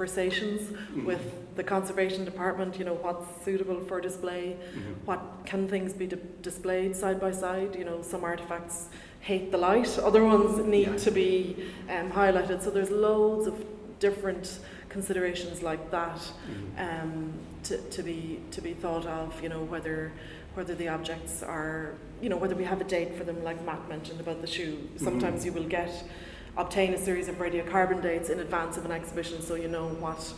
conversations 0.05 0.61
Mhm. 0.71 1.05
with 1.05 1.21
the 1.55 1.63
conservation 1.63 2.25
department. 2.25 2.77
You 2.79 2.85
know, 2.85 2.95
what's 3.05 3.27
suitable 3.45 3.79
for 3.87 4.01
display, 4.01 4.55
Mhm. 4.75 4.95
what 5.05 5.19
can 5.45 5.67
things 5.67 5.93
be 5.93 6.07
di- 6.07 6.17
displayed 6.41 6.95
side 6.95 7.19
by 7.19 7.31
side. 7.31 7.75
You 7.75 7.85
know, 7.85 8.01
some 8.01 8.23
artifacts 8.23 8.89
hate 9.19 9.51
the 9.51 9.57
light, 9.57 9.99
other 10.09 10.23
ones 10.23 10.57
need 10.65 10.87
Yeah. 10.87 10.97
to 11.05 11.11
be 11.11 11.55
um, 11.89 12.09
highlighted. 12.11 12.61
So 12.63 12.69
there's 12.71 12.89
loads 12.91 13.45
of 13.47 13.53
different 13.99 14.59
considerations 14.89 15.61
like 15.61 15.91
that 15.91 16.19
Mhm. 16.19 16.79
um, 16.85 17.33
to, 17.67 17.77
to 17.95 18.01
be 18.03 18.39
to 18.55 18.61
be 18.61 18.73
thought 18.73 19.05
of. 19.05 19.27
You 19.43 19.49
know 19.49 19.63
whether 19.73 20.11
whether 20.57 20.75
the 20.75 20.89
objects 20.89 21.43
are 21.43 21.91
you 22.23 22.29
know 22.31 22.37
whether 22.43 22.55
we 22.55 22.65
have 22.65 22.81
a 22.81 22.89
date 22.97 23.11
for 23.17 23.23
them, 23.23 23.37
like 23.49 23.59
Matt 23.69 23.83
mentioned 23.95 24.19
about 24.25 24.39
the 24.41 24.47
shoe. 24.55 24.75
Sometimes 24.97 25.41
Mhm. 25.41 25.45
you 25.45 25.51
will 25.57 25.69
get 25.79 25.91
obtain 26.57 26.93
a 26.93 26.97
series 26.97 27.27
of 27.27 27.35
radiocarbon 27.35 28.01
dates 28.01 28.29
in 28.29 28.39
advance 28.39 28.77
of 28.77 28.85
an 28.85 28.91
exhibition, 28.91 29.41
so 29.41 29.55
you 29.55 29.67
know 29.67 29.87
what 29.99 30.33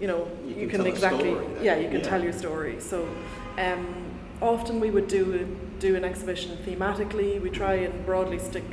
you 0.00 0.06
know 0.06 0.26
You 0.46 0.54
you, 0.62 0.68
can 0.68 0.78
can, 0.80 0.86
exactly 0.86 1.30
story 1.30 1.46
then. 1.54 1.64
yeah 1.64 1.76
you 1.76 1.88
can 1.88 2.00
Yeah. 2.00 2.08
tell 2.10 2.22
your 2.22 2.32
story. 2.32 2.80
So 2.80 3.06
um, 3.58 3.86
often 4.40 4.80
we 4.80 4.90
would 4.90 5.08
do 5.08 5.46
do 5.78 5.96
an 5.96 6.04
exhibition 6.04 6.56
thematically. 6.66 7.40
We 7.40 7.50
try 7.50 7.74
and 7.74 8.04
broadly 8.06 8.38
stick 8.38 8.64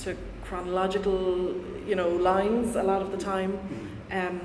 to 0.00 0.16
chronological 0.44 1.54
you 1.86 1.94
know 1.96 2.08
lines 2.10 2.76
a 2.76 2.82
lot 2.82 3.00
of 3.02 3.10
the 3.10 3.18
time. 3.18 3.52
Mhm. 4.10 4.28
Um, 4.28 4.40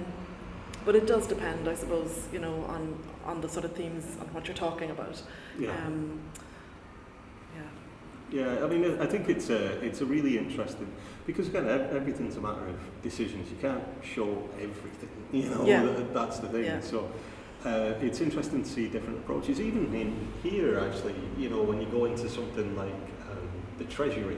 but 0.85 0.95
it 0.95 1.07
does 1.07 1.25
depend, 1.25 1.67
I 1.67 1.73
suppose, 1.73 2.27
you 2.31 2.37
know, 2.37 2.63
on, 2.69 2.95
on 3.25 3.41
the 3.41 3.49
sort 3.49 3.65
of 3.65 3.71
themes 3.73 4.05
and 4.21 4.31
what 4.35 4.47
you're 4.47 4.55
talking 4.55 4.91
about. 4.91 5.19
Yeah. 5.57 5.71
Um, 5.71 6.19
yeah. 6.35 6.44
Yeah, 8.35 8.63
I 8.65 8.67
mean, 8.67 8.99
I 8.99 9.05
think 9.05 9.29
it's 9.29 9.49
a, 9.49 9.61
it's 9.87 10.01
a 10.01 10.05
really 10.05 10.37
interesting 10.37 10.91
because 11.25 11.47
again, 11.47 11.67
everything's 11.99 12.35
a 12.37 12.41
matter 12.41 12.67
of 12.67 12.77
decisions. 13.01 13.49
You 13.49 13.57
can't 13.61 13.83
show 14.03 14.29
everything, 14.59 15.09
you 15.31 15.49
know. 15.49 15.65
Yeah. 15.65 15.83
that- 15.83 16.13
That's 16.13 16.39
the 16.39 16.49
thing. 16.49 16.65
Yeah. 16.65 16.81
So 16.81 17.09
uh, 17.65 17.93
it's 18.07 18.19
interesting 18.21 18.63
to 18.63 18.69
see 18.69 18.87
different 18.89 19.19
approaches. 19.19 19.59
Even 19.61 19.93
in 19.95 20.09
here, 20.43 20.79
actually, 20.79 21.15
you 21.37 21.49
know, 21.49 21.61
when 21.63 21.79
you 21.81 21.87
go 21.87 22.05
into 22.05 22.27
something 22.29 22.75
like 22.75 22.93
um, 23.31 23.47
the 23.77 23.85
Treasury, 23.85 24.37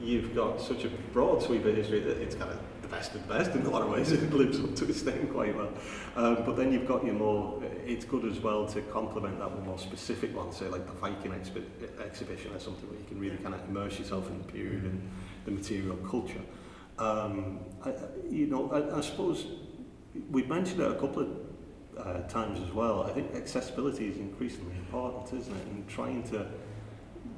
you've 0.00 0.34
got 0.34 0.60
such 0.60 0.84
a 0.84 0.90
broad 1.12 1.42
sweep 1.42 1.64
of 1.64 1.74
history 1.76 2.00
that 2.00 2.18
it's 2.18 2.34
kind 2.36 2.50
of 2.52 2.58
the 2.88 2.96
best 2.96 3.14
of 3.14 3.26
the 3.26 3.34
best 3.34 3.50
in 3.52 3.66
a 3.66 3.70
lot 3.70 3.82
of 3.82 3.90
ways. 3.90 4.12
It 4.16 4.32
lives 4.32 4.60
up 4.60 4.74
to 4.76 4.88
its 4.88 5.04
name 5.04 5.28
quite 5.28 5.56
well. 5.56 5.70
Um, 6.14 6.44
but 6.44 6.56
then 6.56 6.72
you've 6.72 6.86
got 6.86 7.04
your 7.04 7.14
more, 7.14 7.62
it's 7.84 8.04
good 8.04 8.24
as 8.24 8.38
well 8.40 8.66
to 8.66 8.80
complement 8.82 9.38
that 9.38 9.54
with 9.54 9.64
more 9.64 9.78
specific 9.78 10.34
ones, 10.36 10.56
say 10.56 10.68
like 10.68 10.86
the 10.86 10.92
Viking 10.92 11.32
expi- 11.32 12.00
exhibition 12.00 12.54
or 12.54 12.58
something 12.58 12.88
where 12.88 12.98
you 12.98 13.04
can 13.06 13.18
really 13.18 13.36
kind 13.38 13.54
of 13.54 13.68
immerse 13.68 13.98
yourself 13.98 14.28
in 14.28 14.38
the 14.38 14.44
period 14.44 14.84
and 14.84 15.10
the 15.44 15.50
material 15.50 15.96
culture. 15.96 16.40
Um, 16.98 17.60
I, 17.84 17.92
you 18.30 18.46
know, 18.46 18.70
I, 18.70 18.98
I 18.98 19.00
suppose 19.00 19.46
we've 20.30 20.48
mentioned 20.48 20.80
it 20.80 20.90
a 20.90 20.94
couple 20.94 21.22
of 21.22 21.28
uh, 21.98 22.28
times 22.28 22.60
as 22.60 22.72
well. 22.72 23.02
I 23.02 23.10
think 23.10 23.34
accessibility 23.34 24.08
is 24.08 24.18
increasingly 24.18 24.76
important, 24.76 25.40
isn't 25.40 25.54
it? 25.54 25.66
And 25.66 25.88
trying 25.88 26.22
to, 26.30 26.46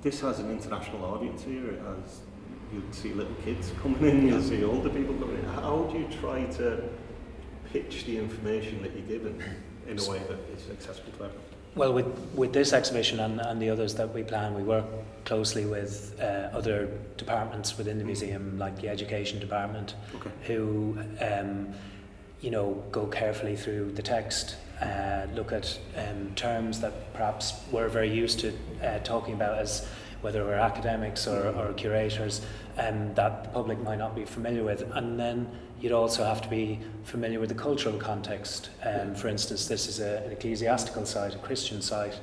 this 0.02 0.20
has 0.20 0.38
an 0.40 0.50
international 0.50 1.04
audience 1.04 1.42
here. 1.42 1.70
It 1.70 1.80
has, 1.80 2.20
you'll 2.72 2.92
see 2.92 3.12
little 3.12 3.34
kids 3.44 3.72
coming 3.82 4.04
in, 4.04 4.28
you'll 4.28 4.42
see 4.42 4.64
older 4.64 4.90
people 4.90 5.14
coming 5.14 5.38
in. 5.38 5.44
How 5.44 5.88
do 5.92 5.98
you 5.98 6.08
try 6.20 6.44
to 6.44 6.82
pitch 7.72 8.04
the 8.04 8.18
information 8.18 8.82
that 8.82 8.92
you're 8.92 9.06
given 9.18 9.42
in 9.86 9.98
a 9.98 10.10
way 10.10 10.18
that 10.28 10.38
is 10.56 10.70
accessible 10.70 11.12
to 11.12 11.24
everyone? 11.24 11.44
Well, 11.74 11.92
with, 11.92 12.06
with 12.34 12.52
this 12.52 12.72
exhibition 12.72 13.20
and, 13.20 13.40
and 13.40 13.62
the 13.62 13.70
others 13.70 13.94
that 13.96 14.12
we 14.12 14.22
plan, 14.22 14.54
we 14.54 14.62
work 14.62 14.86
closely 15.24 15.64
with 15.66 16.18
uh, 16.20 16.48
other 16.52 16.90
departments 17.16 17.76
within 17.78 17.98
the 17.98 18.04
museum, 18.04 18.58
like 18.58 18.80
the 18.80 18.88
education 18.88 19.38
department, 19.38 19.94
Okay. 20.16 20.30
who, 20.44 20.98
um, 21.20 21.72
you 22.40 22.50
know, 22.50 22.82
go 22.90 23.06
carefully 23.06 23.54
through 23.54 23.92
the 23.92 24.02
text, 24.02 24.56
uh, 24.80 25.26
look 25.34 25.52
at 25.52 25.78
um, 25.96 26.32
terms 26.34 26.80
that 26.80 27.12
perhaps 27.12 27.60
we're 27.70 27.88
very 27.88 28.10
used 28.12 28.40
to 28.40 28.52
uh, 28.82 28.98
talking 29.00 29.34
about 29.34 29.58
as 29.58 29.86
whether 30.20 30.44
we're 30.44 30.54
academics 30.54 31.26
or, 31.26 31.48
or 31.48 31.72
curators, 31.74 32.40
um, 32.76 33.14
that 33.14 33.44
the 33.44 33.50
public 33.50 33.78
might 33.80 33.98
not 33.98 34.14
be 34.14 34.24
familiar 34.24 34.64
with. 34.64 34.82
And 34.94 35.18
then 35.18 35.48
you'd 35.80 35.92
also 35.92 36.24
have 36.24 36.42
to 36.42 36.48
be 36.48 36.80
familiar 37.04 37.38
with 37.38 37.48
the 37.48 37.54
cultural 37.54 37.96
context. 37.98 38.70
Um, 38.84 39.14
for 39.14 39.28
instance, 39.28 39.68
this 39.68 39.86
is 39.86 40.00
a, 40.00 40.24
an 40.24 40.32
ecclesiastical 40.32 41.06
site, 41.06 41.34
a 41.34 41.38
Christian 41.38 41.80
site, 41.80 42.18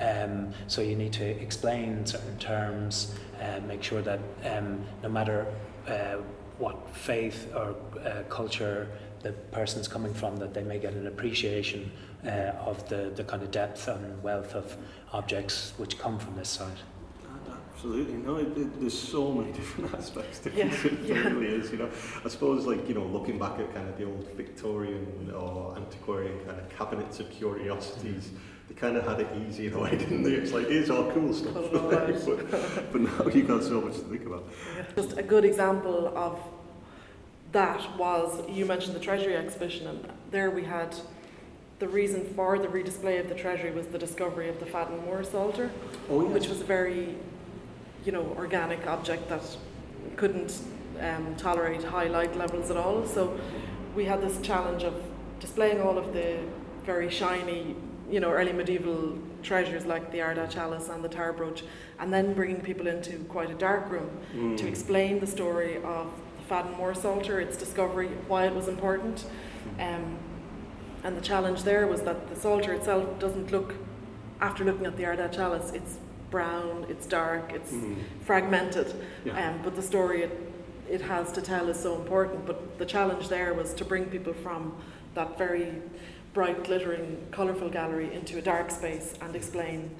um, 0.00 0.52
so 0.66 0.80
you 0.80 0.96
need 0.96 1.12
to 1.14 1.24
explain 1.24 2.06
certain 2.06 2.38
terms, 2.38 3.14
uh, 3.40 3.60
make 3.66 3.82
sure 3.82 4.02
that 4.02 4.20
um, 4.44 4.84
no 5.02 5.08
matter 5.08 5.46
uh, 5.88 6.16
what 6.58 6.88
faith 6.94 7.52
or 7.54 7.74
uh, 8.04 8.22
culture 8.28 8.88
the 9.22 9.32
person's 9.32 9.88
coming 9.88 10.14
from, 10.14 10.36
that 10.36 10.54
they 10.54 10.62
may 10.62 10.78
get 10.78 10.94
an 10.94 11.06
appreciation 11.06 11.90
uh, 12.24 12.52
of 12.64 12.88
the, 12.88 13.12
the 13.16 13.24
kind 13.24 13.42
of 13.42 13.50
depth 13.50 13.88
and 13.88 14.22
wealth 14.22 14.54
of 14.54 14.76
objects 15.12 15.72
which 15.76 15.98
come 15.98 16.18
from 16.18 16.36
this 16.36 16.48
site. 16.48 16.78
Absolutely, 17.80 18.18
no. 18.18 18.36
It, 18.36 18.58
it, 18.58 18.78
there's 18.78 18.98
so 18.98 19.32
many 19.32 19.52
different 19.58 19.94
aspects 19.94 20.40
to 20.40 20.50
Yeah, 20.50 20.66
it. 20.66 20.84
It 20.84 21.00
yeah. 21.02 21.14
really 21.28 21.46
is. 21.46 21.72
You 21.72 21.78
know, 21.78 21.90
I 22.22 22.28
suppose 22.28 22.66
like 22.66 22.86
you 22.86 22.94
know, 22.94 23.04
looking 23.04 23.38
back 23.38 23.58
at 23.58 23.72
kind 23.74 23.88
of 23.88 23.96
the 23.96 24.04
old 24.04 24.28
Victorian 24.36 25.32
or 25.34 25.74
antiquarian 25.76 26.38
kind 26.44 26.60
of 26.60 26.68
cabinets 26.68 27.20
of 27.20 27.30
curiosities, 27.30 28.26
mm-hmm. 28.26 28.36
they 28.68 28.74
kind 28.74 28.98
of 28.98 29.06
had 29.06 29.20
it 29.20 29.28
easy 29.48 29.68
in 29.68 29.72
a 29.72 29.78
way, 29.78 29.96
didn't 29.96 30.24
they? 30.24 30.32
It's 30.32 30.52
like 30.52 30.68
here's 30.68 30.90
all 30.90 31.10
cool 31.12 31.32
stuff, 31.32 31.56
it 31.56 31.72
but, 32.50 32.92
but 32.92 33.00
now 33.00 33.32
you've 33.32 33.48
got 33.48 33.62
so 33.62 33.80
much 33.80 33.94
to 33.94 34.00
think 34.00 34.26
about. 34.26 34.44
Just 34.94 35.16
a 35.16 35.22
good 35.22 35.46
example 35.46 36.12
of 36.14 36.38
that 37.52 37.96
was 37.96 38.46
you 38.46 38.66
mentioned 38.66 38.94
the 38.94 39.00
Treasury 39.00 39.36
exhibition, 39.36 39.86
and 39.86 40.06
there 40.30 40.50
we 40.50 40.64
had 40.64 40.94
the 41.78 41.88
reason 41.88 42.26
for 42.36 42.58
the 42.58 42.68
redisplay 42.68 43.18
of 43.18 43.30
the 43.30 43.34
Treasury 43.34 43.70
was 43.70 43.86
the 43.86 43.98
discovery 43.98 44.50
of 44.50 44.60
the 44.60 44.66
Faddan 44.66 45.02
More 45.06 45.24
Psalter. 45.24 45.70
Oh 46.10 46.24
yes. 46.24 46.34
which 46.34 46.48
was 46.48 46.60
a 46.60 46.64
very, 46.64 47.16
you 48.04 48.12
know, 48.12 48.34
organic 48.38 48.86
object 48.86 49.28
that 49.28 49.42
couldn't 50.16 50.60
um, 51.00 51.34
tolerate 51.36 51.82
high 51.82 52.06
light 52.08 52.36
levels 52.36 52.70
at 52.70 52.76
all. 52.76 53.06
So 53.06 53.38
we 53.94 54.04
had 54.04 54.20
this 54.20 54.40
challenge 54.40 54.82
of 54.84 54.94
displaying 55.40 55.80
all 55.80 55.98
of 55.98 56.12
the 56.12 56.38
very 56.84 57.10
shiny, 57.10 57.74
you 58.10 58.20
know, 58.20 58.30
early 58.30 58.52
medieval 58.52 59.18
treasures 59.42 59.86
like 59.86 60.10
the 60.12 60.18
Ardagh 60.18 60.50
chalice 60.50 60.88
and 60.88 61.02
the 61.02 61.08
Tara 61.08 61.32
brooch, 61.32 61.62
and 61.98 62.12
then 62.12 62.34
bringing 62.34 62.60
people 62.60 62.86
into 62.86 63.12
quite 63.24 63.50
a 63.50 63.54
dark 63.54 63.90
room 63.90 64.10
Mm. 64.34 64.56
to 64.58 64.66
explain 64.68 65.20
the 65.20 65.26
story 65.26 65.76
of 65.76 66.06
the 66.38 66.54
Faddan 66.54 66.76
More 66.76 66.94
Psalter, 66.94 67.40
its 67.40 67.56
discovery, 67.56 68.08
why 68.28 68.46
it 68.46 68.54
was 68.54 68.68
important. 68.68 69.24
Um, 69.78 70.18
and 71.04 71.16
the 71.16 71.22
challenge 71.22 71.62
there 71.62 71.86
was 71.86 72.02
that 72.02 72.28
the 72.28 72.36
Psalter 72.36 72.74
itself 72.74 73.18
doesn't 73.18 73.50
look, 73.50 73.74
after 74.40 74.64
looking 74.64 74.84
at 74.86 74.96
the 74.98 75.04
Ardagh 75.04 75.32
chalice, 75.32 75.70
it's 75.72 75.96
brown, 76.30 76.86
it's 76.88 77.06
dark, 77.06 77.52
it's 77.52 77.72
Mm. 77.72 77.96
fragmented. 78.24 78.94
Yeah. 79.24 79.48
Um, 79.50 79.60
but 79.64 79.74
the 79.76 79.82
story 79.82 80.22
it, 80.22 80.38
it 80.88 81.00
has 81.02 81.32
to 81.32 81.42
tell 81.42 81.68
is 81.68 81.78
so 81.80 81.94
important. 81.96 82.46
But 82.46 82.78
the 82.78 82.86
challenge 82.86 83.28
there 83.28 83.52
was 83.54 83.74
to 83.74 83.84
bring 83.84 84.06
people 84.06 84.32
from 84.32 84.72
that 85.14 85.36
very 85.38 85.72
bright, 86.32 86.62
glittering, 86.64 87.18
colourful 87.32 87.70
gallery 87.70 88.12
into 88.14 88.38
a 88.38 88.42
dark 88.42 88.70
space 88.70 89.14
and 89.20 89.34
explain 89.34 89.90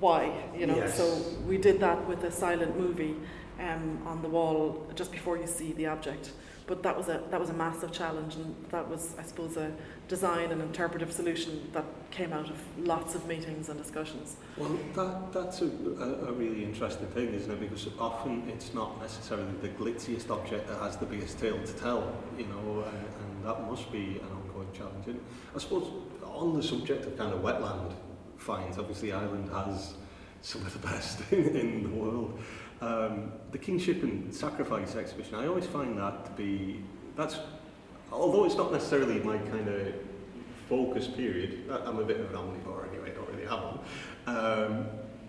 why. 0.00 0.32
You 0.58 0.66
know, 0.66 0.76
Yes. 0.76 0.96
so 0.96 1.04
we 1.46 1.56
did 1.58 1.80
that 1.80 2.06
with 2.08 2.24
a 2.24 2.30
silent 2.32 2.76
movie 2.78 3.14
um, 3.60 4.02
on 4.06 4.20
the 4.22 4.28
wall 4.28 4.86
just 4.94 5.12
before 5.12 5.36
you 5.38 5.46
see 5.46 5.72
the 5.72 5.86
object. 5.86 6.32
But 6.66 6.82
that 6.82 6.96
was 6.96 7.08
a 7.08 7.22
that 7.30 7.38
was 7.38 7.50
a 7.50 7.54
massive 7.54 7.92
challenge, 7.92 8.34
and 8.34 8.54
that 8.70 8.88
was, 8.88 9.14
I 9.18 9.22
suppose, 9.22 9.56
a 9.56 9.70
design 10.08 10.50
and 10.50 10.60
interpretive 10.60 11.12
solution 11.12 11.70
that 11.72 11.84
came 12.10 12.32
out 12.32 12.50
of 12.50 12.58
lots 12.78 13.14
of 13.14 13.26
meetings 13.26 13.68
and 13.68 13.78
discussions. 13.80 14.36
Well, 14.56 14.76
that, 14.94 15.32
that's 15.32 15.62
a, 15.62 15.66
a, 15.66 16.32
really 16.32 16.64
interesting 16.64 17.06
thing, 17.08 17.34
isn't 17.34 17.50
it? 17.50 17.60
Because 17.60 17.88
often 17.98 18.48
it's 18.48 18.74
not 18.74 19.00
necessarily 19.00 19.52
the 19.62 19.68
glitziest 19.68 20.30
object 20.30 20.68
that 20.68 20.78
has 20.80 20.96
the 20.96 21.06
biggest 21.06 21.38
tale 21.38 21.58
to 21.58 21.72
tell, 21.74 22.16
you 22.38 22.46
know, 22.46 22.84
and 22.84 23.44
that 23.44 23.68
must 23.68 23.90
be 23.92 24.20
an 24.22 24.28
ongoing 24.32 24.72
challenge. 24.72 25.06
And 25.06 25.20
I 25.54 25.58
suppose 25.58 25.90
on 26.24 26.54
the 26.54 26.62
subject 26.62 27.06
of 27.06 27.16
kind 27.16 27.32
of 27.32 27.40
wetland 27.40 27.94
finds, 28.38 28.78
obviously 28.78 29.12
Ireland 29.12 29.50
has 29.52 29.94
some 30.42 30.62
of 30.62 30.72
the 30.72 30.86
best 30.86 31.20
in, 31.32 31.56
in 31.56 31.82
the 31.82 31.88
world. 31.90 32.40
Um, 32.80 33.32
the 33.52 33.58
Kingship 33.58 34.02
and 34.02 34.34
Sacrifice 34.34 34.96
exhibition, 34.96 35.34
I 35.36 35.46
always 35.46 35.66
find 35.66 35.98
that 35.98 36.26
to 36.26 36.30
be, 36.32 36.82
that's 37.16 37.38
although 38.12 38.44
it's 38.44 38.56
not 38.56 38.72
necessarily 38.72 39.18
my 39.20 39.38
kind 39.38 39.68
of 39.68 39.94
focus 40.68 41.06
period, 41.06 41.70
I'm 41.70 41.98
a 41.98 42.04
bit 42.04 42.20
of 42.20 42.30
an 42.30 42.36
omnivore 42.36 42.88
anyway, 42.90 43.12
I 43.12 43.14
don't 43.14 43.28
really 43.30 43.46
have 43.46 43.62
one. 43.62 43.78
Um, 44.26 44.86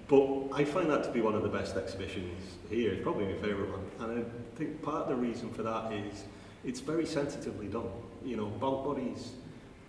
but 0.08 0.54
I 0.54 0.64
find 0.64 0.90
that 0.90 1.04
to 1.04 1.12
be 1.12 1.22
one 1.22 1.36
of 1.36 1.44
the 1.44 1.50
best 1.50 1.76
exhibitions 1.76 2.56
here. 2.70 2.94
It's 2.94 3.04
probably 3.04 3.26
my 3.26 3.34
favourite 3.34 3.70
one. 3.70 3.86
And 4.00 4.26
I 4.26 4.58
think 4.58 4.82
part 4.82 5.04
of 5.04 5.10
the 5.10 5.16
reason 5.16 5.52
for 5.52 5.64
that 5.64 5.92
is 5.92 6.24
it's 6.64 6.80
very 6.80 7.06
sensitively 7.06 7.68
done. 7.68 7.90
You 8.24 8.38
know, 8.38 8.46
bog 8.46 8.86
bodies, 8.86 9.34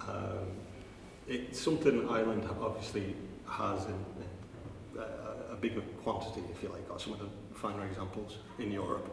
um, 0.01 0.49
it's 1.29 1.61
something 1.61 2.09
Ireland 2.09 2.49
obviously 2.61 3.15
has 3.47 3.87
in, 3.87 4.05
bigger 5.61 5.81
quantity, 6.03 6.43
if 6.51 6.63
you 6.63 6.69
like, 6.69 6.91
or 6.91 6.99
some 6.99 7.13
of 7.13 7.21
the 7.21 7.29
finer 7.55 7.85
examples 7.85 8.39
in 8.59 8.73
Europe. 8.73 9.09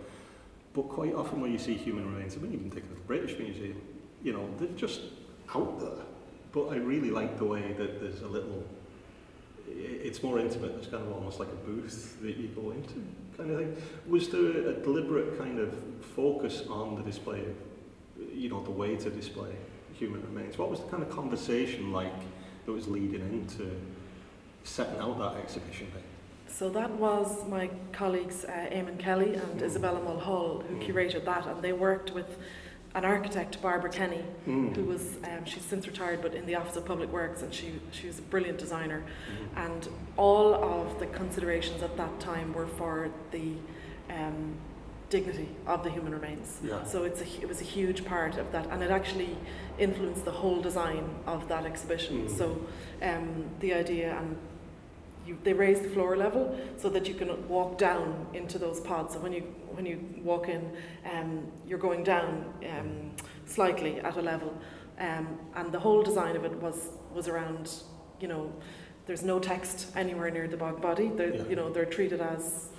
But 0.74 0.84
quite 0.84 1.14
often 1.14 1.41
when 1.41 1.52
you 1.52 1.58
see 1.58 1.74
human 1.74 2.14
remains, 2.14 2.36
I 2.36 2.39
mean, 2.39 2.54
even 2.54 2.70
think 2.70 2.86
of 2.86 2.96
the 2.96 3.02
British 3.02 3.38
Museum, 3.39 3.82
you 4.24 4.34
know, 4.34 4.50
they're 4.58 4.68
just 4.70 5.02
out 5.54 5.80
there. 5.80 6.06
But 6.52 6.70
I 6.70 6.78
really 6.78 7.12
like 7.12 7.38
the 7.38 7.46
way 7.46 7.74
that 7.74 8.00
there's 8.00 8.22
a 8.22 8.28
little, 8.28 8.64
it's 9.68 10.24
more 10.24 10.39
intimate, 10.39 10.74
there's 10.76 10.88
kind 10.88 11.04
of 11.04 11.12
almost 11.12 11.39
like 11.39 11.50
a 11.50 11.68
booth 11.68 12.18
that 12.22 12.38
you 12.38 12.48
go 12.50 12.72
into, 12.72 13.04
kind 13.38 13.52
of 13.52 13.58
thing. 13.58 13.78
Was 14.08 14.30
there 14.30 14.70
a 14.70 14.74
deliberate 14.74 15.38
kind 15.38 15.60
of 15.60 15.74
focus 16.16 16.64
on 16.70 16.96
the 16.96 17.04
display 17.04 17.43
you 18.34 18.50
know, 18.50 18.64
the 18.64 18.72
way 18.72 18.96
to 18.96 19.10
display 19.10 19.52
human 19.93 20.22
remains? 20.24 20.58
What 20.58 20.70
was 20.70 20.80
the 20.80 20.88
kind 20.88 21.04
of 21.04 21.10
conversation 21.10 21.91
like 21.91 22.14
that 22.66 22.72
was 22.72 22.88
leading 22.88 23.22
into 23.22 23.70
setting 24.64 25.00
out 25.00 25.18
that 25.20 25.38
exhibition 25.38 25.88
day? 25.88 26.14
So 26.48 26.70
that 26.70 26.91
was 26.91 27.46
my 27.48 27.70
colleagues 27.91 28.46
uh, 28.46 28.52
Eamonn 28.72 28.98
Kelly 28.98 29.36
and 29.36 29.62
Isabella 29.62 30.00
Mulhall 30.02 30.64
who 30.68 30.78
curated 30.78 31.26
that, 31.26 31.46
and 31.48 31.62
they 31.62 31.74
worked 31.74 32.12
with 32.14 32.38
an 32.93 33.04
architect, 33.04 33.62
Barbara 33.62 33.89
Kenny, 33.89 34.24
who 34.46 34.86
was 34.86 35.18
um, 35.26 35.43
she's 35.43 35.66
since 35.66 35.86
retired, 35.86 36.22
but 36.22 36.34
in 36.34 36.46
the 36.46 36.56
Office 36.56 36.78
of 36.78 36.86
Public 36.86 37.12
Works, 37.12 37.41
and 37.41 37.54
she 37.54 37.74
she 37.91 38.08
was 38.08 38.20
a 38.20 38.22
brilliant 38.22 38.58
designer. 38.58 39.04
And 39.58 39.89
all 40.16 40.54
of 40.54 40.98
the 41.00 41.08
considerations 41.08 41.84
at 41.84 41.98
that 41.98 42.20
time 42.22 42.54
were 42.54 42.68
for 42.68 43.10
the 43.32 43.56
um, 44.10 44.56
dignity 45.10 45.50
of 45.68 45.84
the 45.84 45.89
human 45.89 46.14
remains. 46.14 46.60
Yeah. 46.64 46.84
So 46.86 47.04
it's 47.04 47.22
a, 47.22 47.26
it 47.41 47.48
was 47.50 47.60
a 47.60 47.66
huge 47.66 48.06
part 48.06 48.38
of 48.38 48.52
that, 48.54 48.68
and 48.72 48.82
it 48.82 48.91
actually 48.91 49.38
influenced 49.78 50.24
the 50.24 50.32
whole 50.32 50.62
design 50.62 51.10
of 51.28 51.50
that 51.50 51.66
exhibition. 51.66 52.28
Mm. 52.28 52.38
So 52.38 52.62
um, 53.02 53.46
the 53.60 53.74
idea 53.74 54.18
and 54.18 54.38
you, 55.26 55.38
they 55.44 55.54
raise 55.54 55.82
the 55.82 55.90
floor 55.90 56.16
level 56.16 56.58
so 56.78 56.90
that 56.90 57.08
you 57.08 57.16
can 57.16 57.48
walk 57.48 57.78
down 57.78 58.28
into 58.34 58.60
those 58.60 58.80
pods. 58.80 59.14
So 59.14 59.20
when 59.20 59.34
you 59.34 59.42
when 59.72 59.86
you 59.86 60.00
walk 60.24 60.48
in, 60.48 60.72
um, 61.12 61.52
you're 61.68 61.80
going 61.80 62.04
down 62.04 62.54
um, 62.70 63.12
slightly 63.46 64.00
at 64.00 64.16
a 64.16 64.22
level, 64.22 64.54
um, 65.00 65.38
and 65.56 65.72
the 65.72 65.80
whole 65.80 66.02
design 66.04 66.36
of 66.36 66.46
it 66.46 66.54
was 66.62 66.90
was 67.14 67.28
around 67.28 67.72
you 68.20 68.28
know 68.28 68.52
there's 69.06 69.24
no 69.24 69.40
text 69.40 69.92
anywhere 69.96 70.32
near 70.32 70.48
the 70.48 70.58
bog 70.58 70.82
body. 70.82 71.10
They're, 71.10 71.36
Yeah. 71.36 71.48
You 71.50 71.56
know 71.56 71.70
they're 71.72 71.86
treated 71.86 72.22
as 72.22 72.70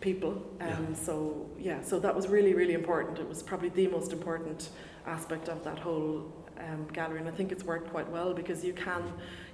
people. 0.00 0.42
Um, 0.60 0.68
Yeah. 0.68 0.94
So 0.94 1.50
yeah, 1.58 1.82
so 1.82 2.00
that 2.00 2.14
was 2.14 2.28
really 2.28 2.54
really 2.54 2.74
important. 2.74 3.18
It 3.18 3.28
was 3.28 3.42
probably 3.42 3.70
the 3.70 3.88
most 3.88 4.12
important 4.12 4.70
aspect 5.06 5.48
of 5.48 5.62
that 5.64 5.78
whole 5.78 6.32
um, 6.58 6.86
gallery, 6.92 7.18
and 7.20 7.28
I 7.28 7.32
think 7.32 7.52
it's 7.52 7.64
worked 7.64 7.90
quite 7.90 8.08
well 8.10 8.34
because 8.34 8.64
you 8.64 8.72
can 8.72 9.02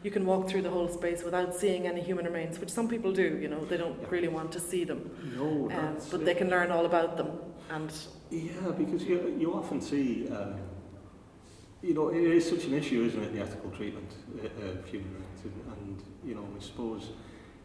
you 0.02 0.10
can 0.10 0.24
walk 0.26 0.48
through 0.48 0.62
the 0.62 0.70
whole 0.70 0.88
space 0.88 1.22
without 1.22 1.54
seeing 1.54 1.86
any 1.86 2.00
human 2.00 2.24
remains, 2.24 2.58
which 2.58 2.70
some 2.70 2.88
people 2.88 3.12
do. 3.12 3.38
You 3.42 3.48
know, 3.48 3.64
they 3.64 3.76
don't 3.76 3.98
Yeah. 4.00 4.06
really 4.10 4.28
want 4.28 4.52
to 4.52 4.60
see 4.60 4.84
them, 4.84 5.10
No, 5.36 5.70
um, 5.70 5.96
but 6.10 6.20
it. 6.20 6.24
they 6.24 6.34
can 6.34 6.48
learn 6.48 6.70
all 6.70 6.86
about 6.86 7.16
them. 7.16 7.30
And 7.70 7.92
Yeah, 8.30 8.70
because 8.78 9.04
you, 9.04 9.34
you 9.38 9.52
often 9.54 9.80
see, 9.80 10.28
um, 10.28 10.54
you 11.82 11.94
know, 11.94 12.08
it 12.08 12.22
is 12.22 12.48
such 12.48 12.64
an 12.66 12.74
issue, 12.74 13.02
isn't 13.04 13.22
it, 13.22 13.32
the 13.32 13.40
ethical 13.40 13.70
treatment 13.70 14.10
uh, 14.42 14.78
of 14.78 14.86
human 14.86 15.12
rights. 15.14 15.42
And, 15.44 15.54
and, 15.72 16.02
you 16.24 16.34
know, 16.34 16.46
I 16.56 16.60
suppose 16.62 17.10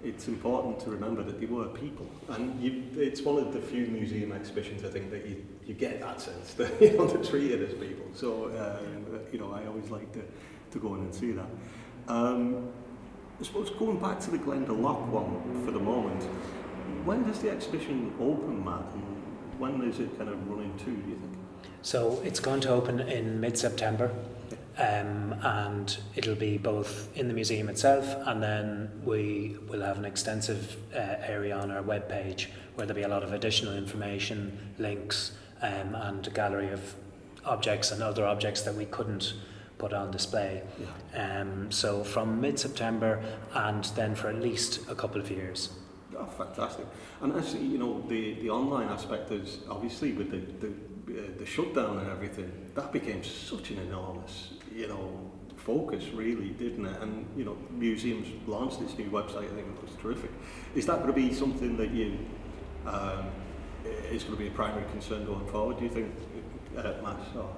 it's 0.05 0.27
important 0.27 0.79
to 0.81 0.91
remember 0.91 1.23
that 1.23 1.39
they 1.39 1.47
were 1.47 1.65
people. 1.65 2.07
And 2.29 2.61
you, 2.61 2.83
it's 2.95 3.21
one 3.21 3.37
of 3.41 3.53
the 3.53 3.59
few 3.59 3.87
museum 3.87 4.31
exhibitions, 4.31 4.85
I 4.85 4.89
think, 4.89 5.09
that 5.09 5.25
you, 5.25 5.43
you 5.65 5.73
get 5.73 5.99
that 6.01 6.21
sense 6.21 6.53
that, 6.53 6.79
you 6.81 6.95
know, 6.95 7.07
they're 7.07 7.23
treated 7.23 7.61
as 7.63 7.73
people. 7.73 8.05
So, 8.13 8.45
um, 8.45 9.19
you 9.31 9.39
know, 9.39 9.51
I 9.51 9.65
always 9.65 9.89
like 9.89 10.11
to, 10.13 10.21
to 10.71 10.79
go 10.79 10.93
in 10.93 11.01
and 11.01 11.13
see 11.13 11.31
that. 11.31 11.47
Um, 12.07 12.69
I 13.39 13.43
suppose 13.43 13.71
going 13.71 13.99
back 13.99 14.19
to 14.21 14.31
the 14.31 14.37
Glendalough 14.37 15.07
one 15.07 15.65
for 15.65 15.71
the 15.71 15.79
moment, 15.79 16.23
when 17.03 17.23
does 17.23 17.39
the 17.39 17.49
exhibition 17.49 18.13
open, 18.19 18.63
Matt? 18.63 18.85
And 18.93 19.59
when 19.59 19.81
is 19.89 19.99
it 19.99 20.17
kind 20.17 20.29
of 20.29 20.47
running 20.49 20.77
to, 20.77 20.85
do 20.85 20.91
you 20.91 21.17
think? 21.17 21.37
So 21.81 22.21
it's 22.23 22.39
going 22.39 22.61
to 22.61 22.69
open 22.69 22.99
in 22.99 23.39
mid-September, 23.39 24.13
um, 24.77 25.35
and 25.41 25.97
it'll 26.15 26.35
be 26.35 26.57
both 26.57 27.15
in 27.17 27.27
the 27.27 27.33
museum 27.33 27.69
itself, 27.69 28.15
and 28.25 28.41
then 28.41 28.91
we 29.03 29.57
will 29.67 29.81
have 29.81 29.97
an 29.97 30.05
extensive 30.05 30.77
uh, 30.93 30.97
area 30.97 31.55
on 31.57 31.71
our 31.71 31.81
webpage 31.83 32.47
where 32.75 32.85
there'll 32.85 33.01
be 33.01 33.03
a 33.03 33.07
lot 33.07 33.23
of 33.23 33.33
additional 33.33 33.75
information, 33.75 34.57
links, 34.77 35.31
um, 35.61 35.95
and 35.95 36.27
a 36.27 36.29
gallery 36.29 36.69
of 36.71 36.95
objects 37.45 37.91
and 37.91 38.03
other 38.03 38.25
objects 38.25 38.61
that 38.63 38.75
we 38.75 38.85
couldn't 38.85 39.33
put 39.77 39.93
on 39.93 40.11
display. 40.11 40.61
Yeah. 41.13 41.41
Um, 41.41 41.71
so 41.71 42.03
from 42.03 42.41
mid-September, 42.41 43.23
and 43.53 43.83
then 43.95 44.15
for 44.15 44.29
at 44.29 44.41
least 44.41 44.89
a 44.89 44.95
couple 44.95 45.21
of 45.21 45.29
years. 45.29 45.69
Oh, 46.17 46.25
fantastic. 46.25 46.85
And 47.21 47.35
actually, 47.35 47.65
you 47.65 47.77
know, 47.77 48.01
the, 48.07 48.35
the 48.35 48.49
online 48.49 48.87
aspect 48.87 49.31
is 49.31 49.59
obviously 49.69 50.13
with 50.13 50.31
the, 50.31 50.67
the, 50.67 51.19
uh, 51.19 51.21
the 51.37 51.45
shutdown 51.45 51.99
and 51.99 52.09
everything, 52.09 52.51
that 52.73 52.91
became 52.91 53.23
such 53.23 53.71
an 53.71 53.79
enormous, 53.79 54.51
you 54.75 54.87
know, 54.87 55.09
focus 55.55 56.09
really, 56.13 56.49
didn't 56.49 56.85
it? 56.85 57.01
And, 57.01 57.25
you 57.35 57.45
know, 57.45 57.57
museums 57.71 58.27
launched 58.47 58.79
this 58.79 58.97
new 58.97 59.09
website, 59.09 59.45
I 59.51 59.55
think 59.55 59.67
it 59.67 59.81
looks 59.81 60.01
terrific. 60.01 60.31
Is 60.75 60.85
that 60.87 60.97
going 60.97 61.07
to 61.07 61.13
be 61.13 61.33
something 61.33 61.77
that 61.77 61.91
you, 61.91 62.17
um, 62.85 63.25
is 64.11 64.23
going 64.23 64.35
to 64.35 64.41
be 64.43 64.47
a 64.47 64.51
primary 64.51 64.85
concern 64.91 65.25
going 65.25 65.47
forward, 65.47 65.77
do 65.77 65.85
you 65.85 65.89
think, 65.89 66.13
uh, 66.77 66.93
Matt? 67.01 67.19
Or? 67.35 67.49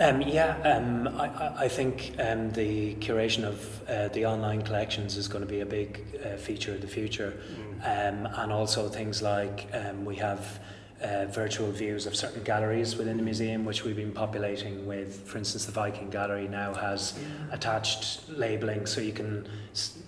Um, 0.00 0.22
yeah, 0.22 0.56
um, 0.62 1.08
I, 1.08 1.64
I- 1.64 1.68
think 1.68 2.14
um, 2.18 2.50
the 2.52 2.94
curation 2.94 3.44
of 3.44 3.82
uh, 3.88 4.08
the 4.08 4.24
online 4.24 4.62
collections 4.62 5.16
is 5.16 5.28
going 5.28 5.44
to 5.44 5.50
be 5.50 5.60
a 5.60 5.66
big 5.66 6.18
uh, 6.24 6.36
feature 6.36 6.74
of 6.74 6.80
the 6.80 6.86
future. 6.86 7.40
Um, 7.84 8.26
and 8.26 8.52
also 8.52 8.88
things 8.88 9.22
like 9.22 9.68
um, 9.74 10.04
we 10.04 10.16
have 10.16 10.60
uh, 11.02 11.26
virtual 11.26 11.70
views 11.70 12.06
of 12.06 12.14
certain 12.14 12.42
galleries 12.42 12.96
within 12.96 13.16
the 13.16 13.22
museum, 13.22 13.64
which 13.64 13.84
we've 13.84 13.96
been 13.96 14.12
populating 14.12 14.86
with. 14.86 15.20
For 15.26 15.38
instance, 15.38 15.64
the 15.64 15.72
Viking 15.72 16.10
Gallery 16.10 16.48
now 16.48 16.72
has 16.74 17.18
attached 17.50 18.28
labelling 18.28 18.86
so 18.86 19.00
you 19.00 19.12
can 19.12 19.46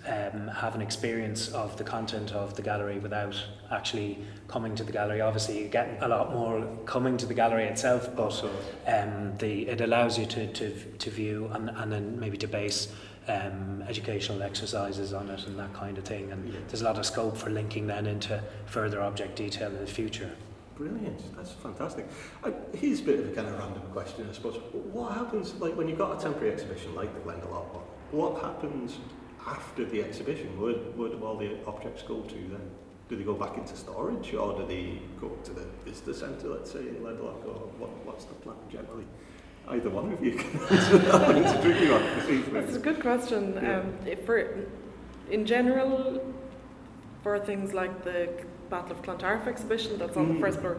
um, 0.07 0.47
have 0.47 0.75
an 0.75 0.81
experience 0.81 1.49
of 1.49 1.77
the 1.77 1.83
content 1.83 2.31
of 2.31 2.55
the 2.55 2.61
gallery 2.61 2.99
without 2.99 3.35
actually 3.71 4.19
coming 4.47 4.75
to 4.75 4.83
the 4.83 4.91
gallery. 4.91 5.21
Obviously, 5.21 5.59
you 5.61 5.67
get 5.67 5.97
a 6.01 6.07
lot 6.07 6.31
more 6.31 6.65
coming 6.85 7.17
to 7.17 7.25
the 7.25 7.33
gallery 7.33 7.65
itself, 7.65 8.09
but 8.15 8.23
Also, 8.25 8.49
um, 8.87 9.37
the, 9.37 9.67
it 9.67 9.81
allows 9.81 10.17
you 10.17 10.25
to, 10.25 10.51
to, 10.53 10.69
to 10.97 11.09
view 11.11 11.49
and, 11.53 11.69
and 11.69 11.91
then 11.91 12.19
maybe 12.19 12.37
to 12.37 12.47
base 12.47 12.91
um, 13.27 13.83
educational 13.87 14.41
exercises 14.41 15.13
on 15.13 15.29
it 15.29 15.45
and 15.47 15.57
that 15.59 15.73
kind 15.73 15.97
of 15.97 16.03
thing. 16.03 16.31
And 16.31 16.51
Yeah. 16.53 16.59
there's 16.67 16.81
a 16.81 16.85
lot 16.85 16.97
of 16.97 17.05
scope 17.05 17.37
for 17.37 17.49
linking 17.49 17.85
then 17.87 18.05
into 18.07 18.41
further 18.65 19.01
object 19.01 19.35
detail 19.35 19.69
in 19.69 19.79
the 19.79 19.91
future. 19.91 20.31
Brilliant, 20.75 21.35
that's 21.37 21.53
fantastic. 21.53 22.05
I, 22.43 22.51
here's 22.75 22.99
a 22.99 23.03
bit 23.03 23.19
of 23.19 23.31
a 23.31 23.35
kind 23.35 23.47
of 23.47 23.57
random 23.57 23.83
question, 23.93 24.27
I 24.29 24.33
suppose. 24.33 24.57
What 24.91 25.13
happens, 25.13 25.55
like 25.55 25.75
when 25.75 25.87
you've 25.87 25.97
got 25.97 26.19
a 26.19 26.21
temporary 26.21 26.51
exhibition 26.51 26.93
like 26.93 27.13
the 27.13 27.21
Glendalough 27.21 27.73
one, 27.73 27.83
what 28.11 28.41
happens 28.41 28.97
after 29.47 29.85
the 29.85 30.03
exhibition? 30.03 30.59
Where, 30.59 30.73
where 30.73 31.09
do 31.09 31.23
all 31.23 31.37
the 31.37 31.57
objects 31.65 32.03
go 32.03 32.21
to 32.21 32.33
then? 32.35 32.69
Do 33.07 33.15
they 33.15 33.23
go 33.23 33.35
back 33.35 33.55
into 33.55 33.75
storage 33.77 34.33
or 34.33 34.59
do 34.59 34.67
they 34.67 34.99
go 35.21 35.29
to 35.29 35.51
the 35.53 35.65
visitor 35.85 36.13
centre, 36.13 36.49
let's 36.49 36.71
say, 36.71 36.79
in 36.79 36.95
Glendalough, 36.95 37.45
or 37.45 37.69
what, 37.77 38.05
what's 38.05 38.25
the 38.25 38.33
plan 38.33 38.57
generally? 38.69 39.05
Either 39.69 39.89
one 39.89 40.11
of 40.11 40.23
you 40.23 40.33
can 40.33 40.59
answer 40.69 40.97
that 40.97 41.21
one. 41.21 41.37
It's 41.37 41.53
a 41.53 41.61
tricky 41.61 41.89
one. 41.89 42.53
That's 42.53 42.75
a 42.75 42.79
good 42.79 42.99
question. 42.99 43.53
Yeah. 43.53 43.79
Um, 43.79 43.93
if 44.05 44.25
for, 44.25 44.67
in 45.31 45.45
general, 45.45 46.21
for 47.23 47.39
things 47.39 47.73
like 47.73 48.03
the 48.03 48.29
Battle 48.69 48.91
of 48.93 49.01
Clontarf 49.03 49.47
exhibition 49.47 49.97
that's 49.97 50.17
on 50.17 50.27
Mm. 50.27 50.33
the 50.35 50.39
first 50.39 50.59
floor, 50.59 50.77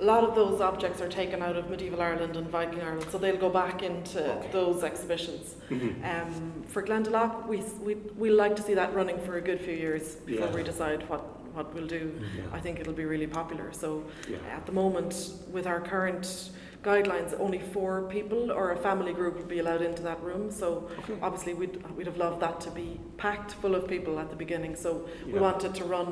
a 0.00 0.04
lot 0.04 0.22
of 0.22 0.34
those 0.36 0.60
objects 0.60 1.00
are 1.00 1.08
taken 1.08 1.42
out 1.42 1.56
of 1.56 1.68
medieval 1.68 2.00
Ireland 2.00 2.36
and 2.36 2.48
Viking 2.48 2.80
Ireland, 2.80 3.06
so 3.10 3.18
they'll 3.18 3.36
go 3.36 3.50
back 3.50 3.82
into 3.82 4.20
Okay. 4.38 4.48
those 4.52 4.84
exhibitions. 4.84 5.56
Mhm. 5.70 6.04
Um, 6.04 6.62
for 6.68 6.82
Glendalough, 6.82 7.46
we, 7.48 7.62
we, 7.82 7.94
we 8.16 8.30
like 8.30 8.54
to 8.56 8.62
see 8.62 8.74
that 8.74 8.94
running 8.94 9.18
for 9.18 9.36
a 9.36 9.40
good 9.40 9.60
few 9.60 9.74
years 9.74 10.14
before 10.16 10.46
Yeah. 10.46 10.54
we 10.54 10.62
decide 10.62 11.08
what, 11.08 11.22
what 11.54 11.74
we'll 11.74 11.88
do, 11.88 12.12
Yeah. 12.36 12.44
I 12.52 12.60
think 12.60 12.78
it'll 12.78 12.92
be 12.92 13.06
really 13.06 13.26
popular. 13.26 13.72
So 13.72 14.04
Yeah. 14.30 14.36
at 14.56 14.66
the 14.66 14.72
moment, 14.72 15.32
with 15.50 15.66
our 15.66 15.80
current 15.80 16.50
guidelines, 16.84 17.34
only 17.40 17.58
four 17.58 18.02
people 18.02 18.52
or 18.52 18.70
a 18.70 18.76
family 18.76 19.12
group 19.12 19.36
will 19.36 19.46
be 19.46 19.58
allowed 19.58 19.82
into 19.82 20.00
that 20.04 20.22
room. 20.22 20.48
So 20.48 20.88
Okay. 21.00 21.14
obviously, 21.20 21.54
we'd, 21.54 21.82
we'd 21.96 22.06
have 22.06 22.16
loved 22.18 22.38
that 22.40 22.60
to 22.60 22.70
be 22.70 23.00
packed 23.16 23.54
full 23.54 23.74
of 23.74 23.88
people 23.88 24.20
at 24.20 24.30
the 24.30 24.36
beginning. 24.36 24.76
So 24.76 25.08
we 25.26 25.32
Yeah. 25.32 25.40
want 25.40 25.64
it 25.64 25.74
to 25.74 25.84
run 25.84 26.06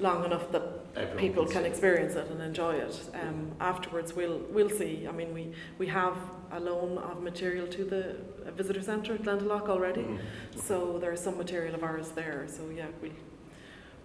long 0.00 0.24
enough 0.24 0.50
that 0.52 0.62
Everyone 0.96 1.18
people 1.18 1.46
can 1.46 1.64
experience 1.64 2.14
it 2.14 2.28
and 2.30 2.40
enjoy 2.40 2.74
it. 2.74 3.00
Um, 3.14 3.52
afterwards, 3.60 4.14
we'll 4.14 4.38
we'll 4.50 4.70
see. 4.70 5.06
I 5.08 5.12
mean, 5.12 5.34
we, 5.34 5.52
we 5.78 5.86
have 5.88 6.16
a 6.52 6.60
loan 6.60 6.98
of 6.98 7.22
material 7.22 7.66
to 7.68 7.84
the 7.84 8.16
visitor 8.52 8.80
centre 8.82 9.14
at 9.14 9.22
Glendalough 9.22 9.68
already, 9.68 10.02
Mhm. 10.02 10.18
so 10.56 10.98
there's 10.98 11.20
some 11.20 11.36
material 11.36 11.74
of 11.74 11.82
ours 11.82 12.10
there. 12.10 12.46
So 12.48 12.62
yeah, 12.70 12.86
we'll 13.02 13.12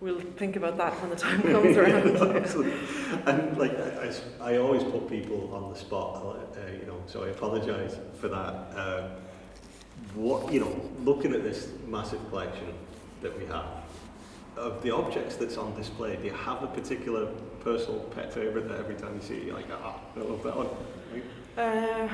we'll 0.01 0.21
think 0.37 0.55
about 0.55 0.77
that 0.77 0.93
when 1.01 1.09
the 1.11 1.15
time 1.15 1.41
comes 1.53 1.77
around. 1.77 2.07
Absolutely. 2.37 2.73
And 3.25 3.57
like 3.57 3.77
I, 3.79 4.11
I 4.41 4.53
I 4.53 4.57
always 4.57 4.83
put 4.83 5.07
people 5.09 5.51
on 5.53 5.71
the 5.73 5.77
spot, 5.79 6.23
uh, 6.25 6.71
you 6.79 6.85
know, 6.87 6.99
so 7.05 7.23
I 7.23 7.27
apologise 7.29 7.97
for 8.19 8.29
that. 8.29 8.53
Uh, 8.75 9.09
what 10.15 10.51
you 10.51 10.59
know, 10.61 10.89
looking 11.03 11.33
at 11.33 11.43
this 11.43 11.69
massive 11.87 12.21
collection 12.29 12.73
that 13.21 13.37
we 13.37 13.45
have 13.45 13.65
of 14.57 14.81
the 14.83 14.91
objects 14.91 15.35
that's 15.35 15.57
on 15.57 15.75
display, 15.75 16.15
do 16.17 16.25
you 16.25 16.33
have 16.33 16.63
a 16.63 16.67
particular 16.67 17.27
personal 17.61 17.99
pet 18.15 18.33
favourite 18.33 18.67
that 18.67 18.79
every 18.79 18.95
time 18.95 19.15
you 19.15 19.21
see 19.21 19.35
it, 19.37 19.43
you're 19.43 19.55
like, 19.55 19.67
ah, 19.71 19.95
I 20.15 20.19
love 20.19 20.43
that 20.43 20.55
one? 20.55 20.69
Uh, 21.57 22.07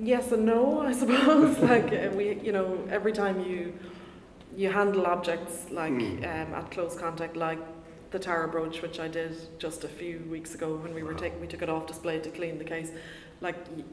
yes 0.00 0.32
and 0.32 0.44
no, 0.44 0.80
I 0.90 0.92
suppose. 0.92 1.58
like 1.72 1.92
uh, 1.92 2.10
we, 2.14 2.34
you 2.40 2.52
know, 2.52 2.78
every 2.90 3.12
time 3.12 3.44
you 3.44 3.72
you 4.56 4.68
handle 4.70 5.06
objects 5.06 5.66
like 5.70 5.92
Mm. 5.92 6.18
um, 6.24 6.54
at 6.54 6.70
close 6.72 6.96
contact, 6.96 7.36
like 7.36 7.58
the 8.10 8.18
Tara 8.18 8.48
brooch, 8.48 8.82
which 8.82 8.98
I 8.98 9.06
did 9.06 9.36
just 9.60 9.84
a 9.84 9.88
few 9.88 10.18
weeks 10.28 10.54
ago 10.56 10.74
when 10.74 10.92
we 10.92 11.04
were 11.04 11.12
Wow. 11.12 11.18
taking, 11.20 11.40
we 11.40 11.46
took 11.46 11.62
it 11.62 11.68
off 11.68 11.86
display 11.86 12.18
to 12.18 12.30
clean 12.30 12.58
the 12.58 12.64
case. 12.64 12.90
Like 13.40 13.54
y- 13.76 13.84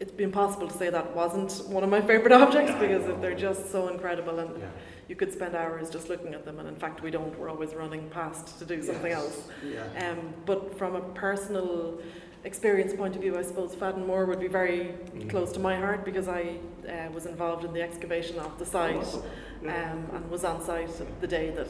it's 0.00 0.12
impossible 0.18 0.66
to 0.68 0.76
say 0.76 0.90
that 0.90 1.14
wasn't 1.14 1.52
one 1.68 1.84
of 1.84 1.90
my 1.90 2.00
favorite 2.10 2.32
objects 2.32 2.72
Yeah, 2.72 2.80
because 2.80 3.20
they're 3.20 3.34
just 3.36 3.70
so 3.70 3.88
incredible 3.88 4.40
and 4.40 4.50
Yeah. 4.60 4.66
You 5.08 5.16
could 5.16 5.32
spend 5.32 5.54
hours 5.56 5.88
just 5.90 6.08
looking 6.08 6.34
at 6.34 6.44
them. 6.44 6.58
And 6.58 6.68
in 6.68 6.76
fact, 6.76 7.02
we 7.02 7.10
don't. 7.10 7.36
We're 7.38 7.48
always 7.48 7.74
running 7.74 8.08
past 8.10 8.58
to 8.58 8.64
do 8.64 8.82
something 8.82 9.10
Yes. 9.10 9.18
else. 9.24 9.48
Yeah. 9.64 10.10
Um, 10.10 10.34
but 10.44 10.76
from 10.78 10.96
a 10.96 11.00
personal 11.00 11.98
experience 12.44 12.92
point 12.92 13.16
of 13.16 13.22
view, 13.22 13.36
I 13.36 13.42
suppose 13.42 13.74
Faddan 13.74 14.06
More 14.06 14.26
would 14.26 14.38
be 14.38 14.48
very 14.48 14.94
Mm. 15.16 15.30
close 15.30 15.50
to 15.52 15.60
my 15.60 15.76
heart 15.76 16.04
because 16.04 16.28
I 16.28 16.58
uh, 16.86 17.10
was 17.12 17.26
involved 17.26 17.64
in 17.64 17.72
the 17.72 17.82
excavation 17.82 18.38
of 18.38 18.58
the 18.58 18.66
site 18.66 18.96
Oh, 19.02 19.24
yeah. 19.62 19.92
um, 19.92 20.08
and 20.14 20.30
was 20.30 20.44
on 20.44 20.60
site 20.62 20.90
the 21.20 21.26
day 21.26 21.50
that 21.50 21.68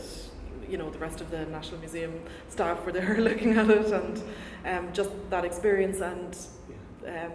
you 0.68 0.76
know 0.76 0.90
the 0.90 0.98
rest 0.98 1.20
of 1.22 1.30
the 1.30 1.46
National 1.46 1.80
Museum 1.80 2.20
staff 2.50 2.84
were 2.84 2.92
there 2.92 3.16
looking 3.28 3.56
at 3.56 3.70
it 3.70 3.86
and 3.92 4.22
um, 4.66 4.92
just 4.92 5.10
that 5.30 5.44
experience 5.44 6.00
and 6.00 6.36
um, 7.06 7.32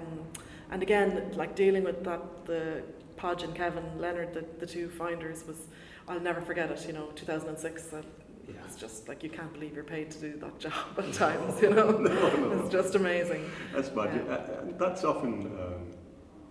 and 0.70 0.84
again 0.84 1.32
like 1.36 1.56
dealing 1.56 1.84
with 1.84 2.04
that 2.04 2.22
the 2.45 2.84
Podge 3.18 3.41
and 3.43 3.56
Kevin 3.56 3.84
Leonard 3.99 4.34
the, 4.34 4.45
the 4.60 4.68
two 4.68 4.88
finders 4.89 5.45
was 5.47 5.68
I'll 6.08 6.20
never 6.20 6.41
forget 6.41 6.70
it 6.72 6.86
you 6.88 6.93
know 6.93 7.08
2006 7.16 7.93
uh, 7.93 8.01
Yeah. 8.47 8.56
it's 8.66 8.76
just 8.76 9.08
like 9.08 9.24
you 9.24 9.30
can't 9.30 9.54
believe 9.54 9.74
you're 9.74 9.84
paid 9.84 10.12
to 10.12 10.20
do 10.20 10.38
that 10.39 10.60
job 10.66 10.74
at 10.97 11.14
times 11.14 11.62
you 11.62 11.70
know 11.70 11.91
No, 11.91 12.30
no. 12.38 12.51
it's 12.64 12.70
just 12.72 12.95
amazing 12.95 13.49
That's 13.74 13.93
magic. 13.95 14.24
Uh, 14.28 14.32
uh, 14.34 14.66
that's 14.78 15.04
often, 15.04 15.45
um, 15.60 15.88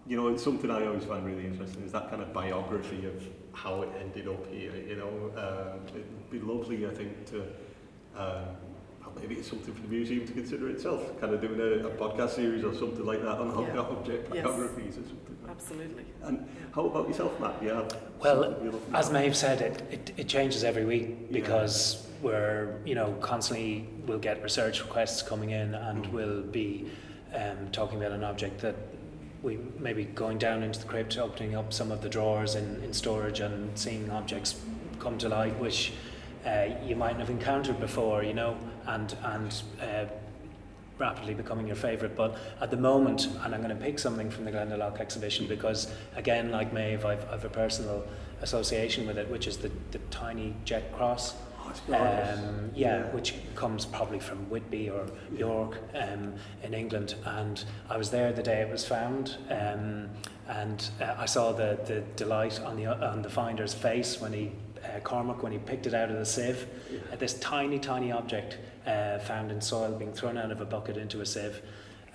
you 0.06 0.16
know, 0.16 0.28
it's 0.28 0.42
something 0.42 0.70
I 0.70 0.84
always 0.86 1.04
find 1.04 1.24
really 1.24 1.46
interesting 1.46 1.82
is 1.84 1.92
that 1.92 2.10
kind 2.10 2.20
of 2.22 2.32
biography 2.32 3.06
of 3.06 3.22
how 3.52 3.82
it 3.82 3.88
ended 4.00 4.26
up 4.26 4.44
here. 4.50 4.74
You 4.74 4.96
know, 4.96 5.30
um, 5.36 5.86
it'd 5.94 6.30
be 6.30 6.40
lovely, 6.40 6.86
I 6.86 6.90
think, 6.90 7.24
to 7.26 7.42
um, 8.16 8.46
maybe 9.20 9.36
it's 9.36 9.48
something 9.48 9.72
for 9.74 9.82
the 9.82 9.88
museum 9.88 10.26
to 10.26 10.32
consider 10.32 10.68
itself. 10.70 11.18
Kind 11.20 11.34
of 11.34 11.40
doing 11.40 11.60
a, 11.60 11.86
a 11.86 11.90
podcast 11.90 12.30
series 12.30 12.64
or 12.64 12.74
something 12.74 13.04
like 13.04 13.20
that 13.22 13.38
on 13.38 13.48
Yeah. 13.74 13.80
object 13.80 14.34
Yes. 14.34 14.44
biographies 14.44 14.98
or 14.98 15.02
something. 15.02 15.36
Like 15.42 15.50
absolutely 15.50 16.04
And 16.22 16.46
how 16.74 16.86
about 16.86 17.08
yourself, 17.08 17.38
Matt? 17.40 17.54
Yeah. 17.62 17.82
Well, 18.20 18.42
something 18.44 18.64
you're 18.64 18.72
looking 18.72 18.94
As 18.94 19.08
at? 19.08 19.12
Maeve 19.12 19.36
said, 19.36 19.60
it, 19.60 19.82
it, 19.90 20.12
it 20.16 20.28
changes 20.28 20.64
every 20.64 20.84
week 20.84 21.08
Yeah. 21.08 21.26
because 21.32 22.06
we're, 22.22 22.76
you 22.84 22.94
know, 22.94 23.12
constantly 23.20 23.88
we'll 24.06 24.18
get 24.18 24.42
research 24.42 24.80
requests 24.82 25.22
coming 25.22 25.50
in 25.50 25.74
and 25.74 26.04
Mm. 26.06 26.12
we'll 26.12 26.42
be 26.42 26.86
um, 27.34 27.68
talking 27.72 27.98
about 27.98 28.12
an 28.12 28.24
object 28.24 28.60
that 28.60 28.76
we 29.42 29.58
maybe 29.78 30.04
going 30.04 30.38
down 30.38 30.62
into 30.62 30.78
the 30.78 30.86
crypt, 30.86 31.18
opening 31.18 31.56
up 31.56 31.72
some 31.72 31.90
of 31.90 32.00
the 32.02 32.08
drawers 32.08 32.54
in, 32.54 32.80
in 32.84 32.92
storage 32.92 33.40
and 33.40 33.76
seeing 33.76 34.08
objects 34.10 34.54
come 35.00 35.18
to 35.18 35.28
light 35.28 35.58
which 35.58 35.92
uh, 36.46 36.66
you 36.84 36.94
mightn't 36.94 37.18
have 37.20 37.30
encountered 37.30 37.80
before, 37.80 38.22
you 38.22 38.34
know, 38.34 38.56
and, 38.86 39.16
and 39.24 39.62
uh, 39.80 40.04
rapidly 40.98 41.34
becoming 41.34 41.66
your 41.66 41.76
favourite. 41.76 42.16
But 42.16 42.36
at 42.60 42.70
the 42.70 42.76
moment, 42.76 43.26
and 43.42 43.54
I'm 43.54 43.62
going 43.62 43.76
to 43.76 43.82
pick 43.82 43.98
something 43.98 44.30
from 44.30 44.44
the 44.44 44.52
Glendalough 44.52 45.00
exhibition 45.00 45.46
because, 45.46 45.92
again, 46.16 46.50
like 46.50 46.72
Maeve, 46.72 47.04
I've, 47.04 47.28
I've 47.30 47.44
a 47.44 47.48
personal 47.48 48.04
association 48.40 49.06
with 49.06 49.18
it, 49.18 49.28
which 49.30 49.46
is 49.46 49.56
the, 49.58 49.70
the 49.90 49.98
tiny 50.10 50.54
jet 50.64 50.94
cross. 50.96 51.34
Oh. 51.88 51.94
Um, 51.94 52.70
yeah, 52.74 53.04
which 53.12 53.34
comes 53.54 53.86
probably 53.86 54.18
from 54.18 54.50
Whitby 54.50 54.90
or 54.90 55.06
York 55.34 55.78
um, 55.94 56.34
in 56.62 56.74
England. 56.74 57.14
And 57.24 57.64
I 57.88 57.96
was 57.96 58.10
there 58.10 58.32
the 58.32 58.42
day 58.42 58.60
it 58.60 58.70
was 58.70 58.84
found, 58.84 59.36
um, 59.48 60.10
and 60.48 60.90
uh, 61.00 61.14
I 61.16 61.24
saw 61.24 61.52
the, 61.52 61.78
the 61.86 62.02
delight 62.16 62.60
on 62.60 62.76
the 62.76 62.86
on 62.86 63.22
the 63.22 63.30
finder's 63.30 63.72
face 63.72 64.20
when 64.20 64.32
he 64.32 64.52
uh, 64.84 65.00
Cormac 65.00 65.42
when 65.42 65.52
he 65.52 65.58
picked 65.58 65.86
it 65.86 65.94
out 65.94 66.10
of 66.10 66.16
the 66.16 66.26
sieve. 66.26 66.66
Yeah. 66.90 66.98
Uh, 67.12 67.16
this 67.16 67.34
tiny, 67.34 67.78
tiny 67.78 68.12
object 68.12 68.58
uh, 68.86 69.18
found 69.18 69.50
in 69.50 69.60
soil 69.60 69.92
being 69.92 70.12
thrown 70.12 70.36
out 70.36 70.50
of 70.50 70.60
a 70.60 70.64
bucket 70.64 70.96
into 70.96 71.20
a 71.20 71.26
sieve, 71.26 71.62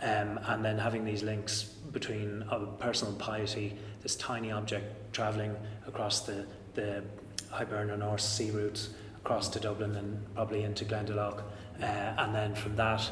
um, 0.01 0.39
and 0.47 0.63
then 0.63 0.77
having 0.77 1.05
these 1.05 1.23
links 1.23 1.63
between 1.91 2.43
uh, 2.51 2.59
personal 2.79 3.13
piety, 3.15 3.77
this 4.01 4.15
tiny 4.15 4.51
object 4.51 5.13
travelling 5.13 5.55
across 5.87 6.21
the 6.21 6.45
the 6.73 7.03
Hiberno-Norse 7.51 8.23
sea 8.23 8.51
routes 8.51 8.89
across 9.17 9.49
to 9.49 9.59
Dublin 9.59 9.95
and 9.95 10.35
probably 10.35 10.63
into 10.63 10.85
Glendalough, 10.85 11.41
uh, 11.81 11.85
and 11.85 12.35
then 12.35 12.55
from 12.55 12.75
that 12.75 13.09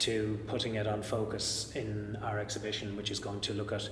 to 0.00 0.38
putting 0.46 0.74
it 0.74 0.86
on 0.86 1.02
focus 1.02 1.72
in 1.74 2.16
our 2.22 2.38
exhibition, 2.38 2.96
which 2.96 3.10
is 3.10 3.18
going 3.18 3.40
to 3.40 3.54
look 3.54 3.72
at 3.72 3.88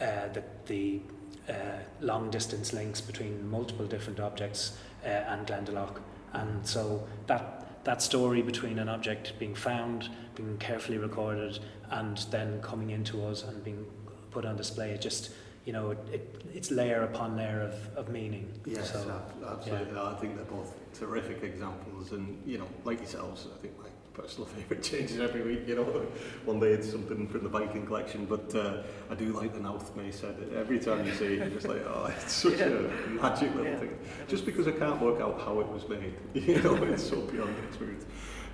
uh, 0.00 0.32
the, 0.32 0.42
the 0.66 1.00
uh, 1.48 1.52
long 2.00 2.30
distance 2.30 2.72
links 2.72 3.00
between 3.00 3.48
multiple 3.48 3.86
different 3.86 4.20
objects 4.20 4.76
uh, 5.04 5.08
and 5.08 5.46
Glendalough. 5.46 5.96
And 6.32 6.66
so 6.66 7.06
that, 7.26 7.84
that 7.84 8.02
story 8.02 8.42
between 8.42 8.78
an 8.78 8.88
object 8.88 9.38
being 9.38 9.54
found, 9.54 10.08
being 10.34 10.56
carefully 10.58 10.98
recorded, 10.98 11.58
and 11.90 12.18
then 12.30 12.60
coming 12.62 12.90
into 12.90 13.24
us 13.24 13.44
and 13.44 13.62
being 13.62 13.84
put 14.30 14.44
on 14.44 14.56
display, 14.56 14.90
it 14.90 15.00
just, 15.00 15.30
you 15.64 15.72
know, 15.72 15.92
it, 15.92 15.98
it, 16.12 16.42
it's 16.54 16.70
layer 16.70 17.02
upon 17.02 17.36
layer 17.36 17.60
of, 17.60 17.96
of 17.96 18.08
meaning. 18.08 18.48
Yes, 18.66 18.92
so, 18.92 18.98
ab- 19.00 19.58
absolutely. 19.58 19.98
I 19.98 20.14
think 20.14 20.36
they're 20.36 20.44
both 20.44 20.74
terrific 20.92 21.42
examples, 21.42 22.12
and 22.12 22.42
you 22.44 22.58
know, 22.58 22.68
like 22.84 22.98
yourselves, 22.98 23.46
I 23.54 23.60
think 23.60 23.74
personal 24.14 24.46
favourite 24.54 24.82
changes 24.82 25.20
every 25.20 25.42
week. 25.42 25.68
You 25.68 25.76
know, 25.76 25.84
one 26.44 26.60
day 26.60 26.68
it's 26.72 26.90
something 26.90 27.26
from 27.28 27.42
the 27.42 27.48
Viking 27.48 27.84
collection, 27.84 28.24
but 28.24 28.54
uh, 28.54 28.82
I 29.10 29.14
do 29.14 29.26
like 29.32 29.52
the 29.52 29.60
North 29.60 29.94
May 29.96 30.10
said 30.10 30.36
it. 30.40 30.54
Every 30.56 30.78
time 30.78 31.04
you 31.06 31.12
see 31.14 31.34
it, 31.34 31.38
you're 31.38 31.48
just 31.48 31.68
like, 31.68 31.84
oh, 31.86 32.06
it's 32.16 32.32
such 32.32 32.58
Yeah. 32.58 32.66
a 32.66 33.08
magic 33.10 33.54
little 33.54 33.72
Yeah. 33.72 33.78
thing. 33.78 33.98
Just 34.28 34.46
because 34.46 34.66
I 34.66 34.72
can't 34.72 35.00
work 35.00 35.20
out 35.20 35.40
how 35.40 35.60
it 35.60 35.68
was 35.68 35.86
made, 35.88 36.14
you 36.34 36.62
know, 36.62 36.74
it's 36.84 37.02
so 37.02 37.20
beyond 37.22 37.54
experience. 37.68 38.06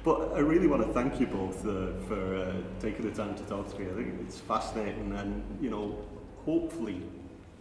But 0.03 0.33
I 0.33 0.39
really 0.39 0.67
want 0.67 0.87
to 0.87 0.93
thank 0.95 1.21
you 1.21 1.27
both 1.27 1.61
uh, 1.67 1.93
for 2.09 2.35
uh, 2.37 2.53
taking 2.81 3.05
the 3.09 3.15
time 3.15 3.35
to 3.35 3.43
talk 3.45 3.71
to 3.73 3.79
me. 3.79 3.87
I 3.91 3.95
think 3.95 4.15
it's 4.23 4.41
fascinating, 4.41 5.13
and 5.13 5.43
you 5.61 5.69
know, 5.71 5.99
hopefully 6.47 7.03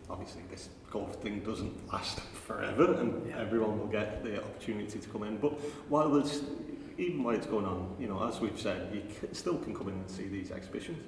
obviously 0.10 0.42
this 0.50 0.70
golf 0.90 1.16
thing 1.22 1.40
doesn't 1.42 1.88
last 1.94 2.20
forever 2.48 2.94
and 2.94 3.28
Yeah. 3.28 3.38
everyone 3.42 3.78
will 3.78 3.86
get 3.88 4.24
the 4.24 4.42
opportunity 4.44 4.98
to 4.98 5.08
come 5.10 5.22
in 5.22 5.38
but 5.38 5.52
while 5.88 6.10
there's 6.10 6.42
even 7.00 7.24
while 7.24 7.36
it's 7.36 7.48
going 7.48 7.66
on 7.66 7.96
you 8.00 8.08
know 8.08 8.22
as 8.28 8.40
we've 8.40 8.60
said 8.60 8.94
you 8.94 9.02
c 9.10 9.28
still 9.32 9.58
can 9.58 9.74
come 9.74 9.88
in 9.88 9.96
and 9.96 10.10
see 10.10 10.28
these 10.28 10.52
exhibitions. 10.52 11.00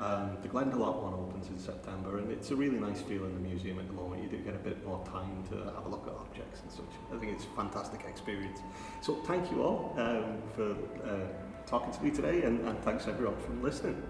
Um, 0.00 0.38
the 0.40 0.48
Glendalough 0.48 1.02
one 1.02 1.12
opens 1.12 1.48
in 1.48 1.58
September 1.58 2.16
and 2.18 2.32
it's 2.32 2.50
a 2.50 2.56
really 2.56 2.78
nice 2.78 3.02
feel 3.02 3.22
in 3.26 3.34
the 3.34 3.40
museum 3.40 3.78
at 3.78 3.86
the 3.86 3.92
moment. 3.92 4.22
You 4.22 4.30
do 4.30 4.38
get 4.38 4.54
a 4.54 4.64
bit 4.70 4.82
more 4.86 5.04
time 5.04 5.44
to 5.50 5.56
have 5.74 5.84
a 5.84 5.88
look 5.90 6.06
at 6.06 6.14
objects 6.14 6.62
and 6.62 6.72
such. 6.72 6.94
I 7.12 7.18
think 7.18 7.32
it's 7.32 7.44
a 7.44 7.54
fantastic 7.54 8.06
experience. 8.08 8.60
So 9.02 9.16
thank 9.26 9.50
you 9.50 9.62
all 9.62 9.94
um, 9.98 10.38
for 10.56 10.70
uh, 11.04 11.26
talking 11.66 11.92
to 11.92 12.02
me 12.02 12.10
today 12.10 12.44
and, 12.44 12.66
and 12.66 12.82
thanks 12.82 13.08
everyone 13.08 13.36
for 13.42 13.52
listening 13.62 14.02